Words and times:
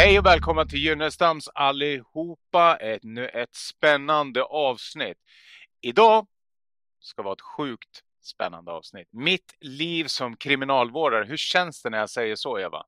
Hej 0.00 0.18
och 0.18 0.26
välkomna 0.26 0.64
till 0.64 0.78
Gynnestams 0.78 1.48
allihopa. 1.54 2.76
Ett, 2.76 3.02
nu 3.02 3.28
ett 3.28 3.54
spännande 3.54 4.44
avsnitt. 4.44 5.18
Idag 5.80 6.26
ska 7.00 7.22
vara 7.22 7.32
ett 7.32 7.40
sjukt 7.40 8.02
spännande 8.22 8.72
avsnitt. 8.72 9.08
Mitt 9.10 9.54
liv 9.60 10.04
som 10.04 10.36
kriminalvårdare. 10.36 11.24
Hur 11.24 11.36
känns 11.36 11.82
det 11.82 11.90
när 11.90 11.98
jag 11.98 12.10
säger 12.10 12.36
så, 12.36 12.58
Eva? 12.58 12.86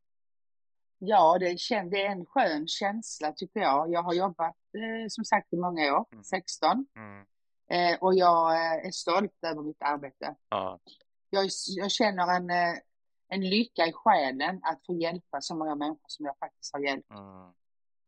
Ja, 0.98 1.38
det, 1.40 1.46
är 1.46 1.94
en 1.94 2.26
skön 2.26 2.68
känsla 2.68 3.32
tycker 3.32 3.60
jag. 3.60 3.92
Jag 3.92 4.02
har 4.02 4.14
jobbat 4.14 4.56
eh, 4.74 5.08
som 5.08 5.24
sagt 5.24 5.52
i 5.52 5.56
många 5.56 5.96
år, 5.96 6.04
Mm. 6.12 6.24
16. 6.24 6.86
Mm. 6.96 7.24
Eh, 7.70 7.98
och 8.00 8.14
jag 8.14 8.52
eh, 8.52 8.86
är 8.86 8.90
stolt 8.90 9.38
över 9.46 9.62
mitt 9.62 9.82
arbete. 9.82 10.34
Ja. 10.48 10.80
Jag, 11.30 11.48
jag 11.76 11.90
känner 11.90 12.36
en, 12.36 12.50
en 13.32 13.40
lycka 13.40 13.86
i 13.86 13.92
själen 13.92 14.60
att 14.62 14.86
få 14.86 14.94
hjälpa 14.94 15.40
så 15.40 15.54
många 15.54 15.74
människor 15.74 16.06
som 16.06 16.26
jag 16.26 16.38
faktiskt 16.38 16.72
har 16.72 16.80
hjälpt. 16.80 17.10
Mm. 17.10 17.52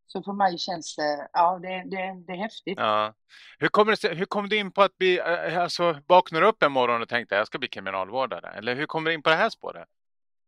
Så 0.06 0.23
för 0.23 0.33
mig 0.33 0.59
känns 0.59 0.97
det, 0.97 1.28
ja 1.33 1.59
det, 1.59 1.83
det, 1.87 2.24
det 2.27 2.33
är 2.33 2.37
häftigt. 2.37 2.78
ja. 2.78 3.14
Hur, 3.59 3.69
kommer 3.69 4.09
det, 4.09 4.14
hur 4.14 4.24
kom 4.24 4.48
du 4.48 4.56
in 4.59 4.73
på 4.73 4.83
att 4.83 4.98
bli, 4.98 5.19
eh, 5.19 5.62
alltså 5.62 6.00
vaknade 6.06 6.45
du 6.45 6.48
upp 6.48 6.62
en 6.62 6.73
morgon 6.73 7.02
och 7.02 7.09
tänkte 7.09 7.34
jag 7.34 7.47
ska 7.47 7.59
bli 7.59 7.69
kriminalvårdare? 7.69 8.48
Eller 8.59 8.74
hur 8.74 8.87
kom 8.87 9.05
du 9.05 9.14
in 9.14 9.23
på 9.23 9.30
det 9.30 9.37
här 9.37 9.50
spåret? 9.50 9.88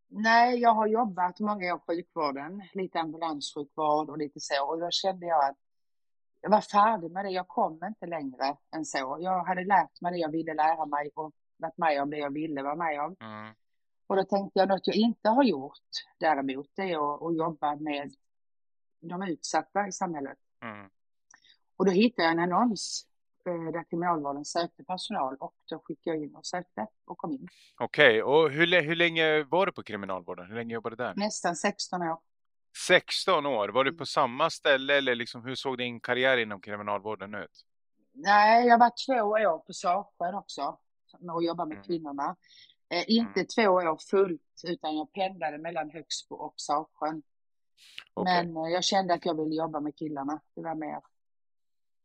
Nej, 0.08 0.58
jag 0.58 0.74
har 0.74 0.86
jobbat 0.86 1.40
många 1.40 1.74
år 1.74 1.78
i 1.78 1.94
sjukvården, 1.94 2.62
lite 2.72 3.00
ambulanssjukvård 3.00 4.10
och 4.10 4.18
lite 4.18 4.40
så. 4.40 4.64
Och 4.64 4.80
då 4.80 4.90
kände 4.90 5.26
jag 5.26 5.44
att 5.44 5.56
jag 6.40 6.50
var 6.50 6.60
färdig 6.60 7.10
med 7.10 7.24
det. 7.24 7.30
Jag 7.30 7.48
kom 7.48 7.80
inte 7.84 8.06
längre 8.06 8.56
än 8.76 8.84
så. 8.84 9.18
Jag 9.20 9.44
hade 9.44 9.64
lärt 9.64 10.00
mig 10.00 10.12
det 10.12 10.18
jag 10.18 10.30
ville 10.30 10.54
lära 10.54 10.86
mig 10.86 11.10
och 11.14 11.32
varit 11.56 11.78
med 11.78 12.02
om 12.02 12.10
det 12.10 12.18
jag 12.18 12.32
ville 12.32 12.62
vara 12.62 12.74
med 12.74 13.00
om. 13.00 13.16
Mm. 13.20 13.54
Och 14.06 14.16
då 14.16 14.24
tänkte 14.24 14.58
jag 14.58 14.68
något 14.68 14.86
jag 14.86 14.96
inte 14.96 15.28
har 15.28 15.44
gjort 15.44 15.78
däremot, 16.18 16.70
det 16.74 16.82
är 16.82 17.14
att, 17.14 17.22
att 17.22 17.36
jobba 17.36 17.76
med 17.76 18.14
de 19.00 19.22
utsatta 19.22 19.86
i 19.88 19.92
samhället. 19.92 20.38
Mm. 20.62 20.90
Och 21.76 21.84
då 21.86 21.92
hittade 21.92 22.22
jag 22.22 22.32
en 22.32 22.52
annons 22.52 23.06
eh, 23.46 23.72
där 23.72 23.84
kriminalvården 23.90 24.44
sökte 24.44 24.84
personal 24.84 25.36
och 25.40 25.54
då 25.70 25.78
skickade 25.78 26.16
jag 26.16 26.24
in 26.24 26.34
och 26.36 26.46
sökte 26.46 26.86
och 27.04 27.18
kom 27.18 27.32
in. 27.32 27.48
Okej, 27.78 28.22
och 28.22 28.50
hur, 28.50 28.82
hur 28.82 28.96
länge 28.96 29.42
var 29.42 29.66
du 29.66 29.72
på 29.72 29.82
kriminalvården? 29.82 30.46
Hur 30.46 30.54
länge 30.54 30.74
jobbade 30.74 30.96
du 30.96 31.04
där? 31.04 31.14
Nästan 31.16 31.56
16 31.56 32.02
år. 32.02 32.18
16 32.86 33.46
år. 33.46 33.68
Var 33.68 33.84
du 33.84 33.92
på 33.92 34.06
samma 34.06 34.50
ställe 34.50 34.96
eller 34.96 35.14
liksom, 35.14 35.44
hur 35.44 35.54
såg 35.54 35.78
din 35.78 36.00
karriär 36.00 36.36
inom 36.36 36.60
kriminalvården 36.60 37.34
ut? 37.34 37.64
Nej, 38.12 38.66
jag 38.66 38.78
var 38.78 38.92
två 39.06 39.22
år 39.22 39.58
på 39.58 39.72
Sarsjön 39.72 40.34
också 40.34 40.78
med 41.18 41.34
att 41.34 41.44
jobba 41.44 41.64
med 41.64 41.74
Mm. 41.74 41.84
kvinnorna. 41.84 42.36
Eh, 42.88 43.04
inte 43.06 43.44
två 43.44 43.62
år 43.62 43.98
fullt 44.10 44.62
utan 44.64 44.96
jag 44.96 45.12
pendlade 45.12 45.58
mellan 45.58 45.90
Högsbo 45.90 46.36
och 46.36 46.54
Sarsjön. 46.56 47.22
Okej. 48.14 48.46
Men 48.46 48.56
eh, 48.56 48.72
jag 48.72 48.84
kände 48.84 49.14
att 49.14 49.26
jag 49.26 49.44
ville 49.44 49.54
jobba 49.54 49.80
med 49.80 49.96
killarna. 49.96 50.40
Det 50.54 50.62
var 50.62 50.74
mer. 50.74 51.00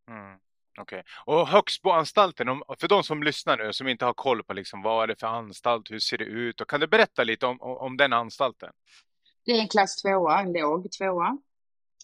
Mm. 0.09 0.39
Okej. 0.79 1.03
Och 1.25 1.47
Högsboanstalten, 1.47 2.47
för 2.79 2.88
de 2.88 3.03
som 3.03 3.23
lyssnar 3.23 3.57
nu 3.57 3.73
som 3.73 3.88
inte 3.88 4.05
har 4.05 4.13
koll 4.13 4.43
på 4.43 4.53
liksom, 4.53 4.81
vad 4.81 5.03
är 5.03 5.07
det 5.07 5.19
för 5.19 5.27
anstalt, 5.27 5.91
hur 5.91 5.99
ser 5.99 6.17
det 6.17 6.25
ut? 6.25 6.61
Och 6.61 6.69
kan 6.69 6.79
du 6.79 6.88
berätta 6.88 7.23
lite 7.23 7.45
om, 7.45 7.61
om, 7.61 7.77
om 7.77 7.97
den 7.97 8.13
anstalten? 8.13 8.73
Det 9.45 9.51
är 9.51 9.61
en 9.61 9.67
klass 9.67 10.01
tvåa, 10.01 10.39
en 10.39 10.53
låg 10.53 10.91
tvåa. 10.91 11.38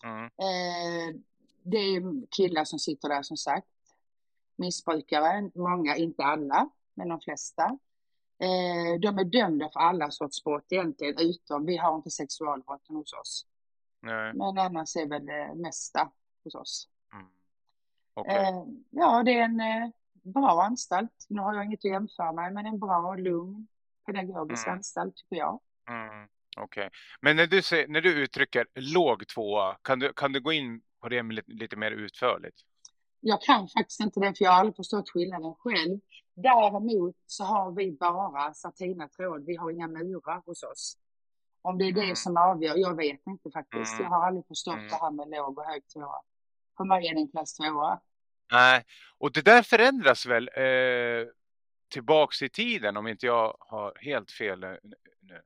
Mm. 0.03 0.23
Eh, 0.23 1.15
det 1.63 1.77
är 1.77 2.27
killar 2.27 2.65
som 2.65 2.79
sitter 2.79 3.09
där 3.09 3.21
som 3.21 3.37
sagt. 3.37 3.67
Missbrukare, 4.55 5.51
många, 5.55 5.95
inte 5.95 6.23
alla, 6.23 6.69
men 6.93 7.09
de 7.09 7.19
flesta. 7.19 7.79
Eh, 8.39 8.99
de 8.99 9.17
är 9.19 9.23
dömda 9.23 9.69
för 9.73 9.79
alla 9.79 10.11
sorts 10.11 10.43
brott 10.43 10.65
egentligen, 10.69 11.15
utom 11.19 11.65
vi 11.65 11.77
har 11.77 11.95
inte 11.95 12.09
sexualbrotten 12.09 12.95
hos 12.95 13.13
oss. 13.13 13.45
Nej. 14.01 14.33
Men 14.33 14.57
annars 14.57 14.95
är 14.95 15.07
väl 15.07 15.25
det 15.25 15.53
mesta 15.55 16.11
hos 16.43 16.55
oss. 16.55 16.87
Mm. 17.13 17.27
Okej. 18.13 18.35
Eh, 18.35 18.63
ja, 18.89 19.23
det 19.23 19.31
är 19.39 19.43
en 19.43 19.59
eh, 19.59 19.89
bra 20.13 20.63
anstalt. 20.63 21.25
Nu 21.29 21.41
har 21.41 21.53
jag 21.53 21.65
inget 21.65 21.79
att 21.79 21.91
jämföra 21.91 22.31
med, 22.31 22.53
men 22.53 22.65
en 22.65 22.79
bra, 22.79 23.15
lugn, 23.15 23.67
pedagogisk 24.05 24.67
Mm. 24.67 24.77
anstalt 24.77 25.15
tycker 25.15 25.35
jag. 25.35 25.59
Mm. 25.89 26.27
Okej. 26.57 26.89
Men 27.21 27.35
när 27.35 27.47
du, 27.47 27.61
säger, 27.61 27.87
när 27.87 28.01
du 28.01 28.23
uttrycker 28.23 28.67
låg 28.75 29.27
tvåa, 29.27 29.77
kan 29.81 29.99
du, 29.99 30.13
kan 30.13 30.31
du 30.31 30.41
gå 30.41 30.51
in 30.51 30.81
på 31.01 31.09
det 31.09 31.23
lite, 31.23 31.51
lite 31.51 31.75
mer 31.75 31.91
utförligt? 31.91 32.57
Jag 33.19 33.41
kan 33.41 33.67
faktiskt 33.67 33.99
inte 33.99 34.19
det, 34.19 34.37
för 34.37 34.45
jag 34.45 34.51
har 34.51 34.59
aldrig 34.59 34.75
förstått 34.75 35.09
skillnaden 35.09 35.55
själv. 35.55 35.99
Däremot 36.41 37.15
så 37.25 37.43
har 37.43 37.71
vi 37.71 37.91
bara 37.91 38.53
satina 38.53 39.07
tråd. 39.07 39.45
Vi 39.45 39.55
har 39.55 39.71
inga 39.71 39.87
murar 39.87 40.41
hos 40.45 40.63
oss. 40.63 40.97
Om 41.61 41.77
det 41.77 41.85
är 41.85 41.91
Mm. 41.91 42.09
det 42.09 42.15
som 42.15 42.37
avgör, 42.37 42.73
jag 42.77 42.95
vet 42.95 43.27
inte 43.27 43.51
faktiskt. 43.51 43.93
Mm. 43.93 44.03
Jag 44.03 44.09
har 44.09 44.27
aldrig 44.27 44.47
förstått 44.47 44.73
Mm. 44.75 44.87
det 44.87 44.95
här 44.95 45.11
med 45.11 45.29
låg 45.29 45.57
och 45.57 45.65
hög 45.65 45.87
tvåa. 45.93 46.21
För 46.77 46.83
mig 46.83 47.07
är 47.07 47.13
det 47.13 47.19
en 47.21 47.31
klass 47.31 47.53
tvåa. 47.53 47.99
Nej, 48.51 48.85
och 49.17 49.31
det 49.31 49.41
där 49.41 49.61
förändras 49.63 50.25
väl 50.25 50.49
eh, 50.55 51.27
tillbaks 51.89 52.41
i 52.41 52.49
tiden 52.49 52.97
om 52.97 53.07
inte 53.07 53.25
jag 53.25 53.57
har 53.59 53.93
helt 54.01 54.31
fel 54.31 54.59
nu. 54.59 55.41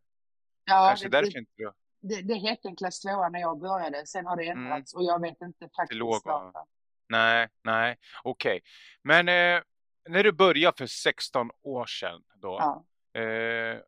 Ja, 0.65 0.87
Kanske 0.87 1.09
det, 1.09 1.17
därför 1.21 1.37
inte 1.37 1.51
du... 1.55 1.71
det, 2.01 2.21
det 2.21 2.35
hette 2.35 2.67
en 2.67 2.75
klass 2.75 2.99
tvåa 3.01 3.29
när 3.29 3.39
jag 3.39 3.59
började. 3.59 4.05
Sen 4.05 4.25
har 4.25 4.35
det 4.35 4.45
Mm. 4.47 4.63
ändrats 4.63 4.93
och 4.93 5.03
jag 5.03 5.21
vet 5.21 5.41
inte 5.41 5.69
faktiskt 5.75 5.99
låg, 5.99 6.21
varför. 6.25 6.61
Nej, 7.09 7.47
nej, 7.63 7.97
okej. 8.23 8.61
Men 9.03 9.29
eh, 9.29 9.61
när 10.09 10.23
du 10.23 10.31
började 10.31 10.77
för 10.77 10.85
16 10.85 11.49
år 11.61 11.85
sedan 11.85 12.23
då, 12.35 12.57
Ja. 12.59 12.85
eh, 13.21 13.79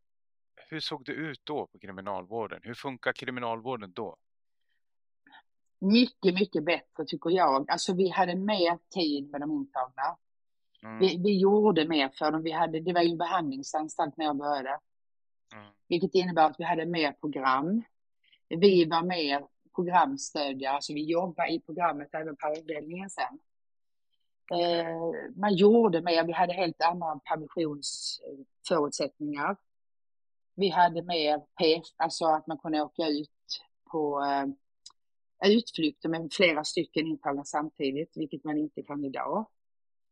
hur 0.69 0.79
såg 0.79 1.05
det 1.05 1.11
ut 1.11 1.41
då 1.43 1.67
på 1.67 1.79
kriminalvården? 1.79 2.59
Hur 2.63 2.73
funkar 2.73 3.13
kriminalvården 3.13 3.93
då? 3.93 4.17
Mycket, 5.79 6.33
mycket 6.33 6.63
bättre 6.65 7.05
tycker 7.07 7.29
jag. 7.29 7.71
Alltså 7.71 7.93
vi 7.93 8.09
hade 8.09 8.35
mer 8.35 8.77
tid 8.89 9.29
med 9.31 9.41
de 9.41 9.51
intagna. 9.51 10.17
Mm, 10.83 10.99
Vi, 10.99 11.17
vi 11.23 11.39
gjorde 11.39 11.87
mer 11.87 12.09
för 12.09 12.31
dem. 12.31 12.43
Vi 12.43 12.51
hade, 12.51 12.79
det 12.79 12.93
var 12.93 13.01
ju 13.01 13.09
en 13.11 13.17
behandlingsanstalt 13.17 14.17
när 14.17 14.25
jag 14.25 14.37
började. 14.37 14.79
mm, 15.53 15.71
Vilket 15.87 16.15
innebär 16.15 16.45
att 16.45 16.59
vi 16.59 16.63
hade 16.63 16.85
mer 16.85 17.11
program. 17.11 17.83
Vi 18.47 18.85
var 18.85 19.03
mer 19.03 19.47
programstödjare, 19.75 20.73
alltså 20.75 20.93
vi 20.93 21.03
jobbade 21.05 21.49
i 21.49 21.59
programmet 21.59 22.09
även 22.13 22.35
på 22.35 22.47
avdelningen 22.47 23.09
sen. 23.09 23.39
Eh, 24.51 24.97
man 25.35 25.55
gjorde 25.55 26.01
mer, 26.01 26.23
vi 26.23 26.31
hade 26.33 26.53
helt 26.53 26.81
andra 26.81 27.19
permissionsförutsättningar. 27.19 29.57
Vi 30.55 30.69
hade 30.69 31.01
mer 31.01 31.39
PF, 31.39 31.83
alltså 31.97 32.25
att 32.25 32.47
man 32.47 32.57
kunde 32.57 32.81
åka 32.81 33.07
ut 33.07 33.29
på 33.91 34.21
eh, 34.23 34.45
utflykter 35.51 36.09
med 36.09 36.33
flera 36.33 36.63
stycken 36.63 37.07
intagna 37.07 37.43
samtidigt, 37.43 38.17
vilket 38.17 38.43
man 38.43 38.57
inte 38.57 38.83
kan 38.83 39.05
idag. 39.05 39.45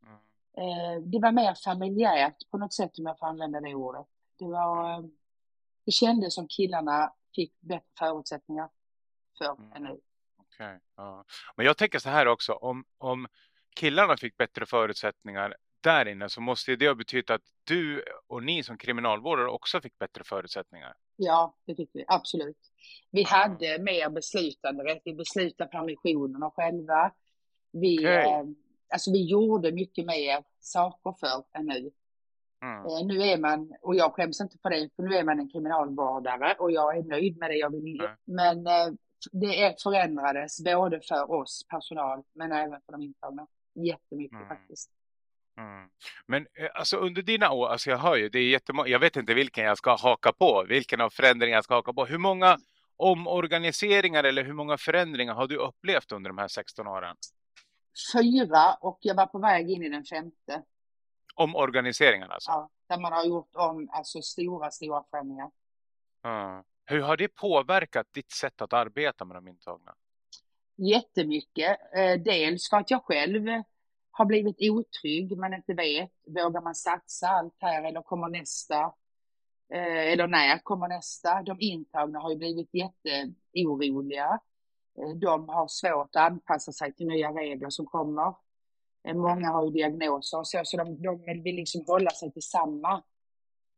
mm. 0.06 0.18
Det 1.12 1.19
var 1.19 1.31
mer 1.31 1.56
familjärt 1.63 2.50
på 2.52 2.58
något 2.58 2.74
sätt 2.74 3.00
om 3.00 3.06
jag 3.06 3.19
får 3.19 3.28
använda 3.28 3.62
det 3.62 3.75
ordet. 3.75 4.06
Det, 4.40 4.46
var, 4.46 5.09
det 5.86 5.92
kändes 5.92 6.36
som 6.36 6.48
killarna 6.48 7.13
fick 7.36 7.62
bättre 7.62 7.86
förutsättningar 8.00 8.69
för 9.38 9.56
Mm. 9.58 9.72
än 9.74 9.84
nu. 9.84 10.00
Okej, 10.38 10.80
ja. 10.96 11.25
Men 11.56 11.66
jag 11.66 11.78
tänker 11.78 12.00
så 12.00 12.09
här 12.09 12.28
också, 12.28 12.53
om, 12.53 12.86
om 12.98 13.28
killarna 13.75 14.17
fick 14.17 14.37
bättre 14.37 14.65
förutsättningar 14.65 15.55
där 15.81 16.07
inne 16.07 16.29
så 16.29 16.41
måste 16.41 16.75
det 16.75 16.87
ha 16.87 16.95
betytt 16.95 17.29
att 17.29 17.41
du 17.63 18.03
och 18.27 18.43
ni 18.43 18.63
som 18.63 18.77
kriminalvårdare 18.77 19.47
också 19.47 19.81
fick 19.81 19.97
bättre 19.97 20.23
förutsättningar. 20.23 20.93
Ja, 21.15 21.55
det 21.65 21.75
fick 21.75 21.89
vi 21.93 22.05
absolut. 22.07 22.57
Vi 23.11 23.23
hade 23.23 23.79
mer 23.79 24.09
beslutanderätt. 24.09 25.01
Vi 25.05 25.13
beslutade 25.13 25.69
permissionerna 25.69 26.51
själva. 26.55 27.11
Vi, 27.71 28.00
Okej. 28.00 28.25
eh, 28.25 28.44
alltså 28.94 29.12
vi 29.12 29.25
gjorde 29.25 29.71
mycket 29.71 30.06
mer 30.06 30.44
saker 30.59 31.15
för 31.19 31.59
än 31.59 31.65
nu. 31.65 31.91
Mm. 32.63 32.85
Eh, 32.85 33.06
nu 33.06 33.21
är 33.24 33.38
man, 33.38 33.74
och 33.81 33.95
jag 33.95 34.13
skäms 34.13 34.41
inte 34.41 34.57
för 34.62 34.69
det, 34.69 34.89
för 34.95 35.03
nu 35.03 35.15
är 35.15 35.24
man 35.24 35.39
en 35.39 35.50
kriminalvårdare 35.50 36.56
och 36.59 36.71
jag 36.71 36.97
är 36.97 37.03
nöjd 37.03 37.38
med 37.38 37.50
det 37.50 37.56
jag 37.56 37.69
vill. 37.69 37.97
Nej. 37.97 38.15
Men 38.25 38.67
eh, 38.67 38.94
det 39.31 39.81
förändrades 39.83 40.63
både 40.63 41.01
för 41.01 41.31
oss 41.31 41.65
personal 41.69 42.24
men 42.33 42.51
även 42.51 42.81
för 42.85 42.91
de 42.91 43.01
intagna. 43.01 43.47
Jättemycket 43.73 44.35
Mm. 44.38 44.47
faktiskt. 44.47 44.91
Mm. 45.57 45.89
Men 46.25 46.47
eh, 46.53 46.69
alltså 46.73 46.97
under 46.97 47.21
dina 47.21 47.51
år, 47.51 47.68
alltså 47.68 47.89
jag 47.89 47.97
hör 47.97 48.15
ju, 48.15 48.29
det 48.29 48.39
är 48.39 48.50
jättemånga, 48.50 48.89
jag 48.89 49.00
vet 49.00 49.15
inte 49.15 49.33
vilken 49.33 49.63
jag 49.63 49.77
ska 49.77 49.95
haka 49.95 50.31
på, 50.33 50.65
vilken 50.69 51.01
av 51.01 51.09
förändringarna 51.09 51.57
jag 51.57 51.63
ska 51.63 51.73
haka 51.75 51.94
på. 51.94 52.06
Hur 52.06 52.18
många 52.18 52.57
omorganiseringar 52.97 54.23
eller 54.23 54.44
hur 54.44 54.53
många 54.53 54.77
förändringar 54.77 55.33
har 55.33 55.47
du 55.47 55.57
upplevt 55.57 56.12
under 56.12 56.29
de 56.29 56.38
här 56.38 56.47
16 56.47 56.88
åren? 56.88 57.15
Fyra 58.13 58.73
och 58.73 58.97
jag 59.01 59.15
var 59.15 59.25
på 59.25 59.39
väg 59.39 59.69
in 59.69 59.83
i 59.83 59.89
den 59.89 60.03
femte. 60.03 60.63
Omorganiseringar 61.35 62.27
alltså? 62.29 62.51
Ja, 62.51 62.69
där 62.88 63.00
man 63.00 63.13
har 63.13 63.25
gjort 63.25 63.56
om 63.56 63.89
alltså 63.91 64.21
stora, 64.21 64.71
stora 64.71 65.03
förändringar. 65.12 65.51
Ja. 66.21 66.63
Hur 66.85 67.01
har 67.01 67.17
det 67.17 67.27
påverkat 67.27 68.07
ditt 68.13 68.31
sätt 68.31 68.62
att 68.62 68.74
arbeta 68.74 69.25
med 69.25 69.38
de 69.38 69.47
intagna? 69.47 69.95
Jättemycket. 70.81 71.78
Eh, 71.95 72.19
dels 72.19 72.69
för 72.69 72.78
att 72.78 72.92
jag 72.92 73.04
själv 73.04 73.48
har 74.12 74.25
blivit 74.25 74.56
otrygg, 74.60 75.38
man 75.38 75.54
inte 75.54 75.74
vet. 75.74 76.12
Vågar 76.28 76.62
man 76.62 76.75
satsa 76.75 77.28
allt 77.28 77.56
här 77.60 77.83
eller 77.83 78.01
kommer 78.01 78.30
nästa? 78.30 78.94
Eh, 79.74 80.12
eller 80.12 80.28
när 80.28 80.57
kommer 80.57 80.88
nästa? 80.88 81.42
De 81.44 81.57
intagna 81.60 82.19
har 82.19 82.30
ju 82.30 82.38
blivit 82.38 82.69
jätteoroliga. 82.74 84.39
Eh, 84.98 85.10
de 85.10 85.50
har 85.50 85.68
svårt 85.68 86.16
att 86.16 86.31
anpassa 86.31 86.72
sig 86.72 86.94
till 86.94 87.07
nya 87.07 87.30
regler 87.30 87.69
som 87.69 87.86
kommer. 87.86 88.34
Många 89.13 89.50
har 89.50 89.66
ju 89.66 89.72
diagnoser 89.72 90.39
och 90.39 90.48
så, 90.48 90.62
så 90.63 90.77
de, 90.77 91.01
de 91.01 91.42
vill 91.44 91.56
liksom 91.56 91.84
hålla 91.88 92.10
sig 92.10 92.31
till 92.31 92.42
samma. 92.42 93.04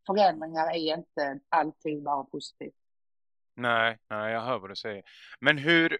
Förändringar 0.07 0.71
är 0.71 0.97
inte 0.97 1.39
alltid 1.49 2.03
bara 2.03 2.23
positivt. 2.23 2.75
Nej, 3.55 3.97
nej, 4.09 4.33
jag 4.33 4.41
hör 4.41 4.59
vad 4.59 4.69
du 4.69 4.75
säger. 4.75 5.03
Men 5.39 5.57
hur, 5.57 5.99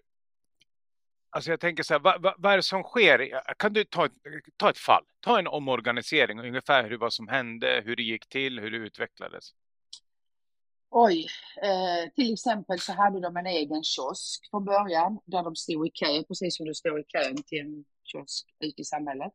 alltså 1.34 1.50
jag 1.50 1.60
tänker 1.60 1.82
så 1.82 1.94
här, 1.94 2.00
vad, 2.00 2.22
vad, 2.22 2.34
vad, 2.38 2.52
är 2.52 2.56
det 2.56 2.62
som 2.62 2.82
sker? 2.82 3.40
Kan 3.58 3.72
du 3.72 3.84
ta 3.84 4.08
ta 4.56 4.70
ett 4.70 4.78
fall, 4.78 5.04
ta 5.20 5.38
en 5.38 5.46
omorganisering, 5.46 6.40
ungefär 6.40 6.88
hur, 6.88 6.98
vad 6.98 7.12
som 7.12 7.28
hände, 7.28 7.82
hur 7.84 7.96
det 7.96 8.02
gick 8.02 8.28
till, 8.28 8.60
hur 8.60 8.70
det 8.70 8.76
utvecklades? 8.76 9.44
Oj, 10.90 11.26
eh, 11.62 12.12
till 12.14 12.32
exempel 12.32 12.78
så 12.78 12.92
hade 12.92 13.20
de 13.20 13.36
en 13.36 13.46
egen 13.46 13.82
kiosk 13.82 14.50
från 14.50 14.64
början 14.64 15.18
där 15.24 15.42
de 15.42 15.56
stod 15.56 15.86
i 15.86 15.90
kö, 15.90 16.22
precis 16.28 16.56
som 16.56 16.66
du 16.66 16.74
står 16.74 17.00
i 17.00 17.04
kön 17.04 17.42
till 17.42 17.60
en 17.60 17.84
kiosk 18.04 18.46
ute 18.60 18.80
i 18.80 18.84
samhället. 18.84 19.32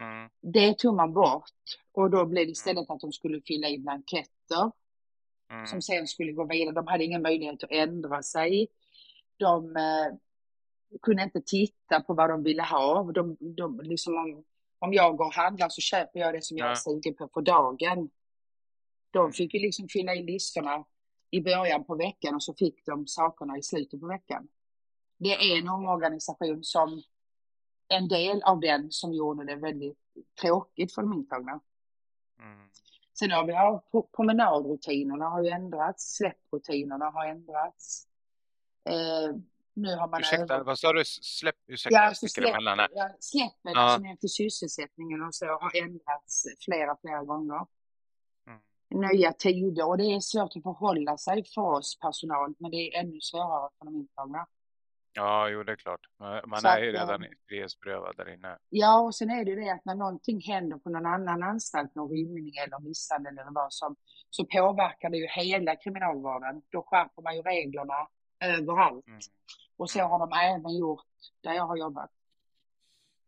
Mm. 0.00 0.30
Det 0.40 0.78
tog 0.78 0.94
man 0.94 1.12
bort 1.12 1.50
och 1.92 2.10
då 2.10 2.26
blev 2.26 2.46
det 2.46 2.52
istället 2.52 2.90
att 2.90 3.00
de 3.00 3.12
skulle 3.12 3.40
fylla 3.46 3.68
i 3.68 3.78
blanketter 3.78 4.70
mm. 5.50 5.66
som 5.66 5.82
sen 5.82 6.06
skulle 6.06 6.32
gå 6.32 6.44
vidare. 6.44 6.74
De 6.74 6.86
hade 6.86 7.04
ingen 7.04 7.22
möjlighet 7.22 7.64
att 7.64 7.70
ändra 7.70 8.22
sig. 8.22 8.68
De 9.36 9.76
eh, 9.76 10.14
kunde 11.02 11.22
inte 11.22 11.40
titta 11.40 12.00
på 12.00 12.14
vad 12.14 12.30
de 12.30 12.42
ville 12.42 12.62
ha. 12.62 13.12
De, 13.12 13.36
de, 13.40 13.80
liksom 13.80 14.16
om, 14.16 14.44
om 14.78 14.92
jag 14.92 15.16
går 15.16 15.24
och 15.24 15.34
handlar 15.34 15.68
så 15.68 15.80
köper 15.80 16.20
jag 16.20 16.34
det 16.34 16.44
som 16.44 16.56
jag 16.56 16.70
är 16.70 16.74
sugen 16.74 17.14
på 17.14 17.28
för 17.34 17.40
dagen. 17.40 18.10
De 19.10 19.18
mm. 19.18 19.32
fick 19.32 19.54
ju 19.54 19.60
liksom 19.60 19.88
fylla 19.88 20.14
i 20.14 20.22
listorna 20.22 20.84
i 21.30 21.40
början 21.40 21.84
på 21.84 21.94
veckan 21.94 22.34
och 22.34 22.42
så 22.42 22.54
fick 22.54 22.86
de 22.86 23.06
sakerna 23.06 23.58
i 23.58 23.62
slutet 23.62 24.00
på 24.00 24.06
veckan. 24.06 24.48
Det 25.18 25.32
är 25.32 25.58
en 25.58 25.68
omorganisation 25.68 26.64
som 26.64 27.02
en 27.88 28.08
del 28.08 28.42
av 28.42 28.60
den 28.60 28.90
som 28.90 29.12
gjorde 29.12 29.44
det 29.44 29.56
väldigt 29.56 29.98
tråkigt 30.40 30.94
för 30.94 31.02
de 31.02 31.12
intagna. 31.12 31.60
Mm. 32.40 32.68
Sen 33.18 33.30
har 33.30 33.46
vi 33.46 33.52
ja, 33.52 33.84
promenadrutinerna 34.16 35.28
har 35.28 35.42
ju 35.42 35.48
ändrats, 35.48 36.16
släpprutinerna 36.16 37.10
har 37.10 37.26
ändrats. 37.26 38.06
Eh, 38.84 39.36
nu 39.78 39.96
har 39.96 40.08
man 40.08 40.20
ursäkta, 40.20 40.54
över... 40.54 40.64
vad 40.64 40.78
sa 40.78 40.92
du? 40.92 41.04
Släpp, 41.04 41.56
ursäkta, 41.66 41.98
ja, 41.98 42.02
alltså 42.02 42.26
släpp, 42.28 42.54
ja, 42.94 43.10
släppen 43.20 43.72
ja. 43.74 43.80
alltså 43.80 44.00
ner 44.00 44.16
till 44.16 44.28
sysselsättningen 44.28 45.22
och 45.22 45.34
så 45.34 45.46
har 45.46 45.82
ändrats 45.82 46.44
flera, 46.64 46.96
flera 47.02 47.24
gånger 47.24 47.66
nya 48.90 49.32
tider 49.32 49.88
och 49.88 49.98
det 49.98 50.04
är 50.04 50.20
svårt 50.20 50.56
att 50.56 50.62
förhålla 50.62 51.16
sig 51.16 51.44
för 51.54 51.62
oss 51.62 51.98
personal, 52.00 52.54
men 52.58 52.70
det 52.70 52.76
är 52.76 53.00
ännu 53.00 53.20
svårare 53.20 53.70
för 53.78 53.84
de 53.84 53.96
intagna. 53.96 54.46
Ja, 55.12 55.48
jo, 55.48 55.62
det 55.62 55.72
är 55.72 55.76
klart. 55.76 56.00
Man 56.46 56.60
så 56.60 56.68
är 56.68 56.78
ju 56.78 56.92
redan 56.92 57.22
eh, 57.22 57.30
frihetsberövad 57.48 58.16
där 58.16 58.34
inne. 58.34 58.58
Ja, 58.68 59.00
och 59.00 59.14
sen 59.14 59.30
är 59.30 59.44
det 59.44 59.50
ju 59.50 59.56
det 59.56 59.70
att 59.70 59.84
när 59.84 59.94
någonting 59.94 60.40
händer 60.40 60.78
på 60.78 60.90
någon 60.90 61.06
annan 61.06 61.42
anstalt, 61.42 61.94
någon 61.94 62.10
rymning 62.10 62.56
eller 62.56 62.80
misshandel 62.80 63.38
eller 63.38 63.54
vad 63.54 63.72
som, 63.72 63.96
så 64.30 64.44
påverkar 64.44 65.10
det 65.10 65.16
ju 65.16 65.26
hela 65.26 65.76
kriminalvården. 65.76 66.62
Då 66.70 66.82
skärper 66.82 67.22
man 67.22 67.36
ju 67.36 67.42
reglerna 67.42 68.08
överallt. 68.40 69.06
Mm. 69.06 69.20
Och 69.78 69.90
så 69.90 70.00
har 70.00 70.18
de 70.18 70.32
även 70.32 70.78
gjort 70.78 71.06
där 71.40 71.52
jag 71.52 71.66
har 71.66 71.76
jobbat. 71.76 72.10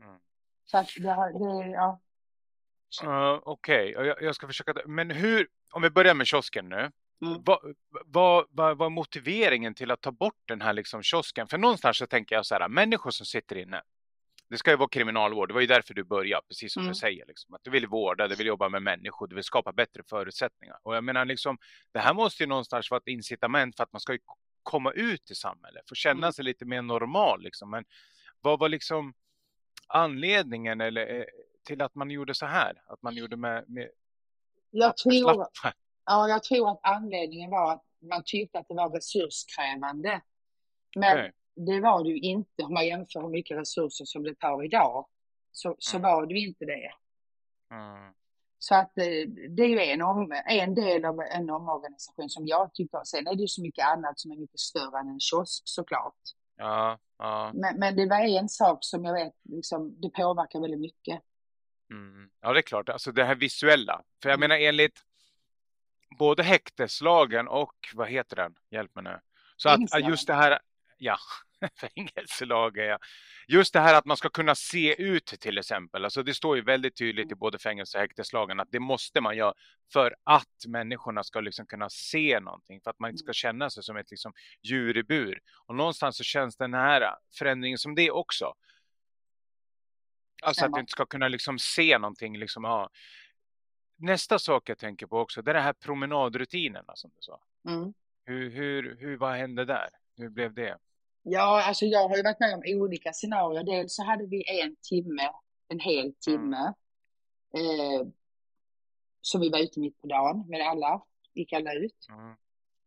Mm. 0.00 0.20
Så 0.64 0.78
att 0.78 0.86
det, 0.96 1.02
det 1.38 1.70
ja, 1.70 2.00
Uh, 3.04 3.40
Okej, 3.42 3.96
okay. 3.96 4.06
jag, 4.06 4.22
jag, 4.22 4.34
ska 4.34 4.46
försöka. 4.46 4.74
Men 4.86 5.10
hur, 5.10 5.48
om 5.72 5.82
vi 5.82 5.90
börjar 5.90 6.14
med 6.14 6.26
kiosken 6.26 6.68
nu. 6.68 6.90
Mm. 7.22 7.42
Vad, 7.44 7.74
vad, 8.04 8.46
vad 8.50 8.78
var 8.78 8.90
motiveringen 8.90 9.74
till 9.74 9.90
att 9.90 10.00
ta 10.00 10.12
bort 10.12 10.42
den 10.44 10.60
här 10.60 10.72
liksom 10.72 11.02
kiosken? 11.02 11.46
För 11.46 11.58
någonstans 11.58 11.96
så 11.98 12.06
tänker 12.06 12.34
jag 12.34 12.46
så 12.46 12.54
här, 12.54 12.68
människor 12.68 13.10
som 13.10 13.26
sitter 13.26 13.56
inne. 13.56 13.82
Det 14.48 14.58
ska 14.58 14.70
ju 14.70 14.76
vara 14.76 14.88
kriminalvård, 14.88 15.48
det 15.48 15.54
var 15.54 15.60
ju 15.60 15.66
därför 15.66 15.94
du 15.94 16.04
började, 16.04 16.46
precis 16.48 16.72
som 16.72 16.80
mm. 16.80 16.92
du 16.92 16.94
säger. 16.94 17.26
Liksom, 17.26 17.54
att 17.54 17.64
du 17.64 17.70
vill 17.70 17.86
vårda, 17.86 18.28
du 18.28 18.34
vill 18.34 18.46
jobba 18.46 18.68
med 18.68 18.82
människor, 18.82 19.26
du 19.26 19.34
vill 19.34 19.44
skapa 19.44 19.72
bättre 19.72 20.02
förutsättningar. 20.10 20.78
Och 20.82 20.96
jag 20.96 21.04
menar, 21.04 21.24
liksom, 21.24 21.58
det 21.92 21.98
här 21.98 22.14
måste 22.14 22.42
ju 22.42 22.46
någonstans 22.46 22.90
vara 22.90 22.98
ett 22.98 23.08
incitament 23.08 23.76
för 23.76 23.84
att 23.84 23.92
man 23.92 24.00
ska 24.00 24.18
komma 24.70 24.92
ut 24.92 25.30
i 25.30 25.34
samhället, 25.34 25.88
få 25.88 25.94
känna 25.94 26.26
mm. 26.26 26.32
sig 26.32 26.44
lite 26.44 26.64
mer 26.64 26.82
normal. 26.82 27.42
Liksom. 27.42 27.70
Men 27.70 27.84
vad 28.40 28.58
var 28.58 28.68
liksom 28.68 29.14
anledningen 29.86 30.80
eller 30.80 31.18
eh, 31.18 31.24
till 31.64 31.82
att 31.82 31.94
man 31.94 32.10
gjorde 32.10 32.34
så 32.34 32.46
här? 32.46 32.82
Att 32.86 33.02
man 33.02 33.14
gjorde 33.14 33.36
med... 33.36 33.64
med 33.68 33.90
jag, 34.70 34.96
tror, 34.96 35.46
ja, 36.06 36.28
jag 36.28 36.42
tror 36.42 36.70
att 36.70 36.80
anledningen 36.82 37.50
var 37.50 37.72
att 37.72 37.84
man 37.98 38.22
tyckte 38.24 38.58
att 38.58 38.68
det 38.68 38.74
var 38.74 38.90
resurskrävande. 38.90 40.20
Men 40.96 41.18
okay. 41.18 41.30
det 41.54 41.80
var 41.80 42.04
det 42.04 42.10
ju 42.10 42.18
inte 42.18 42.62
om 42.62 42.74
man 42.74 42.86
jämför 42.86 43.20
hur 43.20 43.28
mycket 43.28 43.58
resurser 43.58 44.04
som 44.04 44.22
det 44.22 44.34
tar 44.34 44.64
idag. 44.64 45.06
Så, 45.52 45.76
så 45.78 45.96
mm. 45.96 46.10
var 46.10 46.26
det 46.26 46.34
ju 46.34 46.46
inte 46.46 46.64
det. 46.64 46.92
Mm. 47.70 48.12
Så 48.62 48.74
att 48.74 48.98
eh, 48.98 49.28
det 49.56 49.62
är 49.62 49.68
ju 49.68 49.80
en, 49.80 50.02
om, 50.02 50.42
en 50.46 50.74
del 50.74 51.04
av 51.04 51.20
en 51.20 51.50
omorganisation 51.50 52.28
som 52.28 52.46
jag 52.46 52.74
tycker. 52.74 53.00
Sen 53.04 53.26
är 53.26 53.34
det 53.34 53.42
ju 53.42 53.48
så 53.48 53.62
mycket 53.62 53.86
annat 53.86 54.20
som 54.20 54.32
är 54.32 54.36
mycket 54.36 54.60
större 54.60 55.00
än 55.00 55.08
en 55.08 55.20
kiosk 55.20 55.62
såklart. 55.66 56.20
Ja, 56.56 56.98
ja. 57.18 57.50
Men, 57.54 57.78
men 57.78 57.96
det 57.96 58.06
var 58.06 58.20
en 58.20 58.48
sak 58.48 58.78
som 58.80 59.04
jag 59.04 59.14
vet, 59.14 59.34
liksom, 59.42 60.00
det 60.00 60.10
påverkar 60.10 60.60
väldigt 60.60 60.80
mycket. 60.80 61.20
Mm. 61.90 62.30
Ja, 62.40 62.52
det 62.52 62.60
är 62.60 62.62
klart. 62.62 62.88
Alltså 62.88 63.12
det 63.12 63.24
här 63.24 63.34
visuella. 63.34 64.02
För 64.22 64.28
jag 64.28 64.36
mm. 64.36 64.48
menar 64.48 64.60
enligt 64.60 65.00
både 66.18 66.42
häkteslagen 66.42 67.48
och 67.48 67.74
vad 67.94 68.08
heter 68.08 68.36
den? 68.36 68.54
Hjälp 68.70 68.94
mig 68.94 69.04
nu. 69.04 69.20
Så 69.56 69.68
att 69.68 70.08
just 70.08 70.26
det 70.26 70.34
här, 70.34 70.58
ja, 70.98 71.16
fängelselagen, 71.80 72.84
ja. 72.84 72.98
Just 73.48 73.72
det 73.72 73.80
här 73.80 73.94
att 73.94 74.04
man 74.04 74.16
ska 74.16 74.28
kunna 74.28 74.54
se 74.54 75.02
ut 75.02 75.26
till 75.26 75.58
exempel. 75.58 76.04
Alltså 76.04 76.22
det 76.22 76.34
står 76.34 76.56
ju 76.56 76.62
väldigt 76.62 76.96
tydligt 76.96 77.26
i 77.26 77.32
mm. 77.32 77.38
både 77.38 77.58
fängelse 77.58 77.98
och 77.98 78.02
häkteslagen 78.02 78.60
att 78.60 78.68
det 78.70 78.80
måste 78.80 79.20
man 79.20 79.36
göra 79.36 79.54
för 79.92 80.16
att 80.24 80.66
människorna 80.68 81.24
ska 81.24 81.40
liksom 81.40 81.66
kunna 81.66 81.90
se 81.90 82.40
någonting. 82.40 82.80
För 82.80 82.90
att 82.90 82.98
man 82.98 83.10
inte 83.10 83.18
ska 83.18 83.28
mm. 83.28 83.34
känna 83.34 83.70
sig 83.70 83.82
som 83.82 83.96
ett 83.96 84.10
liksom 84.10 84.32
djur 84.62 84.96
i 84.96 85.02
bur. 85.02 85.40
Och 85.66 85.74
någonstans 85.74 86.16
så 86.16 86.24
känns 86.24 86.56
den 86.56 86.74
här 86.74 87.14
förändringen 87.38 87.78
som 87.78 87.94
det 87.94 88.10
också. 88.10 88.54
Alltså 90.42 90.64
att 90.64 90.72
du 90.72 90.80
inte 90.80 90.90
ska 90.90 91.06
kunna 91.06 91.28
liksom 91.28 91.58
se 91.58 91.98
någonting. 91.98 92.38
Liksom, 92.38 92.64
ja. 92.64 92.90
Nästa 93.96 94.38
sak 94.38 94.68
jag 94.68 94.78
tänker 94.78 95.06
på 95.06 95.18
också, 95.18 95.42
det 95.42 95.50
är 95.50 95.54
det 95.54 95.60
här 95.60 95.72
promenadrutinerna 95.72 96.92
som 96.96 97.10
du 97.10 97.20
sa. 97.20 97.40
Mm. 97.68 97.92
Hur, 98.24 98.50
hur, 98.50 98.96
hur, 99.00 99.16
vad 99.16 99.36
hände 99.36 99.64
där? 99.64 99.88
Hur 100.16 100.28
blev 100.28 100.54
det? 100.54 100.78
Ja, 101.22 101.62
alltså 101.62 101.84
jag 101.84 102.08
har 102.08 102.16
ju 102.16 102.22
varit 102.22 102.40
med 102.40 102.54
om 102.54 102.62
olika 102.66 103.12
scenarier. 103.12 103.64
Dels 103.64 103.96
så 103.96 104.04
hade 104.04 104.26
vi 104.26 104.60
en 104.60 104.76
timme, 104.76 105.30
en 105.68 105.80
hel 105.80 106.04
mm. 106.04 106.14
timme. 106.20 106.74
Mm. 107.54 108.00
Eh, 108.00 108.06
som 109.20 109.40
vi 109.40 109.50
var 109.50 109.58
ute 109.58 109.80
mitt 109.80 110.00
på 110.00 110.06
dagen 110.06 110.44
med 110.48 110.68
alla, 110.68 111.02
gick 111.34 111.52
alla 111.52 111.74
ut. 111.74 112.06
Mm. 112.08 112.34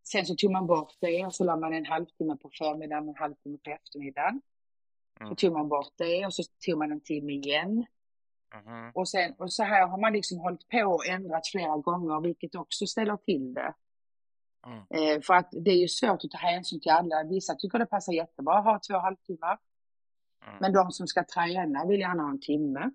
Sen 0.04 0.26
så 0.26 0.36
tog 0.36 0.52
man 0.52 0.68
bort 0.68 0.94
det 1.00 1.26
och 1.26 1.36
så 1.36 1.44
la 1.44 1.56
man 1.56 1.74
en 1.74 1.86
halvtimme 1.86 2.38
på 2.38 2.50
förmiddagen 2.58 3.04
och 3.04 3.16
en 3.16 3.22
halvtimme 3.22 3.58
på 3.58 3.70
eftermiddagen. 3.70 4.42
Mm. 5.20 5.30
Så 5.30 5.36
tog 5.36 5.54
man 5.54 5.70
bort 5.70 5.94
det 5.98 6.26
och 6.26 6.34
så 6.34 6.44
tog 6.66 6.78
man 6.78 6.92
en 6.92 7.02
timme 7.02 7.34
igen. 7.34 7.86
Mm. 8.54 8.92
Och, 8.94 9.10
sen, 9.10 9.34
och 9.38 9.54
så 9.54 9.64
här 9.64 9.88
har 9.88 9.98
man 9.98 10.14
liksom 10.14 10.40
hållit 10.40 10.68
på 10.68 10.84
och 10.84 11.08
ändrat 11.08 11.48
flera 11.48 11.78
gånger, 11.78 12.22
vilket 12.22 12.56
också 12.56 12.88
ställer 12.88 13.18
till 13.18 13.54
det. 13.54 13.74
Mm. 14.66 14.80
Eh, 14.90 15.22
för 15.22 15.34
att 15.34 15.50
det 15.52 15.72
är 15.72 15.78
ju 15.78 15.88
svårt 15.88 16.24
att 16.24 16.32
ta 16.32 16.38
hänsyn 16.38 16.80
till 16.80 16.92
alla. 16.92 17.24
Vissa 17.24 17.56
tycker 17.56 17.80
det 17.80 17.86
passar 17.86 18.14
jättebra 18.14 18.58
att 18.58 18.66
ha 18.66 18.80
två 18.90 18.98
halvtimmar. 18.98 19.58
Mm. 20.48 20.58
Men 20.62 20.74
de 20.74 20.92
som 20.92 21.08
ska 21.08 21.24
träna 21.24 21.86
vill 21.86 22.00
gärna 22.00 22.24
ha 22.24 22.30
en 22.30 22.42
timme. 22.42 22.92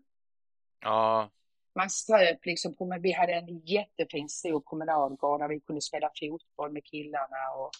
Ja. 0.80 1.30
Man 1.74 1.90
ströp 1.90 2.46
liksom 2.46 2.74
vi 3.02 3.12
hade 3.12 3.32
en 3.32 3.58
jättefin 3.58 4.28
stor 4.28 4.60
promenadgård 4.60 5.40
där 5.40 5.48
vi 5.48 5.60
kunde 5.60 5.80
spela 5.80 6.10
fotboll 6.20 6.72
med 6.72 6.84
killarna 6.84 7.36
och, 7.56 7.70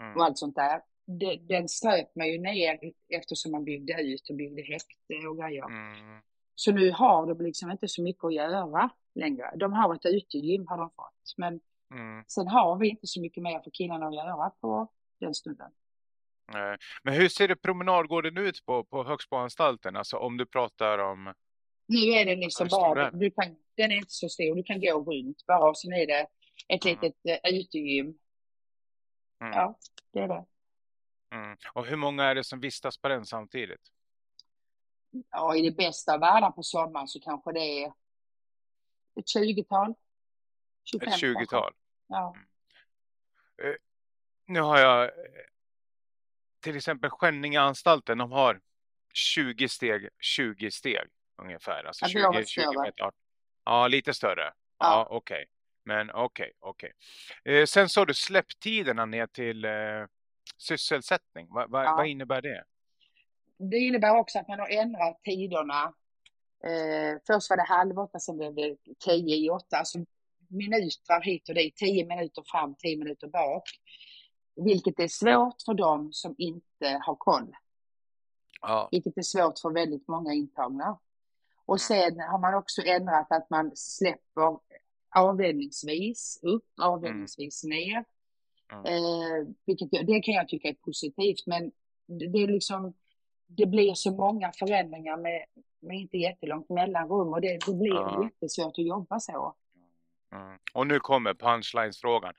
mm. 0.00 0.16
och 0.16 0.24
allt 0.24 0.38
sånt 0.38 0.54
där 0.54 0.80
det, 1.06 1.36
den 1.36 1.68
ströp 1.68 2.16
man 2.16 2.28
ju 2.28 2.38
ner 2.38 2.78
eftersom 3.08 3.52
man 3.52 3.64
byggde 3.64 4.02
ut 4.02 4.30
och 4.30 4.36
byggde 4.36 4.62
häkte 4.62 5.28
och 5.28 5.38
grejer. 5.38 5.64
Mm. 5.64 6.20
Så 6.54 6.72
nu 6.72 6.90
har 6.90 7.26
de 7.26 7.44
liksom 7.44 7.70
inte 7.70 7.88
så 7.88 8.02
mycket 8.02 8.24
att 8.24 8.34
göra 8.34 8.90
längre. 9.14 9.52
De 9.56 9.72
har 9.72 9.94
ett 9.94 10.06
utegym 10.06 10.66
har 10.66 10.78
de 10.78 10.90
fått. 10.90 11.34
Men 11.36 11.60
mm. 11.94 12.24
sen 12.28 12.48
har 12.48 12.76
vi 12.76 12.88
inte 12.88 13.06
så 13.06 13.20
mycket 13.20 13.42
mer 13.42 13.60
för 13.60 13.70
killarna 13.70 14.06
att 14.06 14.14
göra 14.14 14.50
på 14.50 14.92
den 15.20 15.34
stunden. 15.34 15.70
Men 17.02 17.14
hur 17.14 17.28
ser 17.28 17.48
det 17.48 17.56
promenadgården 17.56 18.38
ut 18.38 18.64
på, 18.66 18.84
på 18.84 19.04
Högsboanstalten? 19.04 19.96
Alltså 19.96 20.16
om 20.16 20.36
du 20.36 20.46
pratar 20.46 20.98
om... 20.98 21.34
Nu 21.86 21.98
är 21.98 22.24
den 22.24 22.40
liksom 22.40 22.68
bara, 22.70 23.10
du 23.10 23.30
kan, 23.30 23.56
den 23.76 23.92
är 23.92 23.96
inte 23.96 24.12
så 24.12 24.28
stor, 24.28 24.56
du 24.56 24.62
kan 24.62 24.80
gå 24.80 25.00
runt 25.00 25.46
bara 25.46 25.70
och 25.70 25.78
sen 25.78 25.92
är 25.92 26.06
det 26.06 26.26
ett 26.68 26.84
mm. 26.84 26.98
litet 27.00 27.14
uh, 27.44 27.60
utegym. 27.60 28.18
Mm. 29.40 29.52
Ja, 29.52 29.78
det 30.12 30.20
är 30.20 30.28
det. 30.28 30.44
Mm. 31.34 31.56
Och 31.72 31.86
hur 31.86 31.96
många 31.96 32.24
är 32.24 32.34
det 32.34 32.44
som 32.44 32.60
vistas 32.60 32.98
på 32.98 33.08
den 33.08 33.26
samtidigt? 33.26 33.80
Ja, 35.30 35.56
i 35.56 35.62
det 35.62 35.76
bästa 35.76 36.18
världen 36.18 36.52
på 36.52 36.62
sommaren 36.62 37.08
så 37.08 37.20
kanske 37.20 37.52
det 37.52 37.84
är 37.84 37.92
ett 39.20 39.28
tjugotal. 39.28 39.94
Ett 41.00 41.18
tjugotal? 41.18 41.72
Ja. 42.06 42.34
Uh, 43.64 43.74
nu 44.46 44.60
har 44.60 44.78
jag 44.78 45.10
till 46.60 46.76
exempel 46.76 47.10
Skänningeanstalten, 47.10 48.18
de 48.18 48.32
har 48.32 48.60
20 49.14 49.68
steg, 49.68 50.08
20 50.20 50.70
steg 50.70 51.08
ungefär. 51.42 51.84
Alltså 51.84 52.04
Ja, 52.04 52.08
vi 52.08 52.12
20, 52.12 52.22
har 52.26 52.32
varit 52.32 52.48
20 52.48 52.62
större. 52.62 52.82
meter. 52.82 53.10
Ja, 53.64 53.88
lite 53.88 54.14
större. 54.14 54.42
Ja, 54.42 54.52
Ja. 54.78 55.06
okej. 55.10 55.46
Men 55.84 56.10
okej, 56.10 56.52
okej. 56.60 56.92
Eh, 57.44 57.64
sen 57.66 57.88
sa 57.88 58.04
du 58.04 58.14
släpptiderna 58.14 59.06
ner 59.06 59.26
till 59.26 59.64
eh, 59.64 59.70
sysselsättning. 60.58 61.48
Va, 61.48 61.66
va, 61.66 61.84
Ja. 61.84 61.96
Vad 61.96 62.06
innebär 62.06 62.42
det? 62.42 62.64
Det 63.58 63.76
innebär 63.76 64.16
också 64.16 64.38
att 64.38 64.48
man 64.48 64.58
har 64.58 64.68
ändrat 64.68 65.20
tiderna. 65.24 65.94
Eh, 66.64 67.18
först 67.26 67.50
var 67.50 67.56
det 67.56 67.62
halv 67.62 67.98
åtta, 67.98 68.18
sen 68.18 68.36
blev 68.36 68.54
det 68.54 68.76
tio 68.98 69.36
i 69.36 69.50
åtta. 69.50 69.76
Alltså 69.76 69.98
minuter 70.54 71.20
hit 71.22 71.48
och 71.48 71.54
dit. 71.54 71.76
Tio 71.76 72.06
minuter 72.06 72.42
fram, 72.46 72.74
tio 72.78 72.96
minuter 72.96 73.28
bak. 73.28 73.62
Vilket 74.56 75.00
är 75.00 75.08
svårt 75.08 75.62
för 75.64 75.74
dem 75.74 76.12
som 76.12 76.34
inte 76.38 77.00
har 77.06 77.16
koll. 77.16 77.56
Ja. 78.60 78.88
Vilket 78.90 79.18
är 79.18 79.22
svårt 79.22 79.58
för 79.58 79.70
väldigt 79.70 80.08
många 80.08 80.32
intagna. 80.32 80.98
Och 81.66 81.80
sen 81.80 82.20
har 82.20 82.38
man 82.38 82.54
också 82.54 82.82
ändrat 82.82 83.26
att 83.32 83.50
man 83.50 83.72
släpper 83.74 84.58
avdelningsvis 85.16 86.40
upp, 86.42 86.64
avdelningsvis 86.82 87.64
ner. 87.64 88.04
Mm. 88.72 88.84
Eh, 88.84 89.48
vilket 89.66 90.06
det 90.06 90.20
kan 90.20 90.34
jag 90.34 90.48
tycka 90.48 90.68
är 90.68 90.74
positivt, 90.74 91.46
men 91.46 91.72
det, 92.06 92.26
det 92.26 92.38
är 92.38 92.48
liksom 92.48 92.94
det 93.46 93.66
blir 93.66 93.94
så 93.94 94.12
många 94.14 94.52
förändringar 94.52 95.16
med, 95.16 95.44
med 95.80 95.96
inte 95.96 96.16
jättelångt 96.16 96.68
mellanrum 96.68 97.28
och 97.28 97.40
det, 97.40 97.58
det 97.66 97.74
blir 97.74 97.94
Ja. 97.94 98.24
jättesvårt 98.24 98.78
att 98.78 98.86
jobba 98.86 99.20
så. 99.20 99.54
Mm. 100.34 100.58
Och 100.72 100.86
nu 100.86 101.00
kommer 101.00 101.34
punchlines-frågan. 101.34 102.34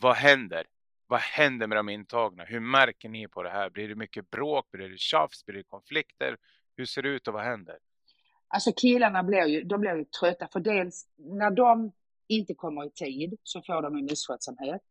Vad 0.00 0.16
händer? 0.16 0.66
Vad 1.06 1.20
händer 1.20 1.66
med 1.66 1.78
de 1.78 1.88
intagna? 1.88 2.44
Hur 2.44 2.60
märker 2.60 3.08
ni 3.08 3.28
på 3.28 3.42
det 3.42 3.50
här? 3.50 3.70
Blir 3.70 3.88
det 3.88 3.94
mycket 3.94 4.30
bråk? 4.30 4.70
Blir 4.70 4.88
det 4.88 4.98
tjafs? 4.98 5.46
Blir 5.46 5.56
det 5.56 5.62
konflikter? 5.62 6.36
Hur 6.76 6.84
ser 6.84 7.02
det 7.02 7.08
ut 7.08 7.28
och 7.28 7.34
vad 7.34 7.42
händer? 7.42 7.78
Alltså 8.48 8.72
killarna 8.72 9.22
blir 9.22 9.46
ju, 9.46 9.62
de 9.62 9.80
blir 9.80 9.96
ju 9.96 10.04
trötta 10.04 10.48
för 10.52 10.60
dels 10.60 11.08
när 11.16 11.50
de 11.50 11.92
inte 12.28 12.54
kommer 12.54 12.86
i 12.86 12.90
tid 12.90 13.38
så 13.42 13.62
får 13.62 13.82
de 13.82 13.96
en 13.96 14.04
misskötsamhet. 14.04 14.82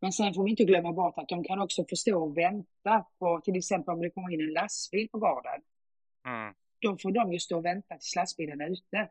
Men 0.00 0.12
sen 0.12 0.34
får 0.34 0.44
vi 0.44 0.50
inte 0.50 0.64
glömma 0.64 0.92
bort 0.92 1.18
att 1.18 1.28
de 1.28 1.44
kan 1.44 1.60
också 1.60 1.84
förstå 1.88 2.22
och 2.22 2.36
vänta 2.36 3.06
på 3.18 3.40
till 3.40 3.56
exempel 3.56 3.94
om 3.94 4.00
det 4.00 4.10
kommer 4.10 4.34
in 4.34 4.40
en 4.40 4.52
lastbil 4.52 5.08
på 5.08 5.18
gården. 5.18 5.60
Mm. 6.26 6.54
Då 6.80 6.98
får 6.98 7.12
de 7.12 7.32
ju 7.32 7.38
stå 7.38 7.56
och 7.56 7.64
vänta 7.64 7.94
tills 7.94 8.16
lastbilen 8.16 8.60
är 8.60 8.70
ute. 8.70 9.10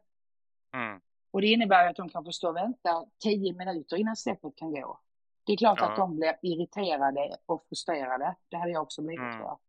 Mm. 0.74 1.02
Och 1.36 1.42
det 1.42 1.48
innebär 1.48 1.90
att 1.90 1.96
de 1.96 2.10
kan 2.10 2.24
få 2.24 2.32
stå 2.32 2.50
och 2.50 2.56
vänta 2.56 3.06
tio 3.24 3.54
minuter 3.54 3.98
innan 3.98 4.16
släppet 4.16 4.56
kan 4.56 4.72
gå. 4.72 5.00
Det 5.46 5.54
är 5.54 5.58
klart 5.58 5.78
Ja. 5.82 5.90
att 5.92 5.96
de 5.98 6.16
blir 6.16 6.38
irriterade 6.42 7.38
och 7.46 7.66
frustrerade. 7.70 8.36
Det 8.50 8.58
hade 8.58 8.72
jag 8.72 8.82
också 8.84 9.02
blivit 9.02 9.20
Mm. 9.20 9.38
tror 9.38 9.46
jag. 9.46 9.60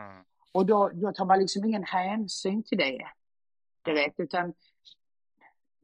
Mm. 0.00 0.24
Och 0.52 0.66
då, 0.66 0.88
då 0.94 1.12
tar 1.12 1.24
man 1.24 1.38
liksom 1.38 1.64
ingen 1.64 1.84
hänsyn 1.84 2.62
till 2.62 2.78
det 2.78 3.08
direkt 3.84 4.20
utan 4.20 4.54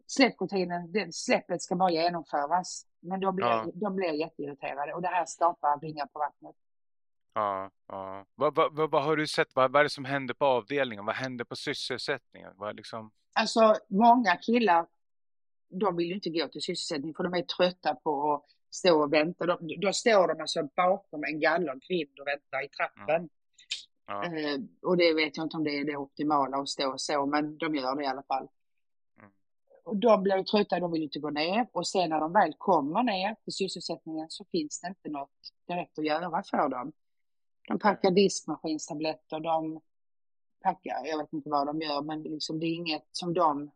släpprutinen, 0.06 1.12
släppet 1.12 1.62
ska 1.62 1.76
bara 1.76 1.90
genomföras. 1.90 2.87
Men 3.00 3.20
då 3.20 3.32
blir, 3.32 3.47
Ja. 3.47 3.66
de 3.75 3.97
blir 3.97 4.12
jätteirriterade 4.12 4.94
och 4.94 5.02
det 5.02 5.09
här 5.09 5.25
skapar 5.26 5.80
ringar 5.80 6.06
på 6.06 6.18
vattnet. 6.18 6.56
Ja, 7.35 7.70
ja. 7.88 8.25
Vad, 8.35 8.54
vad, 8.54 8.75
vad, 8.76 8.90
vad 8.90 9.04
har 9.04 9.16
du 9.16 9.26
sett? 9.26 9.54
Vad, 9.54 9.73
vad 9.73 9.80
är 9.80 9.85
det 9.85 9.90
som 9.90 10.04
händer 10.04 10.35
på 10.35 10.44
avdelningen? 10.47 11.06
Vad 11.06 11.14
händer 11.14 11.44
på 11.44 11.56
sysselsättningen? 11.56 12.52
Vad 12.56 12.76
liksom... 12.76 13.11
Alltså 13.32 13.75
många 13.88 14.37
killar, 14.37 14.87
de 15.70 15.96
vill 15.96 16.06
ju 16.06 16.14
inte 16.14 16.30
gå 16.30 16.48
till 16.48 16.62
sysselsättning 16.62 17.14
för 17.14 17.24
de 17.24 17.34
är 17.34 17.42
trötta 17.42 17.94
på 17.94 18.32
att 18.32 18.44
stå 18.70 19.02
och 19.02 19.12
vänta. 19.12 19.46
De, 19.46 19.80
då 19.80 19.92
står 19.92 20.28
de 20.28 20.40
alltså 20.40 20.68
bakom 20.76 21.24
en 21.24 21.40
gallongrind 21.40 22.20
och 22.20 22.26
väntar 22.26 22.64
i 22.64 22.68
trappen. 22.68 23.28
Ja. 24.06 24.24
Eh, 24.24 24.60
och 24.82 24.96
det 24.96 25.14
vet 25.14 25.36
jag 25.36 25.46
inte 25.46 25.56
om 25.56 25.64
det 25.64 25.78
är 25.78 25.84
det 25.84 25.96
optimala 25.96 26.56
att 26.56 26.68
stå 26.68 26.94
så, 26.96 27.26
men 27.26 27.58
de 27.58 27.74
gör 27.74 27.96
det 27.96 28.02
i 28.02 28.06
alla 28.06 28.22
fall. 28.22 28.48
Mm. 29.18 29.30
Och 29.84 29.96
de 29.96 30.22
blir 30.22 30.42
trötta, 30.42 30.80
de 30.80 30.92
vill 30.92 31.02
inte 31.02 31.18
gå 31.18 31.30
ner. 31.30 31.66
Och 31.72 31.88
sen 31.88 32.10
när 32.10 32.20
de 32.20 32.32
väl 32.32 32.54
kommer 32.58 33.02
ner 33.02 33.36
till 33.44 33.52
sysselsättningen 33.52 34.26
så 34.30 34.44
finns 34.44 34.80
det 34.80 34.88
inte 34.88 35.08
något 35.08 35.52
direkt 35.68 35.98
att 35.98 36.04
göra 36.04 36.42
för 36.42 36.68
dem. 36.68 36.92
De 37.68 37.78
packar 37.78 38.10
diskmaskinstabletter, 38.10 39.40
de 39.40 39.80
packar, 40.62 41.06
jag 41.06 41.18
vet 41.18 41.32
inte 41.32 41.50
vad 41.50 41.66
de 41.66 41.80
gör, 41.80 42.02
men 42.02 42.22
liksom 42.22 42.60
det 42.60 42.66
är 42.66 42.74
inget 42.74 43.08
som 43.12 43.34
de 43.34 43.70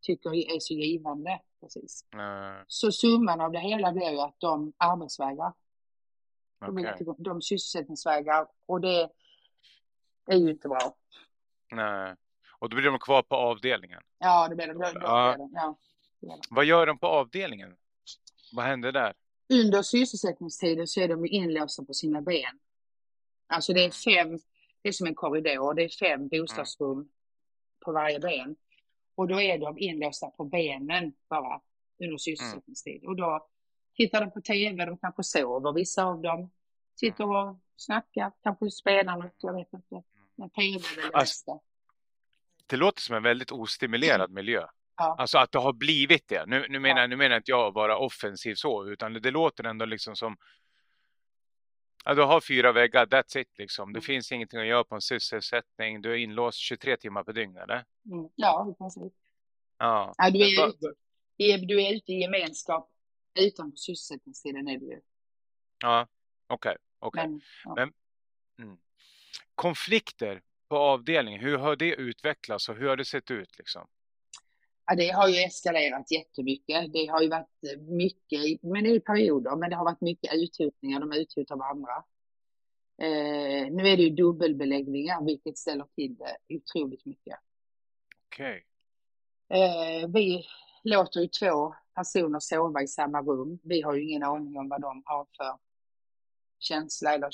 tycker 0.00 0.34
är 0.54 0.60
så 0.60 0.74
givande. 0.74 1.40
Precis. 1.60 2.04
Eh, 2.12 2.62
Så 2.66 2.92
summan 2.92 3.40
av 3.40 3.52
det 3.52 3.58
hela 3.60 3.92
blir 3.92 4.10
ju 4.10 4.18
att 4.20 4.34
de 4.40 4.72
arbetsvägrar. 4.76 5.52
De, 6.60 6.78
inte 6.78 7.04
gå, 7.04 7.16
de 7.18 7.42
sysselsättningsvägrar 7.42 8.46
och 8.66 8.80
det 8.80 9.10
är 10.26 10.36
ju 10.36 10.50
inte 10.50 10.68
bra. 10.68 10.96
Nej. 11.72 12.14
Och 12.58 12.68
då 12.68 12.76
blir 12.76 12.90
de 12.90 12.98
kvar 12.98 13.22
på 13.22 13.36
avdelningen. 13.36 14.02
Ja, 14.18 14.48
det 14.48 14.54
blir 14.56 14.66
det. 14.66 14.72
Då, 14.72 14.78
då 14.78 14.90
Ja. 15.00 15.34
blir. 15.36 15.48
Ja, 15.54 15.76
blir. 16.20 16.40
Vad 16.50 16.64
gör 16.64 16.86
de 16.86 16.98
på 16.98 17.06
avdelningen? 17.06 17.76
Vad 18.52 18.64
händer 18.64 18.92
där? 18.92 19.14
Under 19.48 19.82
sysselsättningstiden 19.82 20.86
så 20.86 21.00
är 21.00 21.08
de 21.08 21.26
inlåsta 21.26 21.84
på 21.84 21.94
sina 21.94 22.20
ben. 22.22 22.58
Alltså 23.46 23.72
det 23.72 23.84
är 23.84 23.90
fem, 23.90 24.38
det 24.82 24.88
är 24.88 24.92
som 24.92 25.06
en 25.06 25.14
korridor, 25.14 25.74
det 25.74 25.84
är 25.84 25.88
fem 25.88 26.28
bostadsrum 26.28 27.08
på 27.80 27.92
varje 27.92 28.20
ben. 28.20 28.56
Och 29.18 29.28
då 29.28 29.40
är 29.40 29.58
de 29.58 29.78
inlåsta 29.78 30.30
på 30.30 30.44
benen 30.44 31.12
bara 31.30 31.60
under 32.04 32.16
sysselsättningstid. 32.18 33.04
Och 33.04 33.16
då 33.16 33.46
tittar 33.96 34.20
de 34.20 34.30
på 34.30 34.40
TV, 34.40 34.84
de 34.84 34.98
kanske 34.98 35.22
sover, 35.22 35.72
vissa 35.72 36.04
av 36.04 36.20
dem. 36.22 36.50
Sitter 37.00 37.24
och 37.24 37.58
snackar, 37.76 38.32
kanske 38.42 38.70
spelar 38.70 39.16
något, 39.16 39.34
jag 39.38 39.54
vet 39.54 39.72
inte. 39.72 40.02
Men 40.36 40.50
TV 40.50 40.76
är 40.76 41.10
det 41.10 41.16
Alltså-. 41.16 41.60
Det 42.66 42.76
låter 42.76 43.02
som 43.02 43.16
en 43.16 43.22
väldigt 43.22 43.52
ostimulerad 43.52 44.30
miljö. 44.30 44.66
Ja. 44.96 45.16
Alltså 45.18 45.38
att 45.38 45.52
det 45.52 45.58
har 45.58 45.72
blivit 45.72 46.28
det. 46.28 46.46
Nu, 46.46 46.66
nu, 46.68 46.78
menar, 46.78 47.00
Ja. 47.00 47.06
nu 47.06 47.16
menar 47.16 47.36
inte 47.36 47.50
jag 47.50 47.68
att 47.68 47.74
vara 47.74 47.98
offensiv 47.98 48.54
så, 48.54 48.86
utan 48.86 49.12
det, 49.12 49.20
det 49.20 49.30
låter 49.30 49.64
ändå 49.64 49.84
liksom 49.84 50.16
som 50.16 50.36
Ja, 52.08 52.14
du 52.14 52.22
har 52.22 52.40
fyra 52.40 52.72
väggar, 52.72 53.06
that's 53.06 53.38
it 53.38 53.58
liksom. 53.58 53.92
Det 53.92 53.96
Mm. 53.98 54.02
finns 54.02 54.32
ingenting 54.32 54.60
att 54.60 54.66
göra 54.66 54.84
på 54.84 54.94
en 54.94 55.00
sysselsättning. 55.00 56.02
Du 56.02 56.12
är 56.12 56.16
inlåst 56.16 56.58
23 56.58 56.96
timmar 56.96 57.24
per 57.24 57.32
dygn, 57.32 57.56
eller? 57.56 57.84
Mm. 58.12 58.28
Ja, 58.34 58.70
i 58.70 58.78
princip. 58.78 59.12
Ja. 59.78 60.14
Ja, 60.18 60.30
du, 60.30 60.38
är 60.38 60.68
ute, 60.68 60.94
du 61.66 61.82
är- 61.82 61.94
ute 61.94 62.12
i 62.12 62.20
gemenskap 62.20 62.90
utanför 63.40 63.76
sysselsättningstiden 63.76 64.68
är 64.68 64.78
du 64.78 64.86
ju. 64.86 65.00
Ja, 65.82 66.06
okej. 66.46 66.76
okej. 66.98 67.26
Men, 67.28 67.40
ja. 67.64 67.74
Men- 67.74 67.92
Mm. 68.66 68.78
Konflikter 69.54 70.42
på 70.68 70.76
avdelningen, 70.76 71.40
hur 71.40 71.58
har 71.58 71.76
det 71.76 71.94
utvecklats 71.94 72.68
och 72.68 72.76
hur 72.76 72.88
har 72.88 72.96
det 72.96 73.04
sett 73.04 73.30
ut 73.30 73.58
liksom? 73.58 73.86
Ja, 74.90 74.94
det 74.94 75.08
har 75.08 75.28
ju 75.28 75.36
eskalerat 75.36 76.10
jättemycket. 76.10 76.92
Det 76.92 77.06
har 77.06 77.22
ju 77.22 77.28
varit 77.28 77.64
eh, 77.72 77.80
mycket, 77.80 78.62
men 78.62 78.84
det 78.84 78.90
är 78.90 78.94
i 78.94 79.00
perioder, 79.00 79.56
men 79.56 79.70
det 79.70 79.76
har 79.76 79.84
varit 79.84 80.00
mycket 80.00 80.34
uthutningar. 80.34 81.00
De 81.00 81.12
uthutar 81.12 81.56
varandra. 81.56 82.04
Eh, 82.98 83.72
nu 83.72 83.88
är 83.88 83.96
det 83.96 84.02
ju 84.02 84.10
dubbelbeläggningar, 84.10 85.24
vilket 85.24 85.58
ställer 85.58 85.84
till 85.84 86.16
det 86.16 86.56
otroligt 86.56 87.06
mycket. 87.06 87.38
Okej. 88.26 88.66
Eh, 89.48 90.08
vi 90.08 90.44
låter 90.82 91.20
ju 91.20 91.28
två 91.28 91.74
personer 91.94 92.38
sova 92.40 92.82
i 92.82 92.88
samma 92.88 93.22
rum. 93.22 93.58
Vi 93.62 93.82
har 93.82 93.94
ju 93.94 94.02
ingen 94.02 94.22
aning 94.22 94.58
om 94.58 94.68
vad 94.68 94.80
de 94.80 95.02
har 95.04 95.26
för 95.36 95.58
känsla 96.58 97.14
eller 97.14 97.30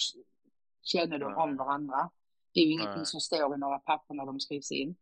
kännedom 0.83 1.35
om 1.35 1.49
Nej. 1.49 1.59
varandra. 1.59 2.11
Det 2.53 2.61
är 2.61 2.65
ju 2.65 2.73
ingenting 2.73 2.97
Nej. 2.97 3.07
som 3.07 3.21
står 3.21 3.55
i 3.55 3.59
några 3.59 3.79
papper 3.79 4.15
när 4.15 4.27
de 4.27 4.41
skrivs 4.41 4.73
in. 4.73 4.97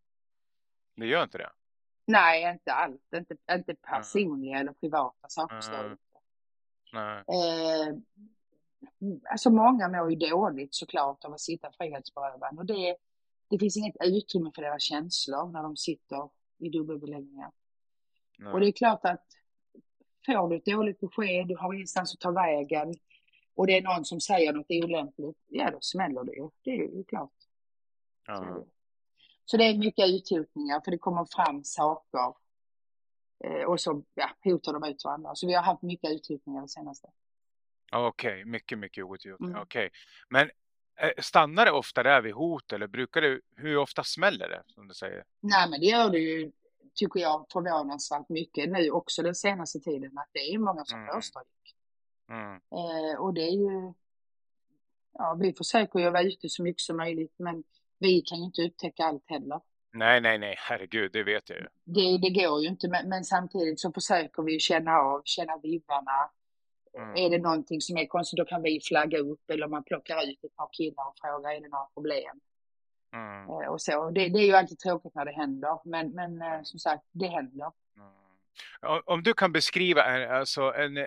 Det 0.97 1.07
gör 1.07 1.23
inte 1.23 1.39
det? 1.39 1.51
Nej, 2.05 2.53
inte 2.53 2.73
allt. 2.73 3.13
Inte, 3.17 3.37
inte 3.53 3.75
personliga 3.75 4.59
eller 4.59 4.73
privata 4.73 5.29
saker 5.29 5.61
Mm. 5.85 5.99
Nej. 6.93 7.25
Eh, 7.29 7.95
alltså 9.31 9.51
många 9.51 9.89
mår 9.89 10.11
ju 10.11 10.17
dåligt 10.17 10.75
såklart 10.75 11.25
av 11.25 11.33
att 11.33 11.41
sitta 11.41 11.73
frihetsberövad 11.73 12.59
och 12.59 12.67
det, 12.67 12.97
det 13.49 13.59
finns 13.59 13.77
inget 13.77 13.97
utrymme 14.01 14.51
för 14.55 14.63
deras 14.63 14.83
känslor 14.83 15.53
när 15.53 15.63
de 15.63 15.77
sitter 15.77 16.29
i 16.59 16.69
dubbelbeläggningar. 16.69 17.51
Nej. 18.39 18.53
Och 18.53 18.61
det 18.61 18.67
är 18.67 18.73
klart 18.73 19.05
att 19.05 19.27
får 20.27 20.49
du 20.49 20.57
ett 20.57 20.65
dåligt 20.65 21.01
besked, 21.01 21.49
du 21.49 21.57
har 21.57 21.75
ingenstans 21.75 22.15
att 22.15 22.21
ta 22.21 22.31
vägen 22.31 22.95
och 23.55 23.67
det 23.67 23.79
är 23.79 23.83
någon 23.83 24.05
som 24.05 24.21
säger 24.21 24.53
något 24.53 24.71
olämpligt, 24.71 25.39
ja 25.49 25.71
då 25.71 25.79
smäller 25.81 26.25
det 26.25 26.33
ju. 26.33 26.51
Det 26.63 26.71
är 26.71 26.97
ju 26.97 27.05
klart. 27.05 27.33
Ja. 28.27 28.65
Så 29.45 29.57
det 29.57 29.65
är 29.65 29.79
mycket 29.79 30.09
uthotningar 30.09 30.81
för 30.81 30.91
det 30.91 30.99
kommer 30.99 31.25
fram 31.25 31.65
saker 31.65 32.35
eh, 33.45 33.63
och 33.65 33.81
så 33.81 34.03
ja, 34.15 34.31
hotar 34.45 34.73
de 34.73 34.85
ut 34.85 35.05
varandra. 35.05 35.35
Så 35.35 35.47
vi 35.47 35.55
har 35.55 35.63
haft 35.63 35.83
mycket 35.83 36.11
uthotningar 36.11 36.63
det 36.63 36.69
senaste. 36.69 37.09
Okej, 37.93 38.45
mycket, 38.45 38.79
mycket 38.79 39.05
outgjort. 39.05 39.41
Mm. 39.41 39.61
Okej. 39.63 39.91
Men 40.29 40.51
eh, 41.01 41.11
stannar 41.19 41.65
det 41.65 41.73
ofta 41.73 42.03
där 42.03 42.23
vid 42.23 42.35
hot 42.35 42.73
eller 42.73 42.87
brukar 42.87 43.21
det, 43.21 43.41
hur 43.57 43.77
ofta 43.77 44.05
smäller 44.05 44.49
det 44.49 44.63
som 44.67 44.89
du 44.89 44.95
säger? 44.95 45.25
Nej, 45.41 45.71
men 45.71 45.81
det 45.81 45.87
gör 45.87 46.11
det 46.11 46.19
ju, 46.19 46.53
tycker 46.95 47.21
jag, 47.21 47.47
förvånansvärt 47.53 48.29
mycket 48.29 48.69
nu 48.69 48.91
också 48.91 49.23
den 49.23 49.35
senaste 49.35 49.81
tiden. 49.81 50.19
Att 50.19 50.29
det 50.33 50.39
är 50.55 50.59
många 50.59 50.85
som 50.85 51.01
Mm. 51.01 51.15
får 51.15 51.21
stryk. 51.21 51.77
Mm. 52.29 52.55
Eh, 52.55 53.21
och 53.21 53.35
det 53.35 53.43
är 53.43 53.53
ju 53.53 53.93
ja, 55.13 55.37
vi 55.41 55.53
försöker 55.53 55.99
ju 55.99 56.11
vara 56.11 56.23
ute 56.23 56.49
så 56.49 56.63
mycket 56.63 56.81
som 56.83 56.97
möjligt, 56.97 57.35
men 57.37 57.65
vi 58.03 58.21
kan 58.21 58.39
ju 58.39 58.45
inte 58.45 58.63
upptäcka 58.63 59.05
allt 59.05 59.25
heller. 59.27 59.61
Nej, 59.93 60.21
nej, 60.21 60.39
nej, 60.39 60.55
herregud, 60.59 61.13
det 61.13 61.23
vet 61.23 61.51
jag 61.51 61.59
ju. 61.59 61.67
Det, 61.85 62.19
det 62.19 62.31
går 62.43 62.61
ju 62.63 62.69
inte, 62.69 62.89
men, 62.89 63.09
men 63.09 63.25
samtidigt 63.25 63.81
så 63.81 63.93
försöker 63.93 64.43
vi 64.43 64.59
känna 64.61 64.99
av, 64.99 65.23
känna 65.25 65.57
vibbarna. 65.63 66.31
Mm. 66.99 67.17
Är 67.17 67.31
det 67.31 67.39
någonting 67.39 67.81
som 67.81 67.97
är 67.97 68.07
konstigt, 68.07 68.37
då 68.37 68.45
kan 68.45 68.63
vi 68.63 68.81
flagga 68.81 69.19
upp 69.19 69.51
eller 69.51 69.69
man 69.69 69.85
plockar 69.85 70.31
ut 70.31 70.45
ett 70.45 70.57
par 70.57 70.69
killar 70.73 71.09
och 71.09 71.15
frågar, 71.21 71.51
är 71.51 71.61
det 71.61 71.69
några 71.69 71.87
problem? 71.95 72.41
Mm. 73.15 73.49
Eh, 73.49 73.73
och 73.73 73.83
så. 73.83 74.11
Det, 74.11 74.29
det 74.29 74.39
är 74.39 74.47
ju 74.47 74.53
alltid 74.53 74.79
tråkigt 74.79 75.15
när 75.15 75.25
det 75.25 75.33
händer, 75.33 75.79
men, 75.85 76.11
men 76.11 76.43
eh, 76.43 76.63
som 76.63 76.79
sagt, 76.79 77.03
det 77.13 77.27
händer. 77.27 77.71
Mm. 77.97 79.03
Om- 79.05 79.23
du 79.23 79.35
kan 79.35 79.53
beskriva 79.53 80.03
alltså 80.39 80.63
en, 80.63 81.07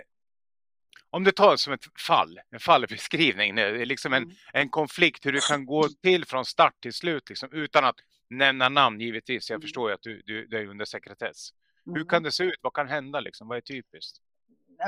om 1.10 1.24
du 1.24 1.30
tar 1.30 1.56
som 1.56 1.72
ett 1.72 1.84
fall, 2.06 2.40
en 2.50 2.60
fallbeskrivning, 2.60 3.54
nu, 3.54 3.84
liksom 3.84 4.12
en, 4.12 4.22
Mm. 4.22 4.36
en 4.52 4.68
konflikt, 4.68 5.26
hur 5.26 5.32
det 5.32 5.40
kan 5.48 5.66
gå 5.66 5.88
till 6.02 6.24
från 6.24 6.44
start 6.44 6.80
till 6.80 6.92
slut, 6.92 7.28
liksom, 7.28 7.52
utan 7.52 7.84
att 7.84 7.96
nämna 8.30 8.68
namn 8.68 9.00
givetvis. 9.00 9.50
Jag 9.50 9.54
Mm. 9.56 9.62
förstår 9.62 9.90
ju 9.90 9.94
att 9.94 10.02
du, 10.02 10.22
du, 10.26 10.46
du 10.46 10.58
är 10.58 10.66
under 10.66 10.84
sekretess. 10.84 11.48
Hur 11.84 11.96
Mm. 11.96 12.08
kan 12.08 12.22
det 12.22 12.32
se 12.32 12.44
ut? 12.44 12.58
Vad 12.62 12.72
kan 12.72 12.88
hända? 12.88 13.20
Liksom? 13.20 13.48
Vad 13.48 13.56
är 13.56 13.60
typiskt? 13.60 14.18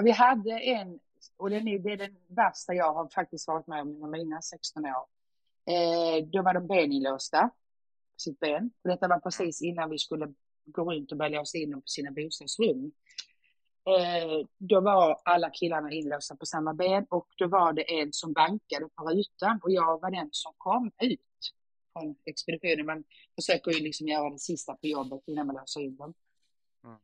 Vi 0.02 0.10
hade 0.10 0.50
en, 0.60 0.98
och 1.36 1.50
den 1.50 1.68
är, 1.68 1.78
det 1.78 1.92
är 1.92 1.96
den 1.96 2.16
värsta 2.28 2.74
jag 2.74 2.94
har 2.94 3.08
faktiskt 3.08 3.48
varit 3.48 3.66
med 3.66 3.80
om 3.80 3.88
under 3.88 4.18
mina 4.18 4.42
16 4.42 4.84
år. 4.84 5.06
Eh, 5.72 6.24
då 6.32 6.42
var 6.42 6.54
de 6.54 6.66
beninlåsta 6.66 7.40
på 7.48 8.20
sitt 8.20 8.40
ben. 8.40 8.70
Och 8.82 8.90
detta 8.90 9.08
var 9.08 9.18
precis 9.20 9.62
innan 9.62 9.90
vi 9.90 9.98
skulle 9.98 10.34
gå 10.66 10.92
runt 10.92 11.12
och 11.12 11.18
börja 11.18 11.38
låsa 11.38 11.58
in 11.58 11.70
dem 11.70 11.80
på 11.80 11.86
sina 11.86 12.10
bostadsrum. 12.10 12.92
Eh, 13.88 14.46
då 14.58 14.80
var 14.80 15.20
alla 15.24 15.50
killarna 15.50 15.92
inlåsta 15.92 16.36
på 16.36 16.46
samma 16.46 16.74
ben 16.74 17.06
och 17.10 17.28
då 17.36 17.46
var 17.48 17.72
det 17.72 18.00
en 18.00 18.12
som 18.12 18.32
bankade 18.32 18.88
på 18.94 19.04
rutan 19.04 19.60
och 19.62 19.70
jag 19.70 20.00
var 20.00 20.10
den 20.10 20.28
som 20.32 20.52
kom 20.56 20.90
ut 21.02 21.20
från 21.92 22.16
expeditionen. 22.24 22.86
Man 22.86 23.04
försöker 23.36 23.70
ju 23.70 23.80
liksom 23.80 24.08
göra 24.08 24.30
det 24.30 24.38
sista 24.38 24.74
på 24.74 24.86
jobbet 24.86 25.20
innan 25.26 25.46
man 25.46 25.56
låser 25.56 25.80
in 25.80 25.96
dem. 25.96 26.14
Mm. 26.84 26.98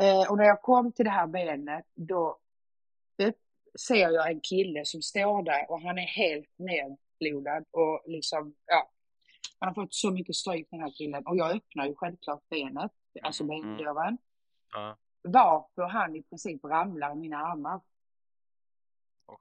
Eh, 0.00 0.30
och 0.30 0.36
när 0.36 0.44
jag 0.44 0.62
kom 0.62 0.92
till 0.92 1.04
det 1.04 1.10
här 1.10 1.26
benet 1.26 1.86
då 1.94 2.38
ser 3.78 4.10
jag 4.10 4.30
en 4.30 4.40
kille 4.40 4.84
som 4.84 5.02
står 5.02 5.42
där 5.42 5.70
och 5.70 5.80
han 5.80 5.98
är 5.98 6.06
helt 6.06 6.58
nedblodad 6.58 7.64
och 7.70 8.02
liksom, 8.06 8.54
ja. 8.66 8.90
Han 9.58 9.68
har 9.68 9.74
fått 9.74 9.94
så 9.94 10.10
mycket 10.10 10.36
stryk 10.36 10.66
den 10.70 10.80
här 10.80 10.90
killen 10.90 11.26
och 11.26 11.36
jag 11.36 11.56
öppnar 11.56 11.86
ju 11.86 11.94
självklart 11.94 12.48
benet, 12.48 12.92
alltså 13.22 13.44
Mm, 14.74 14.86
mm. 14.86 14.96
Varpå 15.22 15.82
han 15.82 16.16
i 16.16 16.22
princip 16.22 16.64
ramlar 16.64 17.12
i 17.12 17.16
mina 17.16 17.36
armar. 17.36 17.80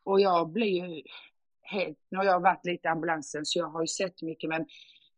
Och 0.03 0.21
jag 0.21 0.50
blir 0.50 0.86
ju 0.86 1.03
helt, 1.62 1.98
nu 2.09 2.17
har 2.17 2.25
jag 2.25 2.39
varit 2.39 2.65
lite 2.65 2.88
i 2.88 2.91
ambulansen 2.91 3.45
så 3.45 3.59
jag 3.59 3.67
har 3.67 3.81
ju 3.81 3.88
sett 3.88 4.21
mycket 4.21 4.50
men 4.50 4.65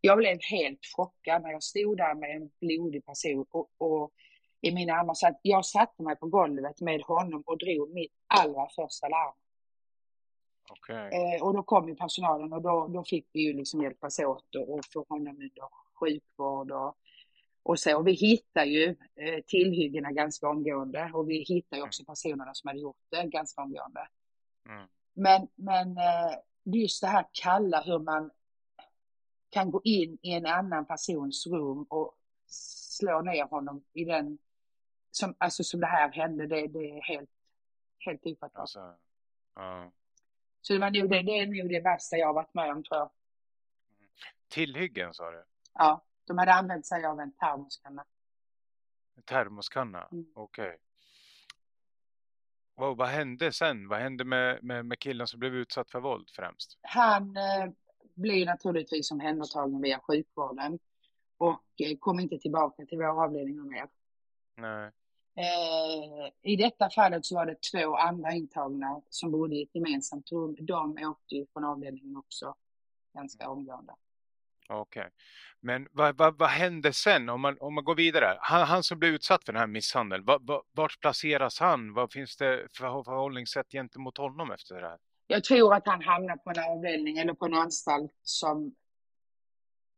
jag 0.02 0.18
blev 0.18 0.38
helt 0.42 0.86
chockad 0.96 1.42
när 1.42 1.52
jag 1.52 1.64
stod 1.64 1.98
där 1.98 2.16
med 2.16 2.36
en 2.36 2.52
blodig 2.60 3.06
person 3.06 3.46
och, 3.52 3.70
och 3.78 4.12
i 4.62 4.72
mina 4.72 4.94
armar. 4.94 5.14
Så 5.14 5.28
att 5.28 5.40
jag 5.42 5.66
satte 5.66 6.04
mig 6.04 6.16
på 6.16 6.28
golvet 6.28 6.82
med 6.82 7.02
honom 7.02 7.44
och 7.46 7.58
drog 7.58 7.94
mitt 7.94 8.14
allra 8.28 8.68
första 8.76 9.08
larm. 9.08 9.34
Okej. 10.70 11.36
Eh, 11.36 11.44
och 11.44 11.54
då 11.54 11.64
kom 11.64 11.90
ju 11.90 11.96
personalen 11.96 12.54
och 12.54 12.62
då, 12.62 12.88
då 12.88 13.04
fick 13.04 13.28
vi 13.34 13.42
ju 13.42 13.54
liksom 13.54 13.82
hjälpas 13.82 14.20
åt 14.20 14.56
och, 14.56 14.74
och 14.74 14.80
få 14.94 15.06
honom 15.10 15.36
under 15.36 15.70
sjukvård 16.00 16.72
och, 16.72 16.96
och 17.64 17.80
så. 17.80 17.98
Och 17.98 18.08
vi 18.08 18.12
hittar 18.12 18.66
ju 18.66 18.96
eh, 19.16 19.44
tillhyggena 19.48 20.12
ganska 20.12 20.50
omgående 20.50 21.12
och 21.14 21.30
vi 21.30 21.44
hittar 21.44 21.78
ju 21.78 21.84
också 21.84 22.06
personerna 22.06 22.54
som 22.54 22.68
hade 22.68 22.80
gjort 22.80 22.98
det 23.10 23.24
ganska 23.24 23.62
omgående. 23.62 24.08
Mm. 24.70 24.88
Men, 25.14 25.48
men 25.56 25.98
eh, 25.98 26.38
just 26.64 27.02
det 27.02 27.08
här 27.08 27.26
kalla, 27.32 27.82
hur 27.82 28.00
man 28.00 28.32
kan 29.50 29.72
gå 29.72 29.82
in 29.84 30.18
i 30.22 30.32
en 30.34 30.46
annan 30.46 30.86
persons 30.86 31.48
rum 31.48 31.84
och 31.90 32.16
slå 32.48 33.22
ner 33.22 33.46
honom 33.46 33.84
i 33.94 34.06
den, 34.06 34.38
som, 35.12 35.36
alltså 35.38 35.64
som 35.64 35.80
det 35.80 35.88
här 35.88 36.12
hände, 36.12 36.48
det, 36.48 36.68
det 36.68 36.90
är 36.90 37.02
helt, 37.02 37.30
helt 38.00 38.26
ofattbart. 38.26 38.60
Alltså, 38.60 38.96
ja. 39.56 39.92
Så 40.62 40.74
det, 40.74 40.80
var 40.80 40.92
nog 40.92 41.10
det, 41.10 41.22
det 41.22 41.40
är 41.40 41.48
nog 41.48 41.70
det 41.70 41.82
värsta 41.82 42.18
jag 42.18 42.28
har 42.28 42.34
varit 42.34 42.54
med 42.54 42.72
om 42.72 42.84
tror 42.84 43.00
jag. 43.00 43.10
Tillhyggen 44.48 45.14
sa 45.14 45.32
du? 45.32 45.44
Ja, 45.74 46.06
de 46.26 46.38
hade 46.38 46.54
använt 46.54 46.86
sig 46.86 47.06
av 47.06 47.20
en 47.20 47.32
termoskanna. 47.32 48.06
En 49.16 49.24
termoskanna? 49.24 50.08
Mm. 50.12 50.26
Okej. 50.36 50.78
Vad, 52.76 52.98
vad 52.98 53.08
hände 53.08 53.52
sen? 53.52 53.88
Vad 53.88 54.00
hände 54.00 54.24
med, 54.24 54.64
med, 54.64 54.86
med 54.86 55.00
killen 55.00 55.28
som 55.28 55.40
blev 55.40 55.56
utsatt 55.56 55.92
för 55.92 56.00
våld 56.00 56.30
främst? 56.30 56.80
Han 56.82 57.38
eh, 57.38 57.72
blev 58.16 58.46
naturligtvis 58.46 59.12
omhändertagen 59.12 59.82
via 59.82 60.00
sjukvården 60.00 60.80
och 61.38 61.64
eh, 61.78 61.98
kom 62.00 62.20
inte 62.20 62.38
tillbaka 62.38 62.86
till 62.86 62.98
vår 62.98 63.24
avdelning 63.24 63.68
mer. 63.68 63.88
Nej. 64.58 64.92
Eh, 65.36 66.32
I 66.42 66.56
detta 66.56 66.90
fallet 66.90 67.26
så 67.26 67.36
var 67.36 67.46
det 67.46 67.62
två 67.72 67.96
andra 67.96 68.32
intagna 68.32 69.02
som 69.10 69.32
bodde 69.32 69.56
i 69.56 69.64
ett 69.64 69.76
gemensamt 69.76 70.32
rum. 70.32 70.56
De 70.60 70.98
åkte 71.08 71.36
ju 71.36 71.46
från 71.54 71.64
avdelningen 71.64 72.18
också 72.18 72.56
ganska 73.14 73.50
omgående. 73.50 73.96
Okej. 74.70 75.10
Men 75.60 75.88
vad, 75.92 76.18
vad, 76.18 76.38
vad 76.38 76.50
hände 76.50 76.94
sen 76.94 77.30
om 77.30 77.42
man, 77.42 77.58
om 77.60 77.76
man 77.76 77.84
går 77.84 77.96
vidare? 77.96 78.38
Han, 78.40 78.68
han 78.68 78.84
som 78.84 79.00
blev 79.00 79.14
utsatt 79.14 79.46
för 79.46 79.54
den 79.54 79.60
här 79.60 79.68
misshandeln, 79.68 80.26
vad, 80.26 80.64
vart 80.72 81.00
placeras 81.02 81.60
han? 81.60 81.94
Vad 81.94 82.12
finns 82.12 82.38
det 82.38 82.68
för 82.78 83.04
förhållningssätt 83.04 83.72
gentemot 83.72 84.18
honom 84.18 84.52
efter 84.52 84.82
det 84.82 84.88
här? 84.88 84.98
Jag 85.28 85.44
tror 85.44 85.74
att 85.74 85.88
han 85.88 86.02
hamnar 86.02 86.38
på 86.38 86.50
en 86.50 86.72
avdelning 86.72 87.18
eller 87.18 87.34
på 87.34 87.46
en 87.46 87.54
anstalt 87.54 88.12
som, 88.24 88.76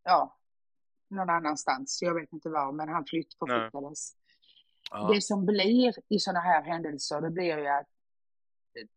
ja, 0.04 0.38
någon 1.10 1.30
annanstans. 1.30 2.00
Jag 2.02 2.14
vet 2.14 2.34
inte 2.34 2.50
var, 2.50 2.72
men 2.72 2.90
han 2.90 3.06
flytt, 3.06 3.34
förflyttades. 3.40 4.14
Det 5.14 5.22
som 5.22 5.46
blir 5.46 5.94
i 6.10 6.20
sådana 6.20 6.40
här 6.40 6.64
händelser, 6.64 7.22
det 7.22 7.30
blir 7.30 7.58
ju 7.58 7.68
att 7.68 7.88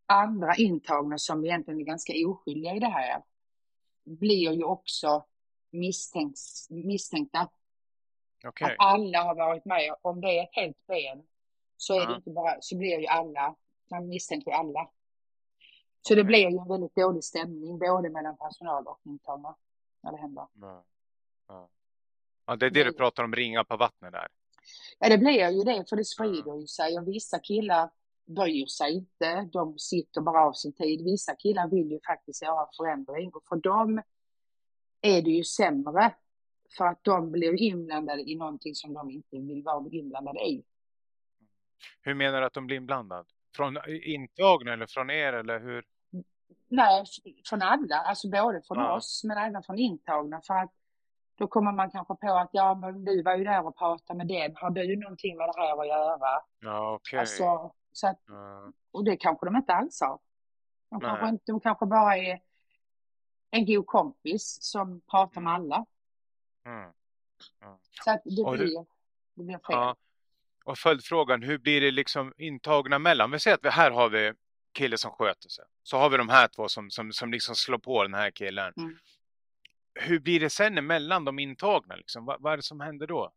andra 0.07 0.55
intagna 0.55 1.19
som 1.19 1.45
egentligen 1.45 1.81
är 1.81 1.85
ganska 1.85 2.13
oskyldiga 2.27 2.75
i 2.75 2.79
det 2.79 2.89
här, 2.89 3.23
blir 4.05 4.53
ju 4.53 4.65
också 4.65 5.27
misstänks, 5.79 6.71
misstänkta. 6.71 7.49
Okej. 8.47 8.67
Att 8.67 8.77
alla 8.79 9.23
har 9.23 9.35
varit 9.35 9.65
med. 9.65 9.95
Om 10.03 10.21
det 10.21 10.39
är 10.39 10.43
ett 10.43 10.55
helt 10.55 10.87
ben 10.87 11.23
så 11.77 11.95
är 11.95 12.07
det 12.07 12.13
Ja. 12.13 12.17
inte 12.17 12.31
bara, 12.31 12.57
så 12.61 12.77
blir 12.77 13.01
ju 13.01 13.07
alla, 13.07 13.57
man 13.91 14.09
misstänker 14.09 14.51
alla. 14.51 14.91
Så 16.03 16.15
det 16.15 16.25
blir 16.25 16.39
ju 16.39 16.59
en 16.59 16.69
väldigt 16.69 16.95
dålig 16.95 17.25
stämning 17.25 17.79
både 17.79 18.11
mellan 18.11 18.37
personal 18.37 18.87
och 18.87 19.01
intagna 19.05 19.57
när 20.03 20.13
det 20.13 20.19
händer. 20.19 20.47
Ja. 20.61 20.85
Ja. 21.49 21.69
ja, 22.47 22.57
det 22.57 22.67
är 22.67 22.71
det 22.71 22.85
du 22.85 22.93
pratar 22.93 23.25
om, 23.25 23.35
ringa 23.35 23.65
på 23.65 23.77
vattnet 23.77 24.13
där. 24.13 24.29
Ja, 24.99 25.09
det 25.09 25.19
blir 25.19 25.51
ju 25.51 25.63
det, 25.63 25.89
för 25.89 25.97
det 25.97 26.05
sprider 26.05 26.61
ju 26.61 26.67
sig 26.67 26.99
och 26.99 27.09
vissa 27.09 27.39
killar 27.39 27.91
bryr 28.27 28.67
sig 28.67 28.95
inte. 28.95 29.49
De 29.53 29.79
sitter 29.79 30.21
bara 30.21 30.47
av 30.47 30.53
sin 30.53 30.73
tid. 30.73 31.05
Vissa 31.05 31.35
killar 31.35 31.69
vill 31.69 31.91
ju 31.91 32.01
faktiskt 32.07 32.43
göra 32.43 32.69
förändring 32.77 33.31
och 33.35 33.45
för 33.49 33.57
dem 33.57 34.03
är 35.01 35.23
det 35.23 35.31
ju 35.31 35.45
sämre 35.45 36.15
för 36.79 36.85
att 36.87 37.05
de 37.05 37.33
blir 37.33 37.63
inblandade 37.63 38.23
i 38.23 38.37
någonting 38.37 38.75
som 38.75 38.95
de 38.95 39.11
inte 39.11 39.37
vill 39.39 39.63
vara 39.63 39.85
inblandade 39.91 40.41
i. 40.41 40.65
Hur 42.03 42.15
menar 42.15 42.41
du 42.41 42.47
att 42.47 42.53
de 42.53 42.67
blir 42.67 42.77
inblandade? 42.77 43.25
Från 43.57 43.79
intagna 44.05 44.73
eller 44.73 44.87
från 44.87 45.11
er 45.11 45.33
eller 45.33 45.61
hur? 45.61 45.85
Nej, 46.69 47.05
från 47.49 47.63
alla, 47.63 47.97
alltså 47.97 48.31
både 48.31 48.63
från 48.63 48.79
Ja. 48.79 48.97
oss 48.97 49.25
men 49.25 49.39
även 49.39 49.63
från 49.63 49.79
intagna 49.79 50.41
för 50.47 50.55
att 50.55 50.73
då 51.39 51.47
kommer 51.47 51.73
man 51.73 51.91
kanske 51.91 52.15
på 52.15 52.33
att 52.33 52.51
ja, 52.53 52.75
men 52.75 53.05
du 53.05 53.23
var 53.23 53.37
ju 53.37 53.45
där 53.45 53.67
och 53.67 53.77
pratade 53.79 54.17
med 54.17 54.29
den. 54.29 54.57
Har 54.57 54.71
du 54.71 54.97
någonting 54.97 55.37
med 55.37 55.49
det 55.49 55.61
här 55.61 55.81
att 55.81 55.87
göra? 55.89 56.41
Ja, 56.61 56.95
okej. 56.95 57.19
Alltså, 57.19 57.73
så 57.93 58.09
att, 58.09 58.21
Ja. 58.27 58.73
och 58.91 59.05
det 59.05 59.17
kanske 59.17 59.47
de 59.47 59.57
inte 59.57 59.73
alls 59.73 60.01
har. 60.01 60.19
De 60.91 61.01
kanske, 61.01 61.29
inte, 61.29 61.53
de 61.53 61.61
kanske 61.61 61.87
bara 61.87 62.17
är 62.17 62.41
en 63.57 63.67
god 63.67 63.87
kompis 63.87 64.59
som 64.61 65.01
pratar 65.01 65.41
med 65.41 65.55
Mm. 65.55 65.63
alla. 65.63 65.87
Mm. 66.67 66.91
Så 68.05 68.11
att 68.11 68.23
det 68.25 68.43
Och 68.43 68.59
du- 68.59 68.65
blir, 68.65 68.87
det 69.35 69.43
blir 69.45 69.55
fel. 69.55 69.63
Ja. 69.69 69.97
Och 70.65 70.79
följdfrågan, 70.79 71.43
hur 71.43 71.59
blir 71.59 71.81
det 71.81 71.91
liksom 71.91 72.33
intagna 72.39 72.99
mellan? 72.99 73.31
Vi 73.31 73.39
säger 73.39 73.55
att 73.57 73.65
vi, 73.65 73.69
här 73.69 73.91
har 73.91 74.09
vi 74.09 74.33
kille 74.73 74.99
som 74.99 75.11
sköter 75.11 75.49
sig. 75.49 75.65
Så 75.83 75.97
har 75.97 76.11
vi 76.11 76.17
de 76.17 76.29
här 76.29 76.49
två 76.49 76.69
som, 76.69 76.91
som, 76.91 77.13
som 77.13 77.33
liksom 77.33 77.55
slår 77.55 77.79
på 77.79 78.03
den 78.03 78.15
här 78.15 78.31
killen. 78.31 78.73
Mm. 78.77 78.97
Hur 79.95 80.19
blir 80.21 80.41
det 80.41 80.51
sen 80.51 80.79
emellan 80.79 81.25
de 81.25 81.39
intagna? 81.39 81.97
Liksom? 81.97 82.25
Vad, 82.25 82.41
vad 82.43 82.53
är 82.53 82.57
det 82.57 82.63
som 82.63 82.81
händer 82.81 83.07
då? 83.07 83.33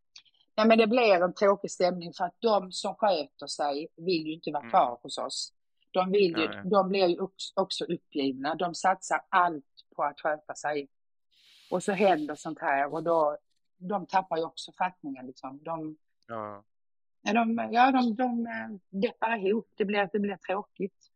Nej, 0.55 0.67
men 0.67 0.77
det 0.77 0.87
blir 0.87 1.23
en 1.23 1.33
tråkig 1.33 1.71
stämning 1.71 2.13
för 2.13 2.23
att 2.25 2.35
de 2.39 2.71
som 2.71 2.95
sköter 2.95 3.47
sig 3.47 3.87
vill 3.95 4.27
ju 4.27 4.33
inte 4.33 4.51
vara 4.51 4.61
Mm. 4.61 4.69
kvar 4.71 4.99
hos 5.03 5.17
oss. 5.17 5.53
De, 5.91 6.11
vill 6.11 6.37
ju, 6.37 6.47
de 6.69 6.89
blir 6.89 7.07
ju 7.07 7.19
också- 7.19 7.53
också 7.55 7.85
uppgivna. 7.85 8.55
De 8.55 8.75
satsar 8.75 9.21
allt 9.29 9.65
på 9.99 10.03
att 10.05 10.21
sköta 10.21 10.55
sig. 10.55 10.87
Och 11.71 11.83
så 11.83 11.91
händer 11.91 12.35
sånt 12.35 12.59
här 12.59 12.93
och 12.93 13.03
då, 13.03 13.37
de 13.77 14.05
tappar 14.05 14.37
ju 14.37 14.43
också 14.43 14.71
fattningen. 14.71 15.27
Liksom. 15.27 15.63
De, 15.63 15.97
Ja. 16.27 16.63
de, 17.21 17.69
ja, 17.71 17.91
de, 17.91 18.15
de 18.15 18.47
eh, 18.47 18.99
deppar 19.01 19.47
ihop. 19.47 19.71
Det 19.75 19.85
blir, 19.85 20.09
det 20.13 20.19
blir 20.19 20.37
tråkigt. 20.37 21.11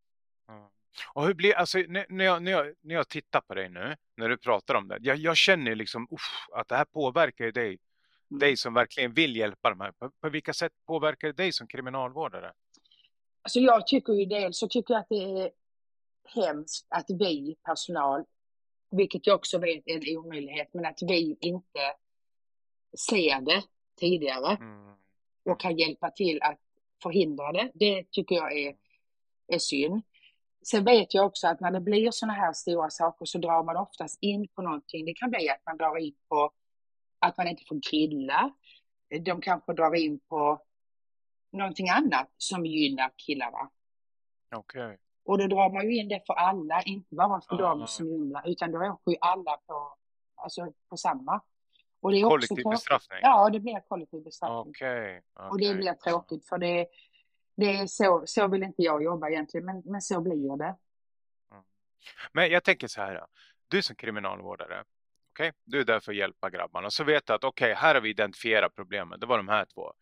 Ja. 0.47 0.71
Och 1.13 1.25
hur 1.27 1.33
blir, 1.33 1.53
alltså, 1.53 1.77
när, 1.77 2.05
när, 2.09 2.25
jag, 2.25 2.43
när, 2.43 2.51
jag, 2.51 2.73
när 2.81 2.95
jag 2.95 3.09
tittar 3.09 3.41
på 3.41 3.53
dig 3.53 3.69
nu, 3.69 3.95
när 4.17 4.29
du 4.29 4.37
pratar 4.37 4.75
om 4.75 4.87
det, 4.87 4.97
jag, 5.01 5.17
jag 5.17 5.37
känner 5.37 5.75
liksom 5.75 6.07
uff, 6.11 6.47
att 6.53 6.67
det 6.67 6.75
här 6.75 6.85
påverkar 6.85 7.45
ju 7.45 7.51
dig, 7.51 7.79
Mm. 8.31 8.39
dig 8.39 8.57
som 8.57 8.73
verkligen 8.73 9.13
vill 9.13 9.35
hjälpa 9.35 9.69
de 9.69 9.79
här. 9.79 9.91
På, 9.91 10.11
på 10.21 10.29
vilka 10.29 10.53
sätt 10.53 10.71
påverkar 10.85 11.27
det 11.27 11.33
dig 11.33 11.51
som 11.51 11.67
kriminalvårdare? 11.67 12.53
Alltså 13.41 13.59
jag 13.59 13.87
tycker 13.87 14.13
ju 14.13 14.25
dels 14.25 14.57
så 14.57 14.67
tycker 14.67 14.93
jag 14.93 15.01
att 15.01 15.09
det 15.09 15.23
är 15.41 15.51
hemskt 16.35 16.87
att 16.89 17.05
vi 17.09 17.55
personal, 17.63 18.25
vilket 18.97 19.27
jag 19.27 19.35
också 19.35 19.57
vet 19.57 19.83
är 19.85 20.09
en 20.09 20.17
omöjlighet, 20.17 20.73
men 20.73 20.85
att 20.85 21.01
vi 21.01 21.37
inte 21.39 21.93
ser 23.07 23.41
det 23.41 23.63
tidigare 23.99 24.55
Mm. 24.55 24.95
och 25.45 25.59
kan 25.59 25.77
hjälpa 25.77 26.11
till 26.11 26.41
att 26.41 26.59
förhindra 27.03 27.51
det. 27.51 27.71
Det 27.73 28.11
tycker 28.11 28.35
jag 28.35 28.57
är, 28.57 28.75
är 29.47 29.59
synd. 29.59 30.01
Sen 30.65 30.85
vet 30.85 31.13
jag 31.13 31.25
också 31.25 31.47
att 31.47 31.59
när 31.59 31.71
det 31.71 31.81
blir 31.81 32.11
sådana 32.11 32.33
här 32.33 32.53
stora 32.53 32.89
saker 32.89 33.25
så 33.25 33.37
drar 33.37 33.63
man 33.63 33.77
oftast 33.77 34.17
in 34.21 34.47
på 34.47 34.61
någonting. 34.61 35.05
Det 35.05 35.13
kan 35.13 35.29
bli 35.29 35.49
att 35.49 35.61
man 35.65 35.77
drar 35.77 35.97
in 35.97 36.15
på 36.29 36.51
att 37.19 37.37
man 37.37 37.47
inte 37.47 37.63
får 37.67 37.91
grilla. 37.91 38.53
De 39.25 39.41
kanske 39.41 39.73
drar 39.73 39.95
in 39.95 40.19
på 40.19 40.61
någonting 41.51 41.89
annat 41.89 42.31
som 42.37 42.65
gynnar 42.65 43.11
killarna. 43.17 43.69
Okej. 44.55 44.97
Och 45.25 45.37
då 45.37 45.47
drar 45.47 45.73
man 45.73 45.89
ju 45.89 45.95
in 45.97 46.07
det 46.09 46.21
för 46.27 46.33
alla, 46.33 46.81
inte 46.81 47.15
bara 47.15 47.41
för 47.41 47.55
Ja. 47.59 47.61
dem 47.69 47.87
som 47.87 48.07
gynnar, 48.07 48.49
utan 48.49 48.71
då 48.71 48.79
åker 48.79 49.11
ju 49.11 49.17
alla 49.21 49.57
på, 49.57 49.95
alltså 50.35 50.73
på 50.89 50.97
samma. 50.97 51.41
Och 52.01 52.11
det 52.11 52.17
är 52.17 52.25
också 52.25 52.29
Kollektiv 52.29 52.55
tråkigt. 52.55 52.71
bestraffning? 52.71 53.19
Ja, 53.21 53.49
det 53.49 53.59
blir 53.59 53.79
kollektiv 53.87 54.23
bestraffning. 54.23 54.73
Okej. 54.75 55.21
Och 55.33 55.57
det 55.59 55.75
blir 55.75 55.93
tråkigt 55.93 56.47
för 56.47 56.57
det, 56.57 56.87
det 57.55 57.77
är 57.77 57.87
så, 57.87 58.23
så 58.25 58.47
vill 58.47 58.63
inte 58.63 58.81
jag 58.81 59.03
jobba 59.03 59.29
egentligen, 59.29 59.65
men, 59.65 59.81
men 59.85 60.01
så 60.01 60.21
blir 60.21 60.57
det. 60.57 60.75
Men 62.31 62.49
jag 62.51 62.63
tänker 62.63 62.87
så 62.87 63.01
här. 63.01 63.25
Du 63.67 63.81
som 63.81 63.95
kriminalvårdare. 63.95 64.83
Okej, 65.31 65.51
du 65.63 65.79
är 65.79 65.85
där 65.85 65.99
för 65.99 66.11
att 66.11 66.17
hjälpa 66.17 66.49
grabbarna. 66.49 66.89
Så 66.89 67.03
vet 67.03 67.25
du 67.27 67.33
att 67.33 67.43
okej, 67.43 67.73
här 67.73 67.95
har 67.95 68.01
vi 68.01 68.09
identifierat 68.09 68.75
problemen. 68.75 69.19
Det 69.19 69.25
var 69.25 69.37
de 69.37 69.47
här 69.47 69.65
två. 69.65 69.93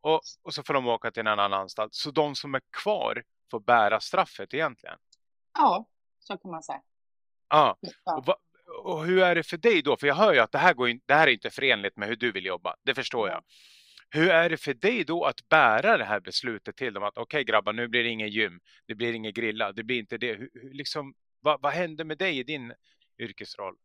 Och, 0.00 0.20
och 0.42 0.54
så 0.54 0.62
får 0.62 0.74
de 0.74 0.86
åka 0.88 1.10
till 1.10 1.20
en 1.20 1.26
annan 1.26 1.52
anstalt. 1.52 1.94
Så 1.94 2.10
de 2.10 2.34
som 2.34 2.54
är 2.54 2.60
kvar 2.82 3.22
får 3.50 3.60
bära 3.60 4.00
straffet 4.00 4.54
egentligen. 4.54 4.96
Ja, 5.54 5.88
så 6.18 6.38
kan 6.38 6.50
man 6.50 6.62
säga. 6.62 6.82
Ja. 7.48 7.78
Och, 8.16 8.26
va, 8.26 8.36
och 8.84 9.04
hur 9.04 9.22
är 9.22 9.34
det 9.34 9.42
för 9.42 9.56
dig 9.56 9.82
då? 9.82 9.96
För 9.96 10.06
jag 10.06 10.14
hör 10.14 10.32
ju 10.32 10.38
att 10.40 10.52
det 10.52 10.58
här, 10.58 10.74
går 10.74 10.88
in, 10.88 11.00
det 11.06 11.14
här 11.14 11.26
är 11.26 11.32
inte 11.32 11.50
förenligt 11.50 11.96
med 11.96 12.08
hur 12.08 12.16
du 12.16 12.32
vill 12.32 12.46
jobba. 12.46 12.76
Det 12.82 12.94
förstår 12.94 13.28
jag. 13.28 13.42
Hur 14.10 14.30
är 14.30 14.50
det 14.50 14.56
för 14.56 14.74
dig 14.74 15.04
då 15.04 15.24
att 15.24 15.48
bära 15.48 15.98
det 15.98 16.04
här 16.04 16.20
beslutet 16.20 16.76
till 16.76 16.94
dem? 16.94 17.02
Att 17.02 17.18
okej 17.18 17.44
grabbar, 17.44 17.72
nu 17.72 17.88
blir 17.88 18.04
det 18.04 18.08
ingen 18.10 18.28
gym. 18.28 18.60
Det 18.86 18.94
blir 18.94 19.12
ingen 19.12 19.32
grilla. 19.32 19.72
Det 19.72 19.82
blir 19.82 19.98
inte 19.98 20.18
det. 20.18 20.34
Hur, 20.34 20.50
hur, 20.54 20.70
liksom, 20.74 21.14
vad, 21.40 21.60
vad 21.62 21.72
händer 21.72 22.04
med 22.04 22.18
dig 22.18 22.38
i 22.38 22.42
din 22.42 22.74
yrkesroll? 23.18 23.76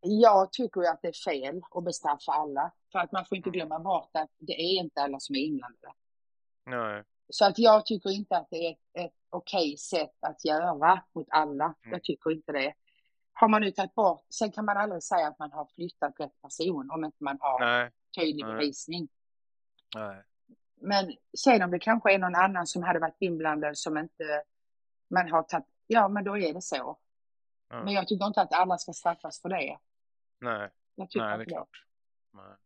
Jag 0.00 0.52
tycker 0.52 0.80
ju 0.80 0.86
att 0.86 1.02
det 1.02 1.08
är 1.08 1.30
fel 1.30 1.60
att 1.70 1.84
bestraffa 1.84 2.32
alla. 2.32 2.72
För 2.92 2.98
att 2.98 3.12
man 3.12 3.24
får 3.24 3.36
inte 3.36 3.48
Mm. 3.48 3.58
glömma 3.58 3.78
bort 3.78 4.10
att 4.12 4.30
det 4.38 4.52
är 4.52 4.80
inte 4.80 5.00
alla 5.02 5.20
som 5.20 5.36
är 5.36 5.40
inblandade. 5.40 5.94
Nej. 6.66 7.04
Så 7.28 7.44
att 7.44 7.58
jag 7.58 7.86
tycker 7.86 8.10
inte 8.10 8.36
att 8.36 8.50
det 8.50 8.66
är 8.66 8.72
ett, 8.72 9.06
ett 9.06 9.14
okej 9.30 9.76
sätt 9.76 10.16
att 10.20 10.44
göra 10.44 11.02
mot 11.12 11.26
alla. 11.30 11.64
Mm. 11.64 11.76
Jag 11.82 12.04
tycker 12.04 12.30
inte 12.30 12.52
det. 12.52 12.74
Har 13.32 13.48
man 13.48 13.60
nu 13.60 13.70
tagit 13.70 13.94
bort, 13.94 14.26
sen 14.30 14.52
kan 14.52 14.64
man 14.64 14.76
aldrig 14.76 15.02
säga 15.02 15.28
att 15.28 15.38
man 15.38 15.52
har 15.52 15.68
flyttat 15.74 16.20
rätt 16.20 16.42
person 16.42 16.90
om 16.90 17.04
inte 17.04 17.24
man 17.24 17.38
har 17.40 17.60
Nej. 17.60 17.90
tydlig 18.16 18.46
bevisning. 18.46 19.08
Nej. 19.94 20.22
Men 20.80 21.12
sen 21.38 21.62
om 21.62 21.70
det 21.70 21.78
kanske 21.78 22.12
är 22.12 22.18
någon 22.18 22.34
annan 22.34 22.66
som 22.66 22.82
hade 22.82 22.98
varit 22.98 23.16
inblandad 23.18 23.78
som 23.78 23.98
inte 23.98 24.42
man 25.10 25.30
har 25.30 25.42
tagit, 25.42 25.66
ja 25.86 26.08
men 26.08 26.24
då 26.24 26.38
är 26.38 26.54
det 26.54 26.62
så. 26.62 26.98
Ja. 27.68 27.84
Men 27.84 27.94
jag 27.94 28.08
tycker 28.08 28.26
inte 28.26 28.40
att 28.40 28.52
alla 28.52 28.78
ska 28.78 28.92
straffas 28.92 29.42
för 29.42 29.48
det. 29.48 29.78
Nej. 30.40 30.70
Jag 30.94 31.10
tycker 31.10 31.26
Nej, 31.26 31.38
det 31.38 31.44
är 31.44 31.46
klart. 31.46 31.84
Nej. 32.30 32.56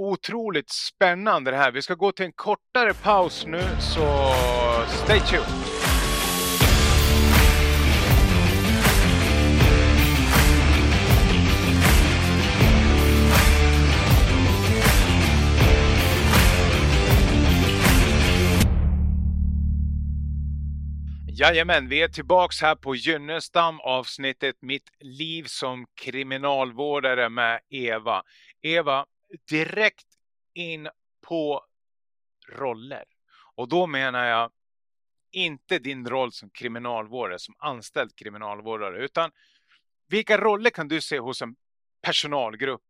Otroligt 0.00 0.70
spännande 0.70 1.50
det 1.50 1.56
här. 1.56 1.72
Vi 1.72 1.82
ska 1.82 1.94
gå 1.94 2.12
till 2.12 2.24
en 2.26 2.32
kortare 2.32 2.94
paus 2.94 3.46
nu, 3.46 3.62
så 3.80 4.34
stay 5.04 5.20
tuned. 5.20 5.44
Jajamän, 21.40 21.88
vi 21.88 22.02
är 22.02 22.08
tillbaks 22.08 22.62
här 22.62 22.74
på 22.74 22.94
Gynnestam 22.94 23.80
avsnittet 23.80 24.56
Mitt 24.60 24.90
liv 25.00 25.44
som 25.46 25.86
kriminalvårdare 26.00 27.28
med 27.28 27.60
Eva. 27.70 28.22
Eva, 28.62 29.04
direkt 29.50 30.06
in 30.54 30.88
på 31.26 31.64
roller. 32.48 33.04
Och 33.54 33.68
då 33.68 33.86
menar 33.86 34.24
jag 34.24 34.50
inte 35.30 35.78
din 35.78 36.06
roll 36.08 36.32
som 36.32 36.50
kriminalvårdare, 36.50 37.38
som 37.38 37.54
anställd 37.58 38.16
kriminalvårdare, 38.16 39.04
utan 39.04 39.30
vilka 40.08 40.38
roller 40.38 40.70
kan 40.70 40.88
du 40.88 41.00
se 41.00 41.18
hos 41.18 41.42
en 41.42 41.56
personalgrupp? 42.02 42.82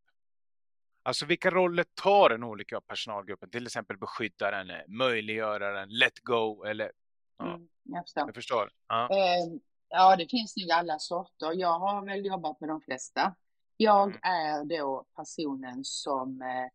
Alltså 1.03 1.27
vilka 1.27 1.51
roller 1.51 1.85
tar 1.95 2.29
den 2.29 2.45
olika 2.45 2.81
personalgruppen? 2.81 3.51
Till 3.51 3.67
exempel 3.67 3.99
beskyddaren, 3.99 4.97
möjliggöraren, 4.97 5.89
let 5.89 6.19
go 6.21 6.65
eller... 6.65 6.93
Ja, 7.39 7.55
Mm, 7.55 7.69
jag 7.83 8.05
förstår. 8.05 8.27
jag 8.27 8.35
förstår. 8.35 8.71
Ja. 8.89 9.09
Eh, 9.11 9.61
ja, 9.89 10.17
det 10.17 10.29
finns 10.31 10.57
nog 10.57 10.71
alla 10.71 10.99
sorter. 10.99 11.53
Jag 11.55 11.79
har 11.79 12.07
väl 12.07 12.27
jobbat 12.27 12.61
med 12.61 12.69
de 12.69 12.81
flesta. 12.81 13.35
Jag 13.81 14.03
Mm. 14.09 14.19
är 14.23 14.65
då 14.79 15.05
personen 15.17 15.85
som... 15.85 16.43
Eh, 16.43 16.71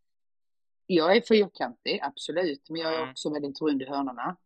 jag 0.86 1.18
är 1.18 1.22
fyrkantig, 1.22 2.00
absolut, 2.04 2.70
men 2.70 2.82
jag 2.82 2.94
är 2.94 2.98
Mm. 2.98 3.10
också 3.12 3.34
väldigt 3.34 3.62
rund 3.62 3.82
i 3.82 3.86
hörnorna. 3.86 4.38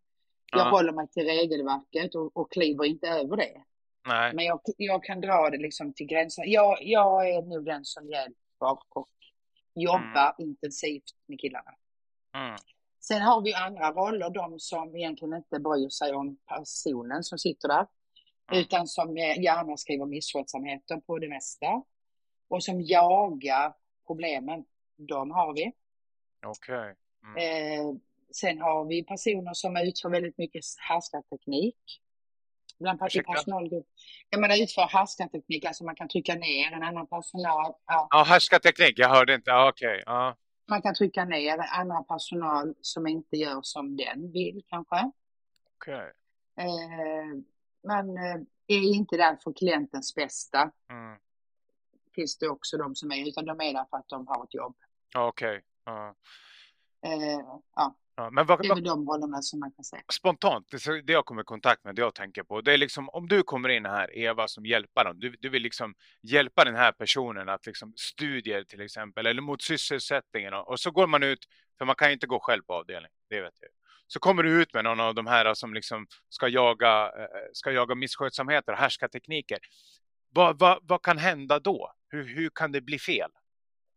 Jag 0.52 0.68
Ja. 0.68 0.70
håller 0.70 0.92
mig 0.94 1.08
till 1.08 1.24
regelverket 1.26 2.16
och, 2.16 2.38
och 2.38 2.52
kliver 2.52 2.86
inte 2.86 3.08
över 3.08 3.38
det. 3.38 3.64
Nej. 4.08 4.34
Men 4.34 4.46
jag, 4.46 4.60
jag 4.78 5.04
kan 5.04 5.22
dra 5.22 5.50
det 5.50 5.58
liksom 5.58 5.94
till 5.94 6.06
gränsen. 6.08 6.44
Jag, 6.52 6.78
jag 6.82 7.30
är 7.30 7.42
nog 7.42 7.66
den 7.66 7.86
som 7.86 8.10
hjälper 8.10 8.78
och 8.90 9.10
jobbar 9.76 10.36
intensivt 10.38 11.04
med 11.26 11.40
killarna. 11.40 11.72
Mm. 12.36 12.56
Sen 13.00 13.22
har 13.22 13.42
vi 13.42 13.54
andra 13.54 13.92
roller, 13.92 14.30
de 14.30 14.60
som 14.60 14.96
egentligen 14.96 15.34
inte 15.34 15.60
bryr 15.60 15.90
sig 15.90 16.14
om 16.14 16.38
personen 16.38 17.24
som 17.24 17.38
sitter 17.38 17.68
där. 17.68 17.88
Mm. 18.52 18.62
Utan 18.62 18.88
som 18.88 19.18
eh, 19.18 19.44
gärna 19.44 19.78
skriver 19.78 20.06
misskötsamheter 20.06 20.98
på 20.98 21.18
det 21.20 21.30
mesta. 21.30 21.84
Och 22.48 22.64
som 22.64 22.82
jagar 22.82 23.74
problemen. 24.08 24.66
De 24.96 25.32
har 25.32 25.54
vi. 25.54 25.72
Okej. 26.46 26.96
Mm. 27.24 27.38
Eh, 27.38 27.96
sen 28.32 28.62
har 28.62 28.86
vi 28.86 29.04
personer 29.04 29.54
som 29.54 29.78
utför 29.78 30.10
väldigt 30.10 30.38
mycket 30.38 30.64
härskarteknik. 30.90 32.02
Bland 32.80 33.00
personalgrupp. 33.00 33.88
Ja, 34.30 34.40
men 34.40 34.52
utför 34.52 34.82
härskarteknik, 34.82 35.66
alltså 35.66 35.84
man 35.84 35.96
kan 35.96 36.08
trycka 36.08 36.36
ner 36.36 36.72
en 36.72 36.84
annan 36.84 37.08
personal. 37.08 37.74
Ja, 37.86 38.08
Ja, 38.12 38.24
härskarteknik. 38.28 39.00
Jag 39.00 39.10
hörde 39.10 39.36
inte. 39.36 39.50
Ja, 39.50 39.70
Okej. 39.70 40.04
Ja. 40.06 40.36
man 40.70 40.82
kan 40.82 40.94
trycka 40.96 41.26
ner 41.26 41.58
andra 41.58 42.04
personal 42.04 42.76
som 42.82 43.08
inte 43.08 43.38
gör 43.38 43.60
som 43.62 43.98
den 43.98 44.32
vill 44.32 44.64
kanske. 44.68 45.12
Okej. 45.76 46.12
Eh, 46.60 47.42
man 47.88 48.18
eh, 48.18 48.42
är 48.68 48.96
inte 48.96 49.18
där 49.18 49.38
för 49.44 49.54
klientens 49.54 50.16
bästa. 50.16 50.72
Mm. 50.90 51.20
Finns 52.18 52.38
det 52.38 52.50
också 52.50 52.78
de 52.78 52.96
som 52.96 53.12
är, 53.12 53.28
utan 53.28 53.46
de 53.46 53.62
är 53.62 53.74
där 53.74 53.86
för 53.90 53.98
att 53.98 54.10
de 54.10 54.28
har 54.28 54.44
ett 54.44 54.54
jobb. 54.54 54.76
Ja, 55.14 55.28
Okej. 55.28 55.62
Ja. 55.86 56.16
Eh, 57.06 57.40
ja, 57.76 57.96
Ja. 58.20 58.30
Men 58.30 58.46
vad, 58.46 58.62
det 58.62 58.68
är 58.68 58.76
väl 58.76 58.84
de 58.84 59.08
rollerna 59.10 59.42
som 59.42 59.60
man 59.60 59.72
kan 59.72 59.84
säga. 59.84 60.02
spontant, 60.12 60.72
det, 61.04 61.14
jag 61.14 61.26
kommer 61.26 61.42
i 61.42 61.46
kontakt 61.46 61.84
med, 61.84 61.96
det 61.96 62.02
jag 62.02 62.16
tänker 62.16 62.44
på, 62.44 62.62
det 62.62 62.74
är 62.74 62.78
liksom 62.78 63.10
om 63.10 63.28
du 63.28 63.44
kommer 63.44 63.70
in 63.70 63.86
här, 63.86 64.18
Eva, 64.18 64.48
som 64.48 64.66
hjälpare, 64.66 65.14
du, 65.14 65.36
du 65.40 65.50
vill 65.50 65.64
liksom 65.64 65.96
hjälpa 66.22 66.66
den 66.66 66.76
här 66.76 66.92
personen 66.92 67.50
att 67.50 67.66
liksom 67.66 67.94
studier 67.96 68.64
till 68.64 68.82
exempel, 68.82 69.26
eller 69.26 69.42
mot 69.42 69.62
sysselsättningen 69.62 70.54
och, 70.54 70.80
så 70.80 70.92
går 70.92 71.08
man 71.08 71.24
ut, 71.24 71.40
för 71.78 71.86
man 71.86 71.96
kan 71.96 72.08
ju 72.08 72.14
inte 72.14 72.28
gå 72.28 72.40
själv 72.40 72.62
på 72.64 72.74
avdelning, 72.74 73.12
det 73.30 73.42
vet 73.42 73.54
jag. 73.60 73.70
Så 74.08 74.20
kommer 74.20 74.44
du 74.44 74.62
ut 74.62 74.74
med 74.74 74.84
någon 74.84 75.00
av 75.00 75.16
de 75.16 75.28
här 75.28 75.54
som 75.54 75.74
liksom 75.74 76.08
ska 76.30 76.48
jaga, 76.48 77.06
eh, 77.06 77.28
ska 77.54 77.72
jaga 77.72 77.96
misskötsamheter 77.96 78.72
och 78.72 78.78
härskartekniker. 78.78 79.60
Vad, 80.30 80.60
vad, 80.60 80.80
vad 80.82 81.02
kan 81.02 81.18
hända 81.18 81.60
då? 81.60 81.94
Hur, 82.10 82.36
hur 82.36 82.50
kan 82.50 82.72
det 82.72 82.82
bli 82.82 83.00
fel? 83.00 83.32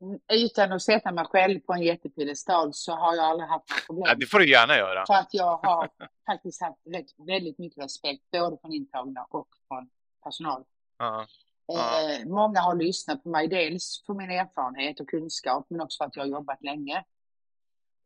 Mm, 0.01 0.21
Utan 0.33 0.73
att 0.73 0.83
sätta 0.83 1.13
mig 1.13 1.25
själv 1.25 1.61
på 1.61 1.73
en 1.73 1.83
jättepiedestal 1.83 2.75
så 2.75 2.93
har 2.93 3.15
jag 3.15 3.25
aldrig 3.25 3.49
haft 3.49 3.69
några 3.69 3.81
problem. 3.87 4.05
Ja, 4.09 4.15
det 4.15 4.27
får 4.27 4.39
du 4.39 4.51
gärna 4.51 4.77
göra. 4.77 5.07
För 5.07 5.15
att 5.15 5.35
jag 5.35 5.57
har 5.57 5.91
faktiskt 6.27 6.61
haft 6.63 6.81
väldigt 7.17 7.59
mycket 7.59 7.85
respekt 7.85 8.31
både 8.31 8.59
från 8.61 8.73
intagna 8.73 9.27
och 9.31 9.49
från 9.69 9.91
personal. 10.25 10.65
Ja. 10.99 11.27
Eh, 11.73 12.27
många 12.29 12.61
har 12.61 12.75
lyssnat 12.75 13.23
på 13.23 13.29
mig, 13.29 13.49
dels 13.49 14.03
för 14.07 14.15
min 14.15 14.31
erfarenhet 14.31 15.01
och 15.01 15.09
kunskap, 15.09 15.67
men 15.71 15.81
också 15.81 15.97
för 15.99 16.05
att 16.05 16.17
jag 16.17 16.23
har 16.23 16.29
jobbat 16.29 16.63
länge. 16.63 17.05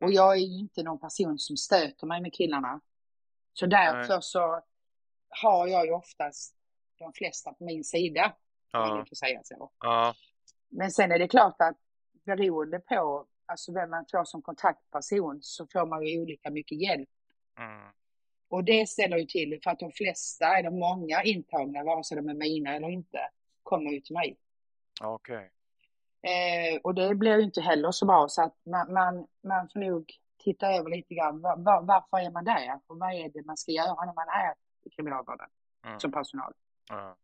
Och 0.00 0.12
jag 0.12 0.32
är 0.32 0.40
ju 0.40 0.58
inte 0.58 0.82
någon 0.82 1.00
person 1.00 1.38
som 1.38 1.56
stöter 1.56 2.06
mig 2.06 2.20
med 2.20 2.34
killarna. 2.34 2.80
Så 3.52 3.66
därför 3.66 4.20
så 4.20 4.62
har 5.28 5.66
jag 5.66 5.86
ju 5.86 5.92
oftast 5.92 6.54
de 6.98 7.12
flesta 7.12 7.52
på 7.52 7.64
min 7.64 7.84
sida. 7.84 8.36
Om 8.74 8.80
Ja. 8.88 8.94
man 8.96 9.06
får 9.06 9.16
säga 9.16 9.40
så. 9.44 9.70
Ja. 9.80 10.14
Men 10.68 10.90
sen 10.90 11.12
är 11.12 11.18
det 11.18 11.28
klart 11.28 11.56
att 11.58 11.76
beroende 12.24 12.78
på 12.80 13.26
alltså 13.46 13.72
vem 13.72 13.90
man 13.90 14.04
får 14.10 14.24
som 14.24 14.42
kontaktperson 14.42 15.38
så 15.42 15.66
får 15.72 15.86
man 15.86 16.06
ju 16.06 16.22
olika 16.22 16.50
mycket 16.50 16.80
hjälp. 16.82 17.08
Mm. 17.58 17.88
Och 18.48 18.64
det 18.64 18.88
ställer 18.88 19.16
ju 19.16 19.26
till 19.26 19.60
för 19.64 19.70
att 19.70 19.78
de 19.78 19.90
flesta, 19.92 20.62
de 20.62 20.78
många 20.78 21.22
intagna, 21.22 21.84
vare 21.84 22.04
sig 22.04 22.16
de 22.16 22.28
är 22.28 22.34
mina 22.34 22.74
eller 22.74 22.88
inte, 22.88 23.18
kommer 23.62 23.90
ju 23.90 24.00
till 24.00 24.14
mig. 24.14 24.36
Okej. 25.02 25.50
Eh, 26.22 26.80
och 26.82 26.94
det 26.94 27.14
blir 27.14 27.36
ju 27.36 27.42
inte 27.42 27.60
heller 27.60 27.90
så 27.90 28.06
bra 28.06 28.28
så 28.28 28.42
att 28.42 28.56
man, 28.66 28.92
man, 28.92 29.26
man 29.42 29.68
får 29.68 29.80
nog 29.80 30.12
titta 30.44 30.72
över 30.72 30.90
lite 30.90 31.14
grann. 31.14 31.40
Var, 31.40 31.56
var, 31.56 31.82
varför 31.82 32.26
är 32.26 32.30
man 32.30 32.44
där? 32.44 32.80
Och 32.86 32.98
vad 32.98 33.12
är 33.12 33.28
det 33.28 33.42
man 33.46 33.56
ska 33.56 33.72
göra 33.72 34.04
när 34.04 34.14
man 34.14 34.28
är 34.28 34.54
i 34.84 34.90
kriminalvården 34.90 35.48
Mm. 35.86 36.00
som 36.00 36.12
personal? 36.12 36.52
Ja. 36.88 37.16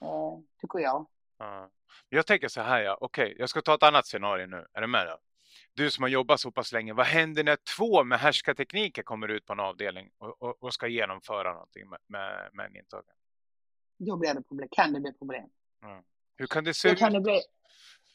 Eh, 0.00 0.38
tycker 0.60 0.78
jag. 0.78 1.06
Ja. 1.38 1.70
Jag 2.08 2.26
tänker 2.26 2.48
så 2.48 2.60
här, 2.60 2.80
ja. 2.82 2.98
Okej, 3.00 3.36
jag 3.38 3.48
ska 3.48 3.60
ta 3.62 3.74
ett 3.74 3.82
annat 3.82 4.06
scenario 4.06 4.46
nu. 4.46 4.66
Är 4.72 4.80
du 4.80 4.86
med 4.86 5.06
då? 5.06 5.18
Du 5.74 5.90
som 5.90 6.02
har 6.02 6.08
jobbat 6.08 6.40
så 6.40 6.50
pass 6.50 6.72
länge, 6.72 6.92
vad 6.92 7.06
händer 7.06 7.44
när 7.44 7.58
två 7.76 8.04
med 8.04 8.18
härskartekniker 8.18 9.02
kommer 9.02 9.28
ut 9.28 9.46
på 9.46 9.52
en 9.52 9.60
avdelning 9.60 10.10
och, 10.18 10.42
och, 10.42 10.62
och 10.62 10.74
ska 10.74 10.86
genomföra 10.86 11.52
någonting 11.52 11.88
med, 11.88 11.98
med, 12.06 12.50
med 12.52 12.66
en 12.66 12.76
intagen? 12.76 13.04
Då 13.98 14.16
blir 14.16 14.34
det 14.34 14.42
problem, 14.42 14.68
kan 14.70 14.92
det 14.92 15.00
bli 15.00 15.12
problem. 15.12 15.48
Hur 16.36 16.46
kan 16.46 16.64
det 16.64 16.74
se 16.74 16.88
Då 16.88 16.92
ut? 16.92 16.98
kan 16.98 17.12
det 17.12 17.20
bli, 17.20 17.40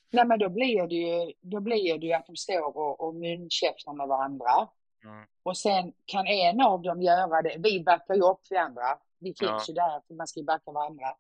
nej 0.10 0.26
men 0.26 0.40
då 0.40 0.50
blir 0.50 0.88
det 0.88 0.96
ju, 0.96 1.34
då 1.42 1.60
blir 1.60 1.98
det 2.00 2.06
ju 2.08 2.14
att 2.14 2.26
de 2.26 2.36
står 2.36 2.78
och, 2.78 3.02
och 3.08 3.16
munkäftar 3.16 3.94
med 3.94 4.08
varandra. 4.08 4.68
Mm. 5.04 5.26
Och 5.44 5.58
sen 5.58 5.94
kan 6.06 6.28
en 6.28 6.62
av 6.62 6.82
dem 6.82 7.02
göra 7.02 7.42
det. 7.42 7.56
Vi 7.60 7.84
backar 7.84 8.16
ju 8.16 8.22
upp 8.22 8.42
vi 8.50 8.58
andra. 8.58 8.98
Vi 9.20 9.28
finns 9.28 9.40
Ja. 9.42 9.64
ju 9.68 9.74
där 9.74 10.02
för 10.08 10.14
man 10.14 10.28
ska 10.28 10.40
ju 10.40 10.46
backa 10.46 10.72
varandra. 10.72 11.16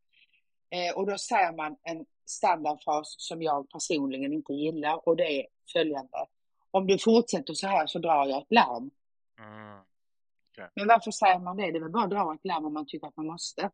Eh, 0.73 0.97
och 0.97 1.05
då 1.05 1.17
säger 1.17 1.53
man 1.53 1.75
en 1.83 2.05
standardfras 2.25 3.15
som 3.17 3.41
jag 3.41 3.69
personligen 3.69 4.33
inte 4.33 4.53
gillar 4.53 5.07
och 5.07 5.15
det 5.15 5.39
är 5.39 5.47
följande. 5.73 6.25
Om 6.71 6.87
du 6.87 6.97
fortsätter 6.99 7.53
så 7.53 7.67
här 7.67 7.87
så 7.87 7.99
drar 7.99 8.25
jag 8.25 8.41
ett 8.41 8.51
larm. 8.51 8.91
Mm. 9.39 9.79
Men 10.75 10.87
varför 10.87 11.11
säger 11.11 11.39
man 11.39 11.57
det? 11.57 11.71
Det 11.71 11.77
är 11.77 11.81
väl 11.81 11.91
bara 11.91 12.03
att 12.03 12.09
dra 12.09 12.33
ett 12.33 12.45
larm 12.45 12.65
om 12.65 12.73
man 12.73 12.85
tycker 12.85 13.07
att 13.07 13.17
man 13.17 13.25
måste. 13.25 13.61
Mm. 13.61 13.71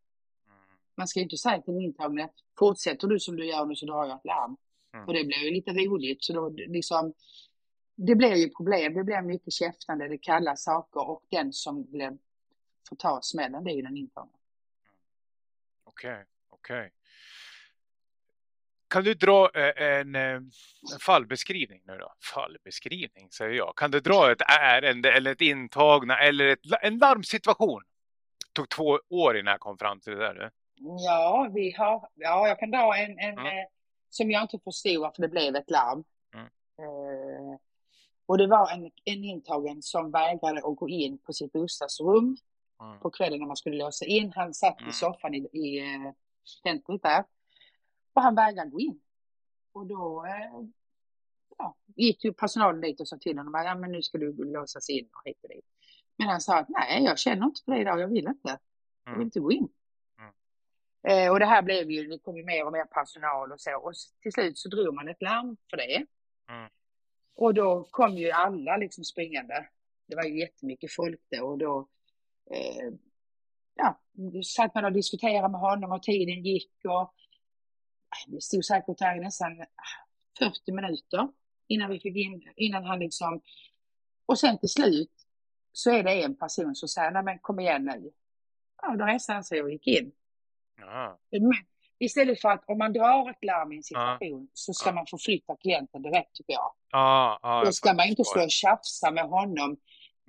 Man 0.95 1.07
ska 1.07 1.19
ju 1.19 1.23
inte 1.23 1.37
säga 1.37 1.61
till 1.61 1.73
den 1.73 1.83
intagne, 1.83 2.29
fortsätter 2.59 3.07
du 3.07 3.19
som 3.19 3.35
du 3.35 3.45
gör 3.45 3.65
nu 3.65 3.75
så 3.75 3.85
drar 3.85 4.05
jag 4.05 4.17
ett 4.17 4.25
larm. 4.25 4.57
Mm. 4.93 5.07
Och 5.07 5.13
det 5.13 5.23
blir 5.23 5.45
ju 5.45 5.51
lite 5.51 5.71
roligt. 5.71 6.23
Så 6.23 6.33
då 6.33 6.49
liksom, 6.49 7.13
det 7.95 8.15
blir 8.15 8.35
ju 8.35 8.49
problem. 8.49 8.93
Det 8.93 9.03
blir 9.03 9.21
mycket 9.21 9.53
käftande, 9.53 10.07
det 10.07 10.17
kallar 10.17 10.55
saker 10.55 11.09
och 11.09 11.23
den 11.29 11.53
som 11.53 11.83
blir, 11.83 12.17
får 12.89 12.95
ta 12.95 13.19
smällen, 13.21 13.63
det 13.63 13.71
är 13.71 13.75
ju 13.75 13.81
den 13.81 13.97
intagne. 13.97 14.31
Okej, 15.83 16.25
okej. 16.59 16.91
Kan 18.87 19.03
du 19.03 19.13
dra 19.13 19.49
eh, 19.53 19.83
en, 19.99 20.15
eh, 20.15 20.21
en 20.21 20.51
fallbeskrivning 21.01 21.81
nu 21.85 21.97
då? 21.97 22.13
Fallbeskrivning 22.33 23.31
säger 23.31 23.51
jag. 23.53 23.75
Kan 23.75 23.91
du 23.91 23.99
dra 23.99 24.31
ett 24.31 24.41
ärende 24.59 25.11
eller 25.11 25.31
ett 25.31 25.41
intagna 25.41 26.19
eller 26.19 26.45
ett, 26.47 26.59
en 26.81 26.97
larmsituation? 26.97 27.83
Det 28.47 28.53
tog 28.53 28.69
två 28.69 28.99
år 29.09 29.37
innan 29.37 29.51
jag 29.51 29.59
kom 29.59 29.77
fram 29.77 29.99
till 29.99 30.13
det 30.13 30.19
där. 30.19 30.51
Ja, 31.05 31.51
vi 31.55 31.71
har, 31.71 32.09
ja, 32.15 32.47
jag 32.47 32.59
kan 32.59 32.71
dra 32.71 32.97
en, 32.97 33.19
en 33.19 33.33
Mm. 33.39 33.45
eh, 33.45 33.65
som 34.09 34.31
jag 34.31 34.41
inte 34.41 34.59
förstod 34.63 35.01
varför 35.01 35.21
det 35.21 35.27
blev 35.27 35.55
ett 35.55 35.69
larm. 35.69 36.03
Mm. 36.33 36.45
Eh, 36.79 37.59
och 38.25 38.37
det 38.37 38.47
var 38.47 38.71
en, 38.71 38.91
en 39.05 39.23
intagen 39.23 39.81
som 39.81 40.11
vägrade 40.11 40.57
att 40.57 40.75
gå 40.75 40.89
in 40.89 41.17
på 41.17 41.33
sitt 41.33 41.51
bostadsrum 41.53 42.37
Mm. 42.81 42.99
på 42.99 43.09
kvällen 43.09 43.39
när 43.39 43.47
man 43.47 43.55
skulle 43.57 43.77
låsa 43.77 44.05
in. 44.05 44.31
Han 44.35 44.53
satt 44.53 44.79
Mm. 44.79 44.89
i 44.89 44.93
soffan 44.93 45.35
i, 45.35 45.37
i 45.37 45.81
eh, 46.65 46.71
centret 46.71 47.03
där. 47.03 47.23
Och 48.13 48.21
han 48.21 48.35
vägrade 48.35 48.69
gå 48.69 48.79
in. 48.79 49.01
Och 49.71 49.85
då 49.85 50.25
eh, 50.25 50.61
ja, 51.57 51.75
gick 51.95 52.23
ju 52.23 52.33
personalen 52.33 52.81
dit 52.81 52.99
och 53.01 53.07
sa 53.07 53.17
till 53.17 53.37
honom 53.37 53.55
att 53.55 53.65
ja, 53.65 53.75
men 53.75 53.91
nu 53.91 54.01
ska 54.01 54.17
du 54.17 54.33
låsas 54.53 54.89
in 54.89 55.09
och 55.13 55.21
hit 55.25 55.43
och 55.43 55.49
dit. 55.49 55.65
Men 56.15 56.27
han 56.27 56.41
sa 56.41 56.57
att 56.57 56.69
nej, 56.69 57.03
jag 57.03 57.19
känner 57.19 57.45
inte 57.45 57.61
för 57.65 57.71
det 57.71 57.81
idag, 57.81 57.99
jag 57.99 58.07
vill 58.07 58.27
inte. 58.27 58.59
Jag 59.03 59.11
vill 59.11 59.15
Mm. 59.15 59.21
inte 59.21 59.39
gå 59.39 59.51
in. 59.51 59.69
Mm. 60.19 60.33
Eh, 61.03 61.31
och 61.31 61.39
det 61.39 61.45
här 61.45 61.61
blev 61.61 61.91
ju, 61.91 62.07
det 62.07 62.19
kom 62.19 62.37
ju 62.37 62.43
mer 62.45 62.65
och 62.65 62.71
mer 62.71 62.85
personal 62.85 63.51
och 63.51 63.61
så. 63.61 63.77
Och 63.77 63.93
till 64.21 64.31
slut 64.31 64.57
så 64.57 64.69
drog 64.69 64.93
man 64.95 65.07
ett 65.09 65.21
larm 65.21 65.57
för 65.69 65.77
det. 65.77 66.05
Mm. 66.49 66.69
Och 67.35 67.53
då 67.53 67.83
kom 67.91 68.17
ju 68.17 68.31
alla 68.31 68.77
liksom 68.77 69.03
springande. 69.03 69.69
Det 70.07 70.15
var 70.15 70.23
ju 70.23 70.39
jättemycket 70.39 70.93
folk 70.93 71.19
då 71.29 71.45
och 71.45 71.57
då 71.57 71.87
eh, 72.51 72.93
ja, 73.79 73.99
satt 74.43 74.75
man 74.75 74.85
och 74.85 74.91
diskuterade 74.91 75.49
med 75.49 75.59
honom 75.61 75.91
och 75.91 76.03
tiden 76.03 76.43
gick 76.45 76.71
och 76.85 77.13
vi 78.27 78.41
stod 78.41 78.65
säkert 78.65 78.97
där 78.97 79.15
i 79.17 79.19
nästan 79.19 79.65
40 80.39 80.71
minuter 80.71 81.27
innan 81.67 81.89
vi 81.89 81.99
fick 81.99 82.15
in, 82.17 82.43
innan 82.55 82.83
han 82.83 82.99
liksom 82.99 83.41
och 84.25 84.39
sen 84.39 84.57
till 84.57 84.69
slut 84.69 85.11
så 85.71 85.91
är 85.91 86.03
det 86.03 86.23
en 86.23 86.35
person 86.35 86.75
som 86.75 86.89
säger, 86.89 87.11
nej 87.11 87.23
men 87.23 87.39
kom 87.39 87.59
igen 87.59 87.85
nu. 87.85 88.11
Ja, 88.81 88.95
då 88.95 89.05
reste 89.05 89.33
han 89.33 89.43
sig 89.43 89.61
och 89.63 89.71
gick 89.71 89.87
in. 89.87 90.11
Jaha. 90.77 91.17
Men 91.31 91.51
istället 91.99 92.41
för 92.41 92.49
att 92.49 92.63
om 92.69 92.77
man 92.77 92.93
drar 92.93 93.29
ett 93.29 93.43
larm 93.45 93.71
i 93.71 93.75
en 93.75 93.81
Ja. 93.89 94.17
situation 94.17 94.49
så 94.53 94.73
ska 94.73 94.89
Ja. 94.89 94.93
man 94.93 95.05
förflytta 95.05 95.55
klienten 95.55 96.01
direkt 96.01 96.33
tycker 96.35 96.53
jag. 96.53 96.73
Ja, 96.91 97.39
ja, 97.41 97.63
Då 97.65 97.71
ska 97.71 97.93
man 97.93 98.07
inte 98.07 98.23
stå 98.23 98.43
och 98.43 98.51
tjafsa 98.51 99.11
med 99.11 99.23
honom 99.23 99.77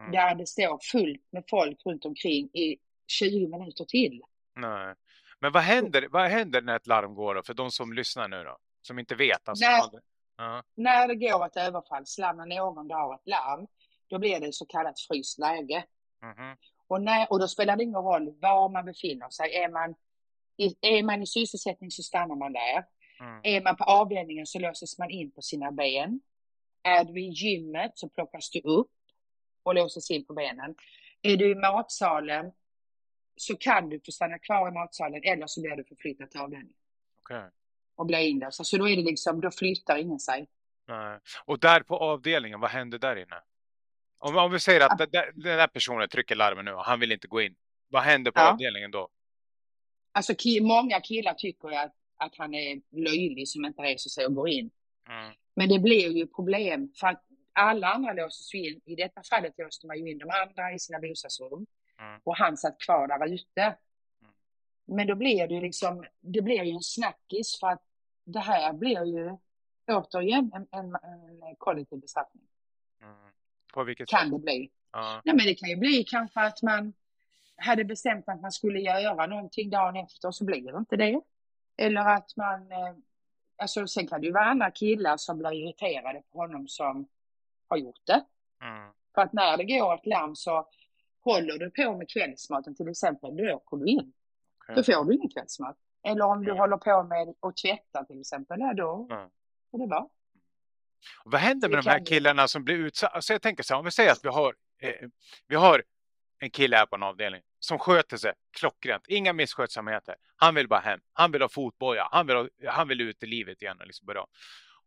Mm. 0.00 0.12
där 0.12 0.34
det 0.34 0.46
står 0.46 0.78
fullt 0.92 1.26
med 1.32 1.44
folk 1.50 1.86
runt 1.86 2.04
omkring 2.04 2.46
i 2.52 2.76
20 3.10 3.46
minuter 3.46 3.84
till. 3.84 4.22
Nej. 4.56 4.94
Men 5.40 5.52
vad 5.52 5.62
händer, 5.62 6.08
vad 6.10 6.30
händer 6.30 6.62
när 6.62 6.76
ett 6.76 6.86
larm 6.86 7.14
går 7.14 7.34
då, 7.34 7.42
för 7.42 7.54
de 7.54 7.70
som 7.70 7.92
lyssnar 7.92 8.28
nu 8.28 8.44
då? 8.44 8.56
Som 8.82 8.98
inte 8.98 9.14
vet. 9.14 9.48
Alltså, 9.48 9.66
Nej. 9.66 10.02
ja. 10.36 10.62
När 10.74 11.08
det 11.08 11.14
går 11.14 11.46
ett 11.46 11.56
överfallslarm, 11.56 12.36
när 12.36 12.46
någon 12.46 12.88
drar 12.88 13.14
ett 13.14 13.26
larm, 13.26 13.66
då 14.08 14.18
blir 14.18 14.40
det 14.40 14.52
så 14.52 14.66
kallat 14.66 15.00
fryst 15.00 15.38
läge. 15.38 15.84
Mhm. 16.22 16.56
Och, 16.86 17.02
när, 17.02 17.32
och 17.32 17.40
då 17.40 17.48
spelar 17.48 17.76
det 17.76 17.82
ingen 17.82 18.02
roll 18.02 18.34
var 18.40 18.68
man 18.68 18.84
befinner 18.84 19.30
sig. 19.30 19.54
Är 19.54 19.68
man 19.68 19.94
i, 20.56 20.76
är 20.80 21.02
man 21.02 21.22
i 21.22 21.26
sysselsättning 21.26 21.90
så 21.90 22.02
stannar 22.02 22.36
man 22.36 22.52
där. 22.52 22.84
Mm. 23.20 23.40
Är 23.42 23.60
man 23.60 23.76
på 23.76 23.84
avdelningen 23.84 24.46
så 24.46 24.58
låses 24.58 24.98
man 24.98 25.10
in 25.10 25.30
på 25.30 25.42
sina 25.42 25.72
ben. 25.72 26.20
Är 26.82 27.04
du 27.04 27.20
i 27.20 27.28
gymmet 27.28 27.92
så 27.94 28.08
plockas 28.08 28.50
du 28.50 28.60
upp 28.60 28.90
och 29.62 29.74
låses 29.74 30.10
in 30.10 30.26
på 30.26 30.32
benen. 30.32 30.74
Är 31.22 31.36
du 31.36 31.50
i 31.50 31.54
matsalen 31.54 32.52
så 33.40 33.56
kan 33.56 33.88
du 33.88 34.00
få 34.06 34.12
stanna 34.12 34.38
kvar 34.38 34.68
i 34.68 34.72
matsalen 34.72 35.20
eller 35.24 35.46
så 35.46 35.60
blir 35.60 35.76
du 35.76 35.84
förflyttad 35.84 36.30
till 36.30 36.40
avdelningen 36.40 36.74
Okej. 37.22 37.42
och 37.96 38.06
blir 38.06 38.18
inlåst. 38.18 38.66
Så 38.66 38.76
då 38.76 38.88
är 38.88 38.96
det 38.96 39.02
liksom, 39.02 39.40
då 39.40 39.50
flyttar 39.50 39.96
ingen 39.98 40.18
sig. 40.18 40.48
Nej. 40.88 41.18
Och 41.44 41.58
där 41.58 41.80
på 41.82 41.96
avdelningen, 41.96 42.60
vad 42.60 42.70
händer 42.70 42.98
där 42.98 43.16
inne? 43.16 43.42
Om, 44.18 44.36
om 44.36 44.52
vi 44.52 44.60
säger 44.60 44.80
att 44.80 45.08
Ja. 45.12 45.24
den 45.34 45.56
där 45.58 45.66
personen 45.66 46.08
trycker 46.08 46.36
larmen 46.36 46.64
nu 46.64 46.72
och 46.72 46.84
han 46.84 47.00
vill 47.00 47.12
inte 47.12 47.28
gå 47.28 47.40
in. 47.42 47.54
Vad 47.88 48.02
händer 48.02 48.30
på 48.30 48.40
Ja. 48.40 48.52
avdelningen 48.52 48.90
då? 48.90 49.08
Alltså 50.12 50.32
ki- 50.32 50.62
många 50.62 51.00
killar 51.00 51.34
tycker 51.34 51.68
att, 51.70 51.94
att 52.16 52.34
han 52.36 52.54
är 52.54 52.80
löjlig 52.90 53.48
som 53.48 53.64
inte 53.64 53.82
reser 53.82 54.10
sig 54.10 54.26
och 54.26 54.34
går 54.34 54.48
in. 54.48 54.70
Mm. 55.08 55.32
Men 55.56 55.68
det 55.68 55.78
blir 55.78 56.10
ju 56.10 56.26
problem 56.26 56.92
för 57.00 57.06
att 57.06 57.22
alla 57.52 57.86
andra 57.92 58.12
låses 58.12 58.54
ju 58.54 58.58
in. 58.68 58.80
I 58.84 58.94
detta 58.94 59.22
fallet 59.30 59.54
låste 59.58 59.86
man 59.86 59.98
ju 59.98 60.10
in 60.10 60.18
de 60.18 60.30
andra 60.30 60.72
i 60.74 60.78
sina 60.78 60.98
bostadsrum. 61.00 61.66
Mm. 62.00 62.20
Och 62.24 62.36
han 62.36 62.56
satt 62.56 62.78
kvar 62.78 63.08
där 63.08 63.34
ute. 63.34 63.76
Men 64.84 65.06
då 65.06 65.14
blir 65.14 65.48
det 65.48 65.54
ju 65.54 65.60
liksom, 65.60 66.04
det 66.20 66.42
blir 66.42 66.64
ju 66.64 66.70
en 66.70 66.82
snackis 66.82 67.60
för 67.60 67.66
att 67.66 67.82
det 68.24 68.40
här 68.40 68.72
blir 68.72 69.04
ju 69.04 69.36
återigen 69.86 70.52
en, 70.54 70.66
en, 70.70 70.94
en 71.42 71.56
kollektiv 71.58 72.00
bestraffning. 72.00 72.48
Mm. 73.02 73.14
På 73.74 73.84
vilket 73.84 74.08
Kan 74.08 74.20
sätt? 74.20 74.30
det 74.30 74.38
bli. 74.38 74.70
Ja. 74.92 75.22
Nej 75.24 75.34
men 75.34 75.46
det 75.46 75.54
kan 75.54 75.68
ju 75.68 75.76
bli 75.76 76.04
kanske 76.04 76.40
att 76.40 76.62
man 76.62 76.92
hade 77.56 77.84
bestämt 77.84 78.28
att 78.28 78.40
man 78.40 78.52
skulle 78.52 78.80
göra 78.80 79.26
någonting 79.26 79.70
dagen 79.70 79.96
efter 79.96 80.30
så 80.30 80.44
blir 80.44 80.72
det 80.72 80.78
inte 80.78 80.96
det. 80.96 81.20
Eller 81.76 82.00
att 82.00 82.36
man, 82.36 82.72
eh, 82.72 82.94
alltså 83.56 83.86
sen 83.86 84.06
kan 84.06 84.20
det 84.20 84.26
ju 84.26 84.32
vara 84.32 84.44
andra 84.44 84.70
killar 84.70 85.16
som 85.16 85.38
blir 85.38 85.52
irriterade 85.52 86.22
på 86.32 86.38
honom 86.38 86.68
som 86.68 87.08
har 87.68 87.76
gjort 87.76 88.06
det. 88.06 88.24
Mm. 88.62 88.92
För 89.14 89.22
att 89.22 89.32
när 89.32 89.56
det 89.56 89.64
går 89.64 89.94
ett 89.94 90.06
larm 90.06 90.36
så 90.36 90.68
håller 91.20 91.58
du 91.58 91.70
på 91.70 91.96
med 91.96 92.10
kvällsmaten 92.10 92.76
till 92.76 92.88
exempel, 92.88 93.36
då 93.36 93.54
åker 93.54 93.76
du 93.76 93.86
in. 93.86 94.12
Okej. 94.62 94.74
Då 94.76 94.82
får 94.82 95.04
du 95.04 95.14
ingen 95.14 95.28
kvällsmat. 95.30 95.76
Eller 96.04 96.24
om 96.24 96.44
du 96.44 96.50
Ja. 96.50 96.56
håller 96.58 96.76
på 96.76 97.02
med 97.02 97.34
att 97.40 97.56
tvätta 97.56 98.04
till 98.04 98.20
exempel, 98.20 98.60
ja, 98.60 98.74
då 98.74 99.06
får 99.70 99.78
det 99.78 99.86
vara. 99.86 100.06
Vad 101.24 101.40
händer 101.40 101.68
med 101.68 101.78
det 101.78 101.82
de 101.82 101.90
här 101.90 102.06
killarna 102.06 102.48
som 102.48 102.64
blir 102.64 102.76
utsatta? 102.76 103.14
Alltså 103.14 103.32
jag 103.32 103.42
tänker 103.42 103.62
så 103.62 103.74
här, 103.74 103.78
om 103.78 103.84
vi 103.84 103.90
säger 103.90 104.12
att 104.12 104.24
vi 104.24 104.28
har, 104.28 104.54
eh, 104.82 105.08
vi 105.48 105.56
har 105.56 105.82
en 106.38 106.50
kille 106.50 106.76
här 106.76 106.86
på 106.86 106.96
en 106.96 107.02
avdelning 107.02 107.42
som 107.58 107.78
sköter 107.78 108.16
sig 108.16 108.32
klockrent. 108.58 109.04
Inga 109.08 109.32
misskötsamheter. 109.32 110.14
Han 110.36 110.54
vill 110.54 110.68
bara 110.68 110.80
hem. 110.80 111.00
Han 111.12 111.32
vill 111.32 111.42
ha 111.42 111.48
fotboja. 111.48 112.08
Han 112.10 112.26
vill, 112.26 112.36
ha, 112.36 112.48
han 112.66 112.88
vill 112.88 113.00
ut 113.00 113.22
i 113.22 113.26
livet 113.26 113.62
igen 113.62 113.76
och 113.80 113.86
liksom 113.86 114.06
börja. 114.06 114.20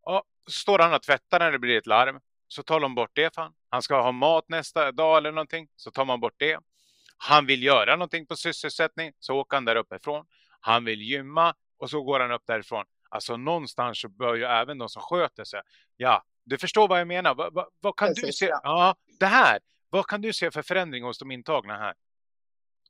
Och 0.01 0.23
så 0.45 0.51
står 0.51 0.79
han 0.79 0.93
och 0.93 1.01
tvättar 1.01 1.39
när 1.39 1.51
det 1.51 1.59
blir 1.59 1.77
ett 1.77 1.87
larm. 1.87 2.19
Så 2.53 2.63
tar 2.63 2.79
de 2.79 2.95
bort 2.95 3.11
det 3.13 3.35
för 3.35 3.51
han. 3.69 3.81
Ska 3.81 4.01
ha 4.01 4.11
mat 4.11 4.49
nästa 4.49 4.91
dag 4.91 5.17
eller 5.17 5.31
någonting. 5.31 5.67
Så 5.75 5.91
tar 5.91 6.05
man 6.05 6.19
bort 6.19 6.33
det. 6.37 6.59
Han 7.17 7.45
vill 7.45 7.63
göra 7.63 7.95
någonting 7.95 8.25
på 8.25 8.35
sysselsättning, 8.35 9.13
så 9.19 9.35
åker 9.35 9.57
han 9.57 9.65
där 9.65 9.75
uppifrån. 9.75 10.25
Han 10.59 10.85
vill 10.85 11.01
gymma 11.01 11.55
och 11.77 11.89
så 11.89 12.01
går 12.03 12.19
han 12.19 12.31
upp 12.31 12.41
därifrån. 12.45 12.85
Alltså 13.09 13.37
någonstans 13.37 14.01
så 14.01 14.09
bör 14.09 14.35
ju 14.35 14.43
även 14.43 14.77
de 14.77 14.89
som 14.89 15.01
sköter 15.01 15.43
sig. 15.43 15.61
Ja, 15.97 16.23
du 16.43 16.57
förstår 16.57 16.87
vad 16.87 16.99
jag 16.99 17.07
menar. 17.07 17.35
Vad, 17.35 17.53
vad, 17.53 17.67
vad 17.79 17.95
kan 17.95 18.07
Precis, 18.07 18.25
du 18.25 18.31
se? 18.33 18.45
ja. 18.45 18.59
Ja, 18.63 18.95
det 19.19 19.25
här. 19.25 19.59
Vad 19.89 20.05
kan 20.07 20.21
du 20.21 20.33
se 20.33 20.51
för 20.51 20.61
förändring 20.61 21.03
hos 21.03 21.19
de 21.19 21.31
intagna 21.31 21.77
här? 21.77 21.93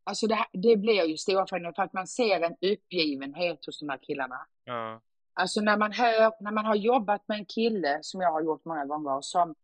Alltså 0.04 0.28
det, 0.28 0.36
här- 0.36 0.47
det 0.54 0.78
blir 0.78 1.04
ju 1.06 1.17
stora 1.17 1.47
förändringar 1.47 1.73
för 1.76 1.84
att 1.84 1.93
man 1.93 2.08
ser 2.08 2.41
en 2.41 2.56
uppgivenhet 2.71 3.65
hos 3.65 3.80
de 3.80 3.89
här 3.89 3.99
killarna. 4.02 4.45
Ja, 4.63 5.02
Alltså 5.34 5.62
när 5.62 5.78
man 5.78 5.91
hör, 5.91 6.34
när 6.43 6.52
man 6.52 6.65
har 6.65 6.76
jobbat 6.76 7.28
med 7.28 7.38
en 7.38 7.46
kille 7.46 8.00
som 8.02 8.22
jag 8.22 8.32
har 8.32 8.41
gjort 8.41 8.65
många 8.65 8.86
gånger 8.86 9.22
som 9.22 9.56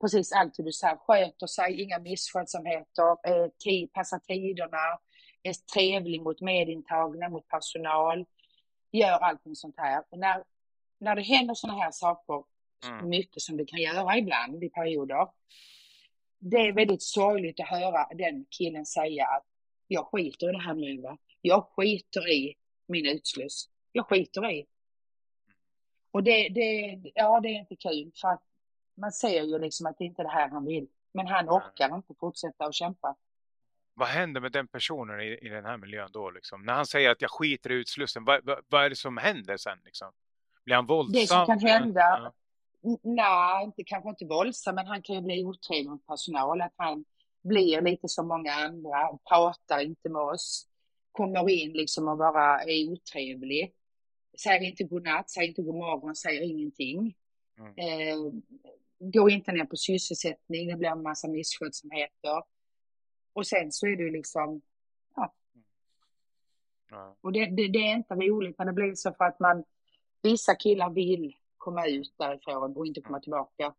precis 0.00 0.32
allt 0.32 0.54
du 0.56 0.72
säger, 0.72 0.96
sköter 0.96 1.46
sig, 1.46 1.82
inga 1.82 1.98
misskötsamheter, 1.98 3.10
eh, 3.28 3.50
tid, 3.64 3.92
passar 3.92 4.18
tiderna, 4.18 4.98
är 5.42 5.52
trevlig 5.74 6.22
mot 6.22 6.40
medintagna, 6.40 7.28
mot 7.28 7.48
personal, 7.48 8.24
gör 8.92 9.18
allting 9.18 9.54
sånt 9.56 9.74
här. 9.78 10.04
Och 10.10 10.18
när, 10.18 10.44
när 10.98 11.16
det 11.16 11.22
händer 11.22 11.54
sådana 11.54 11.78
här 11.82 11.90
saker, 11.90 12.44
Mm. 12.84 13.08
mycket 13.08 13.42
som 13.42 13.56
det 13.56 13.64
kan 13.64 13.80
göra 13.80 14.18
ibland 14.18 14.64
i 14.64 14.68
perioder, 14.68 15.28
det 16.38 16.56
är 16.56 16.72
väldigt 16.72 17.02
sorgligt 17.02 17.60
att 17.60 17.68
höra 17.68 18.06
den 18.14 18.46
killen 18.50 18.86
säga 18.86 19.26
att 19.26 19.44
jag 19.86 20.06
skiter 20.06 20.48
i 20.48 20.52
det 20.52 20.62
här 20.62 20.74
nu, 20.74 21.00
va? 21.02 21.18
jag 21.40 21.64
skiter 21.76 22.28
i 22.32 22.54
min 22.86 23.06
utsluss, 23.06 23.68
jag 23.92 24.06
skiter 24.06 24.50
i. 24.50 24.66
Och 26.16 26.22
det, 26.22 26.48
det, 26.48 27.00
ja, 27.14 27.40
det 27.40 27.48
är 27.48 27.58
inte 27.58 27.76
kul 27.76 28.10
för 28.20 28.28
att 28.28 28.42
man 28.94 29.12
ser 29.12 29.42
ju 29.42 29.58
liksom 29.58 29.86
att 29.86 29.98
det 29.98 30.04
inte 30.04 30.22
är 30.22 30.24
det 30.24 30.30
här 30.30 30.48
han 30.48 30.64
vill. 30.64 30.86
Men 31.12 31.26
han 31.26 31.48
orkar 31.48 31.94
inte 31.96 32.14
fortsätta 32.20 32.64
att 32.64 32.74
kämpa. 32.74 33.16
Vad 33.94 34.08
händer 34.08 34.40
med 34.40 34.52
den 34.52 34.68
personen 34.68 35.20
i, 35.20 35.38
i 35.42 35.48
den 35.48 35.64
här 35.64 35.76
miljön 35.76 36.10
då? 36.12 36.30
Liksom? 36.30 36.62
När 36.62 36.72
han 36.72 36.86
säger 36.86 37.10
att 37.10 37.22
jag 37.22 37.30
skiter 37.30 37.72
i 37.72 37.74
utslussen, 37.74 38.24
vad, 38.24 38.44
vad, 38.44 38.58
vad 38.68 38.84
är 38.84 38.90
det 38.90 38.96
som 38.96 39.16
händer 39.16 39.56
sen? 39.56 39.78
Liksom? 39.84 40.12
Blir 40.64 40.74
han 40.74 40.86
våldsam? 40.86 41.20
Det 41.20 41.26
som 41.26 41.46
kan 41.46 41.58
hända, 41.58 42.00
Ja. 42.00 42.32
Nej, 43.02 43.64
inte, 43.64 43.84
kanske 43.84 44.08
inte 44.08 44.24
våldsam, 44.24 44.74
men 44.74 44.86
han 44.86 45.02
kan 45.02 45.16
ju 45.16 45.22
bli 45.22 45.44
otrevlig 45.44 45.90
mot 45.90 46.06
personal. 46.06 46.60
Att 46.60 46.74
han 46.76 47.04
blir 47.44 47.80
lite 47.80 48.08
som 48.08 48.28
många 48.28 48.52
andra, 48.52 49.18
pratar 49.28 49.80
inte 49.80 50.08
med 50.08 50.22
oss, 50.22 50.68
kommer 51.12 51.50
in 51.50 51.72
liksom 51.72 52.08
och 52.08 52.18
bara 52.18 52.62
är 52.62 52.92
otrevlig. 52.92 53.72
Säger 54.36 54.60
inte 54.60 54.84
godnatt, 54.84 55.30
säger 55.30 55.48
inte 55.48 55.62
god 55.62 55.74
morgon, 55.74 56.16
säger 56.16 56.42
ingenting. 56.42 57.16
Mm. 57.58 57.72
Eh, 57.78 58.16
går 58.98 59.30
inte 59.30 59.52
ner 59.52 59.64
på 59.64 59.76
sysselsättning, 59.76 60.68
det 60.68 60.76
blir 60.76 60.88
en 60.88 61.02
massa 61.02 61.28
misskötsamheter. 61.28 62.42
Och 63.32 63.46
sen 63.46 63.72
så 63.72 63.86
är 63.86 63.96
det 63.96 64.02
ju 64.02 64.10
liksom, 64.10 64.62
Ja. 66.90 67.16
och 67.20 67.32
det, 67.32 67.46
det, 67.46 67.68
det 67.68 67.78
är 67.78 67.94
inte 67.96 68.14
roligt 68.14 68.58
när 68.58 68.66
det 68.66 68.72
blir 68.72 68.94
så 68.94 69.12
för 69.12 69.24
att 69.24 69.40
man, 69.40 69.64
vissa 70.22 70.54
killar 70.54 70.90
vill 70.90 71.36
komma 71.56 71.86
ut 71.86 72.14
därifrån 72.18 72.76
och 72.76 72.86
inte 72.86 73.00
komma 73.00 73.20
tillbaka. 73.20 73.74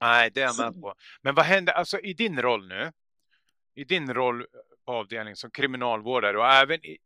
Nej, 0.00 0.30
det 0.34 0.40
är 0.40 0.44
jag 0.44 0.54
Så- 0.54 0.62
med 0.62 0.80
på. 0.80 0.94
Men 1.22 1.34
vad 1.34 1.44
händer 1.44 1.72
alltså 1.72 1.98
i 1.98 2.12
din 2.14 2.42
roll 2.42 2.68
nu? 2.68 2.92
I 3.74 3.84
din 3.84 4.14
roll 4.14 4.46
på 4.84 5.06
som 5.34 5.50
kriminalvårdare 5.50 6.38
och 6.38 6.46
även 6.46 6.84
i, 6.84 6.98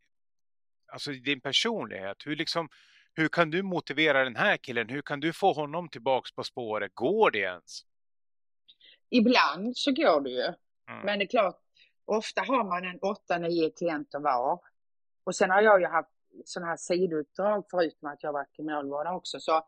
alltså 0.86 1.10
din 1.10 1.40
personlighet. 1.40 2.26
Hur, 2.26 2.36
liksom, 2.36 2.68
hur 3.14 3.28
kan 3.28 3.50
du 3.50 3.62
motivera 3.62 4.24
den 4.24 4.36
här 4.36 4.56
killen? 4.56 4.88
Hur 4.88 5.02
kan 5.02 5.20
du 5.20 5.32
få 5.32 5.52
honom 5.52 5.88
tillbaks 5.88 6.32
på 6.32 6.44
spåret? 6.44 6.94
Går 6.94 7.30
det 7.30 7.38
ens? 7.38 7.84
Ibland 9.10 9.76
så 9.76 9.92
går 9.92 10.20
det 10.20 10.30
ju. 10.30 10.44
Mm. 10.88 11.00
Men 11.04 11.18
det 11.18 11.24
är 11.24 11.28
klart, 11.28 11.60
ofta 12.04 12.42
har 12.42 12.64
man 12.64 12.84
en 12.84 13.00
8-9 13.00 13.78
klienter 13.78 14.18
var. 14.18 14.60
Och 15.24 15.36
sen 15.36 15.50
har 15.50 15.62
jag 15.62 15.80
ju 15.80 15.86
haft 15.86 16.10
sådana 16.44 16.70
här 16.70 16.76
sidouppdrag 16.76 17.64
förutom 17.70 18.08
att 18.08 18.22
jag 18.22 18.32
varit 18.32 18.56
kriminalvårdare 18.56 19.14
också. 19.14 19.40
Så 19.40 19.66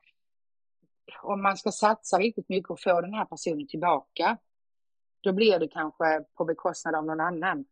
om 1.23 1.43
man 1.43 1.57
ska 1.57 1.73
satsa 1.73 2.19
riktigt 2.19 2.49
mycket 2.49 2.71
och 2.71 2.81
få 2.81 3.01
den 3.01 3.15
här 3.15 3.25
personen 3.25 3.67
tillbaka, 3.67 4.39
då 5.21 5.33
blir 5.33 5.59
det 5.59 5.69
kanske 5.69 6.25
på 6.35 6.45
bekostnad 6.45 6.95
av 6.95 7.05
någon 7.05 7.21
annan. 7.21 7.65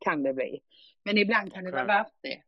Kan 0.00 0.22
det 0.22 0.32
bli. 0.32 0.60
Men 1.02 1.18
ibland 1.18 1.52
kan 1.52 1.64
det 1.64 1.70
vara 1.70 1.84
värt 1.84 2.12
det 2.20 2.42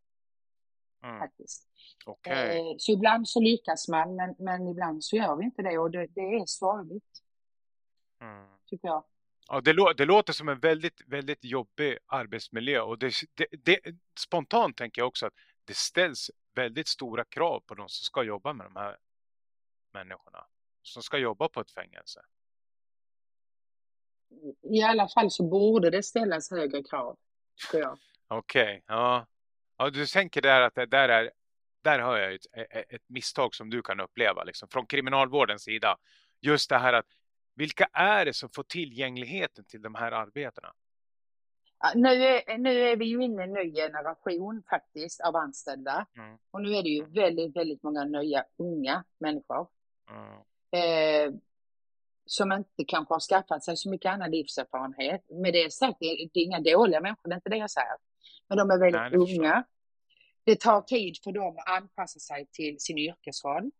Mm. 1.03 1.19
faktiskt. 1.19 1.69
Okej. 2.07 2.59
Eh, 2.59 2.75
Så 2.79 2.93
ibland 2.93 3.29
så 3.29 3.41
lyckas 3.41 3.89
man, 3.89 4.17
men, 4.17 4.35
men 4.39 4.69
ibland 4.69 5.05
så 5.05 5.17
gör 5.17 5.37
vi 5.37 5.45
inte 5.45 5.63
det 5.63 5.79
och 5.79 5.91
det, 5.91 6.07
det 6.07 6.21
är 6.21 6.47
sorgligt, 6.47 7.23
Mm. 8.21 8.47
tycker 8.67 8.89
jag. 8.89 9.05
Ja, 9.49 9.61
det, 9.61 9.73
lå- 9.73 9.95
det 9.97 10.05
låter 10.05 10.33
som 10.33 10.49
en 10.49 10.59
väldigt, 10.61 11.03
väldigt 11.07 11.45
jobbig 11.45 11.99
arbetsmiljö 12.07 12.81
och 12.81 12.99
det, 12.99 13.13
det, 13.65 13.81
spontant 14.21 14.77
tänker 14.77 15.01
jag 15.03 15.09
också 15.09 15.27
att 15.27 15.35
det 15.65 15.77
ställs 15.77 16.31
väldigt 16.55 16.89
stora 16.89 17.25
krav 17.25 17.61
på 17.61 17.75
de 17.75 17.89
som 17.89 18.05
ska 18.05 18.23
jobba 18.23 18.53
med 18.53 18.67
de 18.67 18.77
här 18.77 18.97
människorna. 19.93 20.47
Som 20.83 21.03
ska 21.03 21.19
jobba 21.19 21.49
på 21.49 21.61
ett 21.61 21.71
fängelse. 21.71 22.21
I 24.63 24.83
alla 24.83 25.09
fall 25.09 25.31
så 25.31 25.43
borde 25.49 25.91
det 25.91 26.03
ställas 26.03 26.51
högre 26.51 26.83
krav, 26.83 27.19
tycker 27.57 27.79
jag. 27.79 27.99
Okej, 28.29 28.83
ja. 28.87 29.27
Ja. 29.79 29.91
Du 29.91 30.07
tänker 30.07 30.43
där 30.43 30.61
att 30.61 30.75
det 30.75 30.87
där 30.87 31.09
är, 31.09 31.31
där 31.83 31.99
har 31.99 32.19
jag 32.19 32.35
ett, 32.35 32.47
ett, 32.53 32.93
ett 32.93 33.03
misstag 33.07 33.55
som 33.55 33.71
du 33.71 33.83
kan 33.83 34.01
uppleva 34.01 34.45
liksom, 34.45 34.69
från 34.69 34.87
kriminalvårdens 34.87 35.63
sida. 35.63 35.97
Just 36.41 36.71
det 36.71 36.79
här 36.79 36.93
att 36.93 37.07
vilka 37.55 37.89
är 37.93 38.25
det 38.25 38.33
som 38.33 38.49
får 38.49 38.63
tillgängligheten 38.63 39.65
till 39.65 39.83
de 39.83 39.95
här 39.95 40.13
arbetena? 40.13 40.73
Ja, 41.81 41.93
Nu 41.95 42.09
är, 42.09 42.59
nu 42.59 42.89
är 42.89 42.97
vi 42.97 43.05
ju 43.05 43.23
inne 43.23 43.43
i 43.43 43.45
en 43.45 43.53
ny 43.53 43.75
generation 43.75 44.63
faktiskt 44.71 45.21
av 45.21 45.37
anställda. 45.37 46.07
Mm. 46.17 46.39
Och 46.51 46.63
nu 46.63 46.75
är 46.75 46.83
det 46.83 46.89
ju 46.89 47.05
väldigt, 47.05 47.57
väldigt 47.57 47.83
många 47.83 48.05
nya 48.05 48.45
unga 48.57 49.05
människor. 49.19 49.69
Mm. 50.11 50.43
Eh, 50.71 51.35
som 52.27 52.53
inte 52.53 52.85
kanske 52.87 53.15
har 53.15 53.21
skaffat 53.21 53.65
sig 53.65 53.77
så 53.77 53.91
mycket 53.91 54.13
annan 54.13 54.31
livserfarenhet. 54.31 55.31
Med 55.31 55.53
det 55.53 55.73
sagt, 55.73 55.97
det 56.01 56.07
är 56.07 56.29
inga 56.33 56.61
dåliga 56.61 57.01
människor, 57.01 57.29
det 57.29 57.35
är 57.35 57.37
inte 57.37 57.51
det 57.51 57.57
jag 57.57 57.71
säger. 57.71 57.97
Men 58.49 58.59
de 58.59 58.71
är 58.71 58.79
väldigt 58.79 59.01
Nej, 59.01 59.11
det 59.11 59.17
unga. 59.17 59.65
Det 60.45 60.61
tar 60.61 60.83
tid 60.83 61.17
för 61.25 61.33
dem 61.33 61.57
att 61.59 61.83
anpassa 61.83 62.19
sig 62.19 62.47
till 62.53 62.77
sin 62.79 62.99
yrkesroll. 62.99 63.71